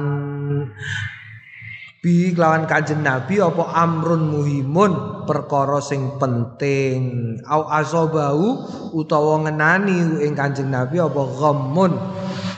Bi 2.02 2.34
kelawan 2.34 2.66
kanjeng 2.66 3.02
nabi 3.06 3.42
apa 3.42 3.78
amrun 3.78 4.30
muhimun 4.30 5.26
perkara 5.26 5.82
sing 5.82 6.18
penting. 6.22 7.36
Au 7.46 7.66
asobau 7.70 8.66
utawa 8.94 9.46
ngenani 9.46 10.22
ing 10.22 10.34
kanjeng 10.38 10.70
nabi 10.70 11.02
apa 11.02 11.22
ghammun 11.42 11.94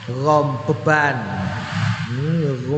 gham 0.08 0.46
beban. 0.68 1.16
Hmm, 2.14 2.70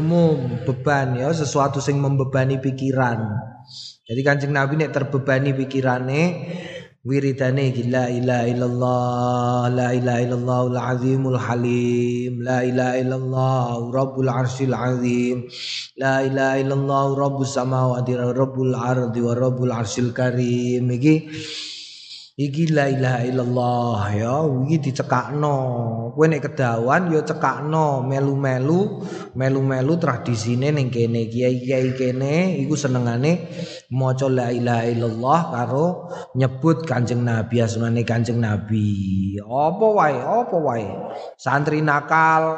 beban 0.64 1.18
ya 1.18 1.30
sesuatu 1.34 1.82
sing 1.82 1.98
membebani 1.98 2.62
pikiran. 2.62 3.46
Jadi 4.06 4.20
kanjeng 4.22 4.54
nabi 4.54 4.78
nek 4.78 4.94
terbebani 4.94 5.50
pikirane 5.50 6.22
wiridane 7.06 7.70
iki 7.70 7.86
la 7.86 8.10
ilaha 8.10 8.50
illallah 8.50 9.62
la 9.70 9.88
ilaha 9.94 10.20
illallah 10.26 10.60
al 10.74 10.78
azimul 10.90 11.38
halim 11.38 12.42
la 12.42 12.66
ilaha 12.66 12.98
illallah 12.98 13.66
rabbul 13.94 14.26
arsyil 14.26 14.74
azim 14.74 15.46
la 15.94 16.26
ilaha 16.26 16.58
illallah 16.58 17.04
rabbus 17.14 17.54
samawati 17.54 18.18
rabbul 18.18 18.74
ardi 18.74 19.22
wa 19.22 19.38
rabbul 19.38 19.70
arsyil 19.70 20.10
karim 20.10 20.90
iki 20.90 21.30
Iki 22.36 22.68
la 22.68 22.92
ilaha 22.92 23.24
illallah 23.24 24.00
ya, 24.12 24.44
iki 24.68 24.76
dicekakno. 24.76 25.56
Kowe 26.12 26.28
nek 26.28 26.44
kedawan 26.44 27.08
ya 27.08 27.24
cekakno 27.24 28.04
melu-melu, 28.04 29.00
melu-melu 29.36 30.00
tradisine 30.00 30.72
ning 30.72 30.88
kene 30.88 31.28
kiai-kiai 31.28 31.92
kene 31.92 32.56
iku 32.64 32.72
senengane 32.72 33.52
maca 33.92 34.32
la 34.32 34.48
ilaha 34.48 34.84
illallah 34.88 35.40
karo 35.52 35.86
nyebut 36.32 36.88
Kanjeng 36.88 37.20
Nabi 37.20 37.60
asmane 37.60 38.00
Kanjeng 38.08 38.40
Nabi. 38.40 39.36
Apa 39.44 39.86
wae, 39.92 40.16
apa 40.16 40.56
wae. 40.56 40.88
Santri 41.36 41.84
nakal 41.84 42.56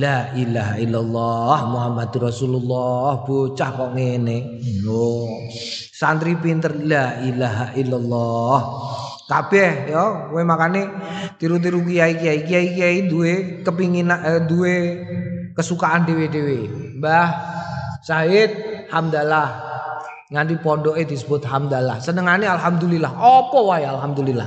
la 0.00 0.32
ilaha 0.32 0.80
illallah 0.80 1.56
Muhammadur 1.68 2.32
Rasulullah 2.32 3.20
bocah 3.28 3.70
kok 3.76 3.90
ngene. 3.92 4.64
Oh. 4.88 5.28
Santri 5.92 6.40
pinter 6.40 6.72
la 6.72 7.20
ilaha 7.20 7.76
illallah 7.76 8.60
kabeh 9.24 9.88
ya 9.88 10.28
kowe 10.28 10.42
makane 10.44 10.84
tiru-tiru 11.40 11.80
kiai-kiai 11.80 12.44
kiai-kiai 12.44 13.08
duwe 13.08 13.64
kepingin 13.64 14.12
eh, 14.12 14.40
duwe 14.44 14.76
kesukaan 15.54 16.04
dhewe-dhewe 16.04 16.68
Mbah 16.98 17.54
Said 18.04 18.52
Hamdalah. 18.92 19.72
Nganti 20.28 20.60
pondoke 20.60 21.08
disebut 21.08 21.40
Hamdalah. 21.48 22.04
Senengane 22.04 22.44
alhamdulillah. 22.44 23.16
Apa 23.16 23.58
wae 23.64 23.88
alhamdulillah? 23.88 24.44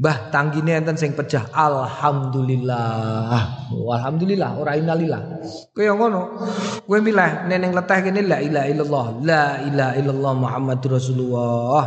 Mbah 0.00 0.32
tanggine 0.32 0.80
enten 0.80 0.96
sing 0.96 1.12
pecah 1.12 1.44
alhamdulillah. 1.52 3.68
Alhamdulillah. 3.68 4.56
Ora 4.56 4.80
innalillah. 4.80 5.44
Kaya 5.76 5.92
ngono. 5.92 6.40
Kowe 6.88 6.98
neneng 7.04 7.76
leteh 7.76 8.00
kene 8.00 8.24
la 8.24 8.40
ilaha 8.40 8.66
illallah. 8.72 9.06
La 9.20 9.44
ilaha 9.60 9.92
illallah 10.00 10.32
Muhammadur 10.40 10.96
Rasulullah 10.96 11.84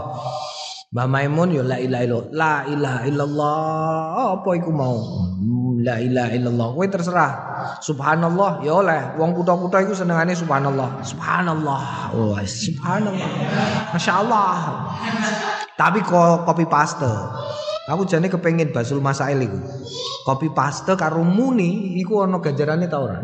Mbah 0.94 1.10
Maimun 1.10 1.58
ya 1.58 1.66
la 1.66 1.82
ilaha 1.82 2.06
illallah. 2.06 2.30
La 2.38 2.56
ilaha 2.70 3.02
illallah. 3.10 4.38
Apa 4.38 4.50
iku 4.62 4.70
mau? 4.70 5.02
La 5.82 5.98
ilaha 5.98 6.30
illallah. 6.38 6.68
Kowe 6.70 6.86
terserah. 6.86 7.32
Subhanallah 7.82 8.62
ya 8.62 8.78
oleh. 8.78 9.18
Wong 9.18 9.34
kutha-kutha 9.34 9.82
iku 9.82 9.98
senengane 9.98 10.38
subhanallah. 10.38 11.02
Subhanallah. 11.02 12.14
Oh, 12.14 12.38
subhanallah. 12.46 13.30
Masyaallah. 13.90 14.54
Tapi 15.74 16.06
kok 16.06 16.46
kopi 16.46 16.70
paste. 16.70 17.10
Aku 17.90 18.06
jane 18.06 18.30
kepengin 18.30 18.70
basul 18.70 19.02
masail 19.02 19.42
iku. 19.42 19.58
Kopi 20.30 20.54
paste 20.54 20.94
karo 20.94 21.26
muni 21.26 21.98
iku 22.06 22.22
ana 22.22 22.38
ganjarane 22.38 22.86
ta 22.86 23.02
ora? 23.02 23.18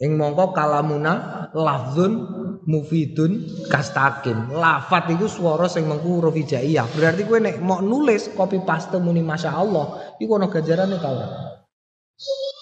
Ing 0.00 0.16
mongko 0.16 0.56
kalamuna 0.56 1.46
lafzun 1.52 2.41
mufidun 2.66 3.46
kastakin. 3.68 4.52
Lafat 4.54 5.10
itu 5.14 5.26
suara 5.26 5.66
sing 5.66 5.86
mengku 5.86 6.20
huruf 6.20 6.34
hijaiyah. 6.36 6.86
Berarti 6.92 7.26
kowe 7.26 7.38
nek 7.38 7.58
mau 7.62 7.82
nulis 7.82 8.30
copy 8.32 8.62
paste 8.62 8.98
muni 8.98 9.22
Masya 9.22 9.50
Allah, 9.50 10.16
iku 10.18 10.38
ana 10.38 10.46
ganjarane 10.50 10.96
ta 10.98 11.08
ora? 11.10 11.28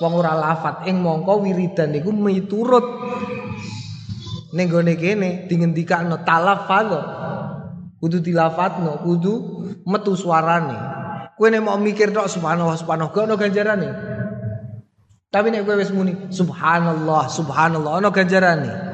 Wong 0.00 0.12
ora 0.16 0.32
lafat 0.32 0.88
ing 0.88 1.00
mongko 1.04 1.44
wiridan 1.44 1.92
iku 1.92 2.08
miturut 2.14 2.86
ning 4.50 4.66
gone 4.66 4.98
kene 4.98 5.46
dingendikakno 5.46 6.26
talafadz 6.26 6.96
kudu 8.02 8.18
dilafatno 8.24 9.04
kudu 9.04 9.32
metu 9.86 10.18
suarane 10.18 10.74
kowe 11.38 11.46
nek 11.46 11.62
mau 11.62 11.78
mikir 11.78 12.10
tok 12.10 12.26
subhanallah 12.26 12.74
subhanallah 12.74 13.12
gak 13.14 13.24
ono 13.30 13.34
ganjarane 13.38 13.88
tapi 15.30 15.54
nek 15.54 15.62
kowe 15.62 15.78
wis 15.78 15.94
muni 15.94 16.32
subhanallah 16.34 17.30
subhanallah 17.30 18.02
ono 18.02 18.08
ganjarane 18.10 18.89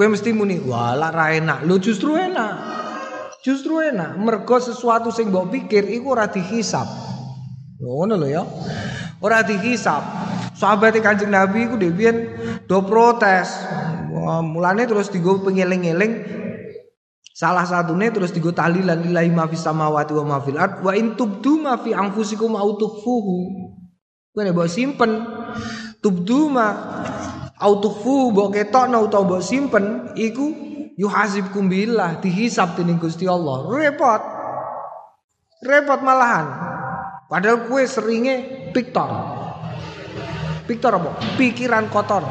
kowe 0.00 0.08
mesti 0.08 0.32
muni 0.32 0.56
wala 0.64 1.12
ra 1.12 1.36
enak. 1.36 1.68
Lho 1.68 1.76
justru 1.76 2.16
enak. 2.16 2.56
Justru 3.44 3.84
enak. 3.84 4.16
Mergo 4.16 4.56
sesuatu 4.56 5.12
sing 5.12 5.28
mbok 5.28 5.52
pikir 5.52 5.84
iku 5.92 6.16
ora 6.16 6.24
dihisab 6.24 6.88
ngono 7.76 8.16
lho 8.16 8.28
ya. 8.32 8.42
Ora 9.20 9.44
dihisab 9.44 10.00
sahabat 10.56 10.96
Kanjeng 11.04 11.28
Nabi 11.28 11.68
iku 11.68 11.76
dhewe 11.76 12.32
do 12.64 12.80
protes. 12.80 13.52
Mulane 14.40 14.88
terus 14.88 15.12
digo 15.12 15.36
pengeling-eling. 15.44 16.40
Salah 17.36 17.68
satunya 17.68 18.08
terus 18.08 18.32
digo 18.32 18.56
tahlilan 18.56 19.04
lillahi 19.04 19.28
ma 19.28 19.44
fis 19.52 19.60
samawati 19.60 20.16
wa 20.16 20.24
ma 20.24 20.38
fil 20.40 20.56
ard 20.56 20.80
wa 20.80 20.96
in 20.96 21.12
tubdu 21.12 21.60
ma 21.60 21.76
fi 21.76 21.92
anfusikum 21.92 22.56
au 22.56 22.80
tukhfuhu. 22.80 23.36
Kowe 24.32 24.40
nek 24.48 24.56
simpen 24.64 25.28
tubdu 26.00 26.48
ma 26.48 26.72
au 27.60 27.72
tukhfuhu 27.78 28.32
mbok 28.32 28.56
ketokno 28.56 29.04
utawa 29.04 29.24
mbok 29.28 29.42
simpen 29.44 30.16
iku 30.16 30.52
yuhasibkum 30.96 31.68
billah 31.68 32.20
dihisab 32.20 32.76
dening 32.76 33.00
Gusti 33.00 33.28
Allah. 33.28 33.68
Repot. 33.68 34.22
Repot 35.60 36.00
malahan. 36.00 36.46
Padahal 37.28 37.68
kue 37.68 37.84
seringnya 37.84 38.42
piktor. 38.72 39.08
Piktor 40.64 40.98
apa? 40.98 41.10
Pikiran 41.36 41.86
kotor. 41.92 42.24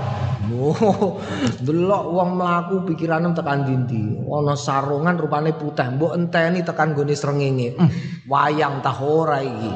Oh, 0.49 1.21
delok 1.61 2.03
wong 2.09 2.41
mlaku 2.41 2.81
pikiranem 2.89 3.37
tekan 3.37 3.69
dindi. 3.69 4.17
Ana 4.27 4.57
sarungan 4.57 5.13
rupane 5.15 5.53
putih, 5.53 5.93
mbok 5.93 6.17
enteni 6.17 6.65
tekan 6.65 6.97
gone 6.97 7.13
srengenge. 7.13 7.77
Hmm, 7.77 7.89
wayang 8.25 8.81
tah 8.81 8.97
ora 8.97 9.45
iki. 9.45 9.71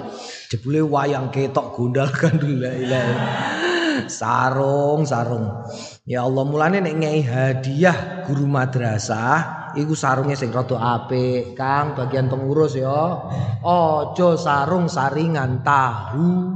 Jebule 0.53 0.85
wayang 0.85 1.33
ketok 1.33 1.73
gondal 1.73 2.13
gandul 2.13 2.53
la 2.61 2.69
ilaha. 2.77 3.25
Sarung, 4.05 5.01
sarung. 5.01 5.49
Ya 6.05 6.21
Allah 6.21 6.45
mulane 6.45 6.77
nek 6.77 6.93
ngei 6.93 7.25
hadiah 7.25 8.21
guru 8.29 8.45
madrasah 8.45 9.73
iku 9.73 9.97
sarungnya 9.97 10.37
sing 10.37 10.53
rada 10.53 10.77
apik, 10.77 11.57
Kang, 11.57 11.97
bagian 11.97 12.29
pengurus 12.29 12.77
ya. 12.77 13.17
Aja 13.65 14.37
sarung 14.37 14.85
saringan 14.85 15.65
tahu. 15.65 16.53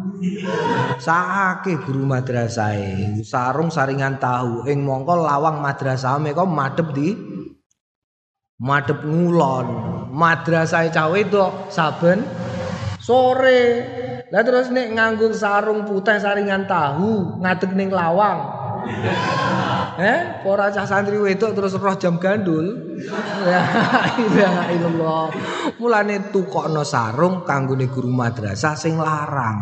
Sake 1.01 1.81
guru 1.81 2.05
madrasah 2.05 2.77
sarung 3.25 3.73
saringan 3.73 4.21
tahu 4.21 4.69
ing 4.69 4.85
mongko 4.85 5.25
lawang 5.25 5.57
madrasah 5.57 6.21
kok 6.21 6.45
madhep 6.45 6.93
di 6.93 7.17
madhep 8.61 9.01
ngulon. 9.01 9.97
Madrasah 10.13 10.85
cawe 10.93 11.17
itu 11.17 11.41
saben 11.73 12.36
sore. 13.07 13.63
Lah 14.27 14.43
terus 14.43 14.67
nek 14.67 14.91
nganggo 14.91 15.31
sarung 15.31 15.87
putih 15.87 16.19
saringan 16.19 16.67
tahu 16.67 17.39
ngadeg 17.39 17.71
ning 17.71 17.87
lawang. 17.87 18.43
Eh, 19.97 20.45
para 20.45 20.69
cah 20.69 20.85
santri 20.85 21.17
wedok 21.17 21.57
terus 21.57 21.73
roh 21.73 21.97
jam 21.97 22.21
gandul. 22.21 22.93
Ya 23.49 23.65
ilaha 24.13 24.63
illallah. 24.69 25.25
Mulane 25.81 26.29
tukokno 26.29 26.85
sarung 26.85 27.41
kanggone 27.41 27.89
guru 27.89 28.13
madrasah 28.13 28.77
sing 28.77 29.01
larang. 29.01 29.57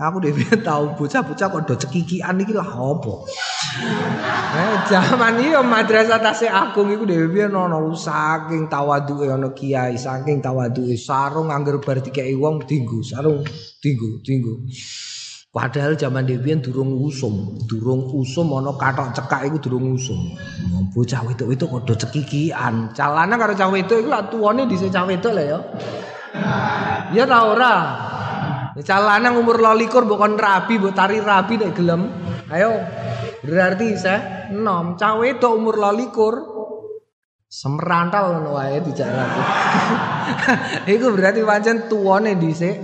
Aku 0.00 0.24
dhewe 0.24 0.56
tau 0.64 0.96
bocah-bocah 0.96 1.46
kok 1.52 1.62
do 1.68 1.74
cekikian 1.76 2.40
iki 2.40 2.56
lah 2.56 2.80
opo. 2.80 3.28
Eh, 4.56 4.74
zaman 4.88 5.36
iki 5.36 5.52
madrasah 5.60 6.16
tasik 6.16 6.48
agung 6.48 6.88
iku 6.88 7.04
dhewe 7.04 7.52
ono 7.52 7.92
saking 7.92 8.72
tawaduke 8.72 9.28
ono 9.28 9.52
kiai, 9.52 10.00
saking 10.00 10.40
tawaduke 10.40 10.96
sarung 10.96 11.52
angger 11.52 11.76
bar 11.84 12.00
dikeki 12.00 12.40
wong 12.40 12.64
dinggo, 12.64 13.04
sarung 13.04 13.44
dinggo, 13.84 14.24
dinggo. 14.24 14.64
Padahal 15.58 15.98
zaman 15.98 16.22
Dewian 16.22 16.62
durung 16.62 16.94
usum, 17.02 17.58
durung 17.66 18.06
usum 18.14 18.46
ana 18.54 18.70
cekak 19.10 19.50
iku 19.50 19.58
durung 19.58 19.98
usum. 19.98 20.38
Bocah 20.94 21.26
wedok 21.26 21.50
itu 21.50 21.66
padha 21.66 21.94
cekikian. 21.98 22.94
Calana 22.94 23.34
karo 23.34 23.58
cah 23.58 23.66
wedok 23.66 23.98
iku 23.98 24.06
lak 24.06 24.30
tuwane 24.30 24.70
dhisik 24.70 24.94
cah 24.94 25.02
wedok 25.02 25.34
lah 25.34 25.44
ya. 25.50 25.58
Ya 27.10 27.26
ta 27.26 27.42
ora? 27.42 27.74
Calana 28.86 29.34
umur 29.34 29.58
12 29.58 30.06
mbok 30.06 30.18
kon 30.22 30.38
rabi, 30.38 30.78
mbok 30.78 30.94
tari 30.94 31.18
rabi 31.18 31.58
nek 31.58 31.74
gelem. 31.74 32.06
Ayo. 32.54 32.78
Berarti 33.42 33.98
saya 33.98 34.46
enom, 34.54 34.94
cah 34.94 35.18
wedok 35.18 35.58
umur 35.58 35.74
12 35.74 36.57
Semerantal 37.48 38.44
ngono 38.44 38.60
wae 38.60 38.76
dijarake. 38.84 39.42
Iku 40.92 41.16
berarti 41.16 41.40
pancen 41.40 41.88
tuwane 41.88 42.36
dhisik 42.36 42.76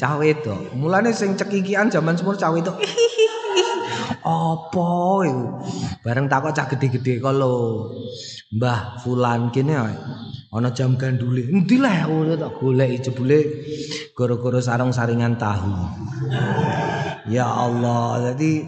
cah 0.00 0.16
wedok. 0.16 0.72
Mulane 0.72 1.12
sing 1.12 1.36
cekikian 1.36 1.92
zaman 1.92 2.16
semur 2.16 2.32
cah 2.32 2.48
wedok. 2.48 2.80
Apa 4.24 4.88
iku? 5.28 5.44
Bareng 6.00 6.32
takok 6.32 6.56
cah 6.56 6.64
gede-gede 6.64 7.20
kalau 7.20 7.86
Mbah 8.56 9.04
Fulan 9.04 9.52
kene 9.52 9.76
ana 10.48 10.72
jam 10.72 10.96
gandule. 10.96 11.52
Endi 11.52 11.76
lah 11.76 12.08
ngono 12.08 12.40
tak 12.40 12.56
golek 12.56 13.04
jebule 13.04 13.38
gara-gara 14.16 14.64
sarung 14.64 14.96
saringan 14.96 15.36
tahu. 15.36 15.76
Ya 17.28 17.44
Allah, 17.44 18.32
jadi 18.32 18.64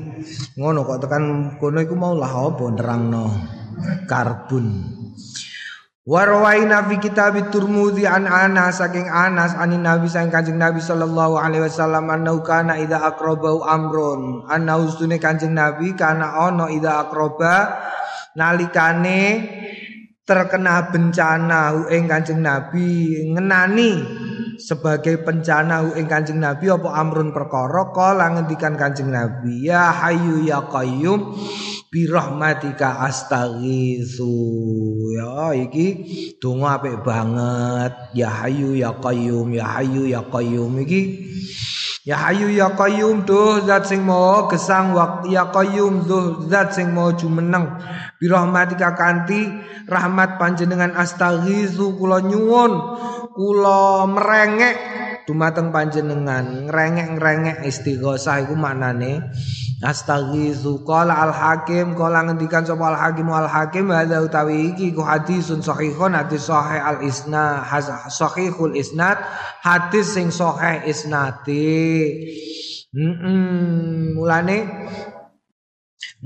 ngono 0.60 0.84
kok 0.84 1.08
tekan 1.08 1.56
kono 1.56 1.80
iku 1.80 1.96
mau 1.96 2.12
lah 2.12 2.52
apa 2.52 2.68
nerangno 2.68 3.32
karbon. 4.04 4.97
Warwaina 6.08 6.88
fi 6.88 6.96
kitab 6.96 7.36
Turmudi 7.52 8.08
an 8.08 8.24
Anas 8.24 8.80
saking 8.80 9.12
Anas 9.12 9.52
anin 9.52 9.84
Nabi 9.84 10.08
saking 10.08 10.32
Kanjeng 10.32 10.56
Nabi 10.56 10.80
sallallahu 10.80 11.36
alaihi 11.36 11.68
wasallam 11.68 12.08
annahu 12.08 12.40
kana 12.40 12.80
idza 12.80 12.96
aqrabau 12.96 13.60
amrun. 13.60 14.40
Anna 14.48 14.80
ustune 14.80 15.20
Kanjeng 15.20 15.52
Nabi 15.52 15.92
kana 15.92 16.48
ono 16.48 16.72
idza 16.72 17.04
aqraba 17.04 17.76
nalikane 18.32 19.20
terkena 20.24 20.88
bencana 20.88 21.76
hu 21.76 21.92
ing 21.92 22.08
Kanjeng 22.08 22.40
Nabi 22.40 23.28
ngenani 23.28 23.92
sebagai 24.58 25.22
bencana 25.22 25.86
hu 25.86 25.94
ing 25.94 26.10
Kanjeng 26.10 26.42
Nabi 26.42 26.66
apa 26.68 26.90
amrun 26.98 27.30
perkara? 27.30 27.94
Kala 27.94 28.34
ngendikan 28.34 28.74
Kanjeng 28.74 29.14
Nabi 29.14 29.70
ya 29.70 29.94
hayyu 29.94 30.42
ya 30.44 30.66
qayyum 30.66 31.38
birahmatika 31.88 33.00
astaghiitsu 33.06 34.34
ya 35.16 35.54
iki 35.54 35.86
donga 36.42 36.82
apik 36.82 37.06
banget. 37.06 37.94
Ya 38.12 38.28
hayu 38.28 38.74
ya 38.74 38.92
qayyum 38.98 39.54
ya 39.54 39.66
hayu 39.78 40.10
ya 40.10 40.20
qayyum. 40.26 40.82
Iki 40.82 41.02
ya 42.04 42.18
hayu 42.18 42.50
ya 42.50 42.74
qayyum 42.74 43.22
tuh 43.22 43.62
zat 43.64 43.86
sing 43.86 44.02
mau 44.02 44.50
gesang 44.50 44.92
waktu 44.92 45.38
ya 45.38 45.48
qayyum 45.54 46.02
tuh 46.04 46.50
zat 46.50 46.74
sing 46.74 46.90
mau 46.90 47.14
jumeneng. 47.14 47.78
Birahmatika 48.18 48.98
kanti 48.98 49.46
rahmat 49.86 50.42
panjenengan 50.42 50.92
astaghiitsu 50.98 51.94
kula 51.96 52.18
nyuwun 52.20 52.72
kula 53.38 54.02
merengek 54.10 54.74
dumateng 55.30 55.70
panjenengan 55.70 56.66
ngrengek-ngrengek 56.66 57.62
istighosah 57.62 58.42
iku 58.42 58.58
maknane 58.58 59.30
Astaghizu 59.78 60.82
qala 60.82 61.14
al 61.22 61.30
hakim 61.30 61.94
qala 61.94 62.26
ngendikan 62.26 62.66
sapa 62.66 62.90
al 62.90 62.98
hakim 62.98 63.30
al 63.30 63.46
hakim 63.46 63.94
hadza 63.94 64.18
utawi 64.18 64.74
iki 64.74 64.90
ku 64.90 65.06
hadisun 65.06 65.62
sahihun 65.62 66.18
hadis 66.18 66.50
sahih 66.50 66.82
al 66.82 66.98
isna 67.06 67.62
sahihul 68.10 68.74
isnad 68.74 69.22
hadis 69.62 70.18
sing 70.18 70.34
sahih 70.34 70.82
isnate 70.82 71.70
mm 72.90 74.18
mulane 74.18 74.58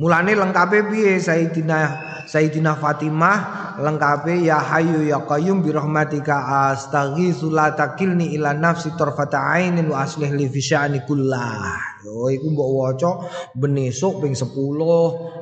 mulane 0.00 0.32
lengkape 0.32 0.88
piye? 0.88 1.20
Sayyidina 1.20 1.78
Sayyidina 2.24 2.80
Fatimah 2.80 3.71
lengkapi 3.82 4.46
ya 4.46 4.62
hayu 4.62 5.02
ya 5.10 5.26
qayyum 5.26 5.58
bi 5.58 5.74
rahmatika 5.74 6.70
astaghiitsu 6.70 7.50
la 7.50 7.74
takilni 7.74 8.30
ila 8.38 8.54
nafsi 8.54 8.94
tarfata 8.94 9.42
ainin 9.42 9.90
wa 9.90 10.06
aslih 10.06 10.30
li 10.30 10.46
fi 10.46 10.62
sya'ni 10.62 11.02
kullah. 11.02 11.74
Yo 12.06 12.30
iku 12.30 12.46
mbok 12.54 12.70
waca 12.78 13.10
ben 13.58 13.74
esuk 13.82 14.22
ping 14.22 14.38
10 14.38 14.46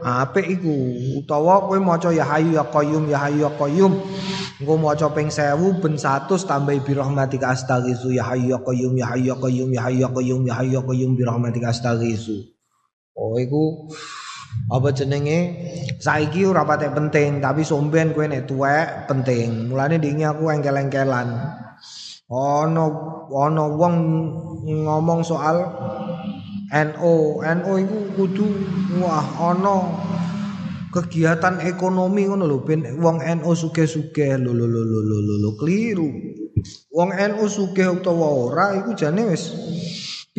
apik 0.00 0.56
iku 0.56 0.72
utawa 1.20 1.68
kowe 1.68 1.76
maca 1.84 2.08
ya 2.16 2.24
hayu 2.24 2.56
ya 2.56 2.64
qayyum 2.64 3.12
ya 3.12 3.20
hayu 3.20 3.44
ya 3.44 3.52
qayyum 3.60 3.92
engko 4.56 4.74
maca 4.80 5.12
ping 5.12 5.28
1000 5.28 5.84
ben 5.84 6.00
100 6.00 6.48
tambah 6.48 6.76
bi 6.80 6.92
rahmatika 6.96 7.52
astaghiitsu 7.52 8.16
ya 8.16 8.24
hayu 8.24 8.56
ya 8.56 8.58
qayyum 8.64 8.96
ya 8.96 9.06
hayu 9.12 9.32
ya 9.32 9.36
qayyum 9.36 9.68
ya 9.76 9.82
hayu 9.84 10.00
ya 10.00 10.10
qayyum 10.16 10.40
ya 10.48 10.54
hayu 10.56 10.72
ya 10.80 10.82
qayyum 10.84 11.12
bi 11.12 11.22
rahmatika. 11.28 11.76
Oh 13.20 13.36
iku 13.36 13.84
apa 14.70 14.88
jenenge? 14.94 15.38
Saiki 16.00 16.46
ora 16.46 16.62
patek 16.64 16.94
penting 16.94 17.42
tapi 17.42 17.66
somben 17.66 18.14
kowe 18.14 18.24
nek 18.24 18.46
tuwek 18.46 19.10
penting. 19.10 19.68
Mulane 19.68 19.98
dingi 19.98 20.24
aku 20.24 20.48
engkel-engkelan. 20.48 21.28
Ana 22.30 22.84
ana 23.34 23.64
wong 23.66 23.94
ngomong 24.62 25.20
soal 25.26 25.66
NO 26.70 27.42
NO 27.42 27.72
iku 27.82 27.98
kudu 28.14 28.46
wah 29.02 29.26
ana 29.50 29.90
kegiatan 30.94 31.58
ekonomi 31.66 32.30
ngono 32.30 32.46
lho. 32.46 32.62
Ben 32.62 32.86
wong 33.02 33.18
NU 33.18 33.50
sugih-sugih. 33.50 34.38
Lho 34.38 34.54
lho 34.54 34.66
lho 34.66 34.82
lho 34.86 35.00
lho 35.02 35.34
lho 35.42 35.50
keliru. 35.58 36.08
Wong 36.94 37.10
NU 37.10 37.44
sugih 37.50 37.98
utawa 37.98 38.26
ora 38.30 38.66
iku 38.78 38.94
jane 38.94 39.26
wis 39.26 39.50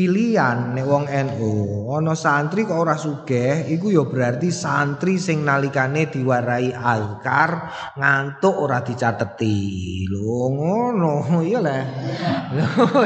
pilihan 0.02 0.74
nek 0.74 0.86
wong 0.90 1.06
NU. 1.06 1.54
Ana 1.94 2.18
santri 2.18 2.66
kok 2.66 2.74
ora 2.74 2.98
sugih 2.98 3.70
iku 3.70 3.94
ya 3.94 4.02
berarti 4.10 4.50
santri 4.50 5.22
sing 5.22 5.46
nalikane 5.46 6.10
diwarai 6.10 6.74
azkar 6.74 7.70
ngantuk 7.94 8.56
ora 8.58 8.82
dicateti. 8.82 10.10
Lho 10.10 10.42
ngono 10.50 11.46
iya 11.46 11.62
le. 11.62 11.80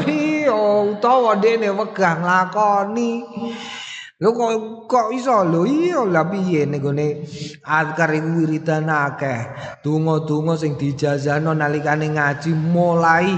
Iya 0.08 0.56
utawa 0.96 1.36
dene 1.36 1.68
wegah 1.68 2.14
nglakoni. 2.16 3.12
Lho 4.16 4.32
kok 4.32 4.52
kok 4.88 5.08
iso 5.12 5.44
lho 5.44 5.68
iya 5.68 6.00
lah 6.00 6.24
piye 6.32 6.64
nek 6.64 6.80
gone 6.80 7.28
azkar 7.60 8.16
iku 8.16 8.40
wiridan 8.40 8.88
akeh. 8.88 9.40
Donga-donga 9.84 10.56
sing 10.56 10.80
dijazahno 10.80 11.52
nalikane 11.52 12.16
ngaji 12.16 12.56
mulai 12.56 13.28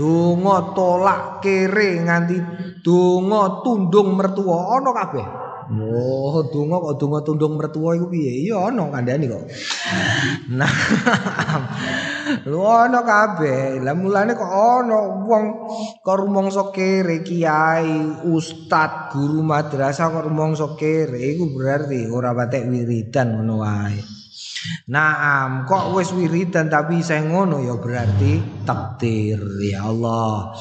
donga 0.00 0.72
tolak 0.72 1.44
kere 1.44 2.00
nganti 2.08 2.40
donga 2.80 3.60
tundung 3.60 4.16
mertua 4.16 4.80
ana 4.80 4.90
kabeh. 4.96 5.43
Oh, 5.72 6.44
donga 6.52 6.76
kok 6.80 6.94
donga 7.00 7.18
tundung 7.24 7.56
mertua 7.56 7.96
iku 7.96 8.12
piye? 8.12 8.48
Iya 8.48 8.68
ana 8.68 8.92
kandhane 8.92 9.24
kok. 9.30 9.44
Nah. 10.52 10.74
Lho 12.50 12.64
ana 12.68 13.00
kabeh. 13.04 13.80
Lah 13.80 13.96
mulane 13.96 14.32
kok 14.36 14.48
ana 14.48 14.98
wong 15.24 15.44
kok 16.00 16.18
rumangsa 16.20 16.72
kere 16.72 17.24
kiai, 17.24 18.24
ustad, 18.28 19.12
guru 19.12 19.40
madrasah 19.44 20.12
kok 20.12 20.26
rumangsa 20.28 20.76
kere 20.76 21.20
iku 21.20 21.52
berarti 21.52 22.08
ora 22.08 22.32
patek 22.32 22.68
wiridan 22.68 23.40
ngono 23.40 23.54
wae. 23.60 24.00
Naam, 24.88 25.68
kok 25.68 25.92
wis 25.92 26.12
wiridan 26.16 26.72
tapi 26.72 27.04
saya 27.04 27.24
ngono 27.24 27.60
ya 27.60 27.76
berarti 27.76 28.64
takdir 28.64 29.40
ya 29.60 29.84
Allah. 29.84 30.56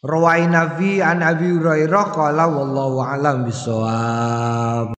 Rawaina 0.00 0.80
fi 0.80 1.04
an 1.04 1.20
Abi 1.20 1.52
Hurairah 1.60 2.08
qala 2.16 2.48
wallahu 2.48 3.04
alam 3.04 3.44
bisawab. 3.44 4.96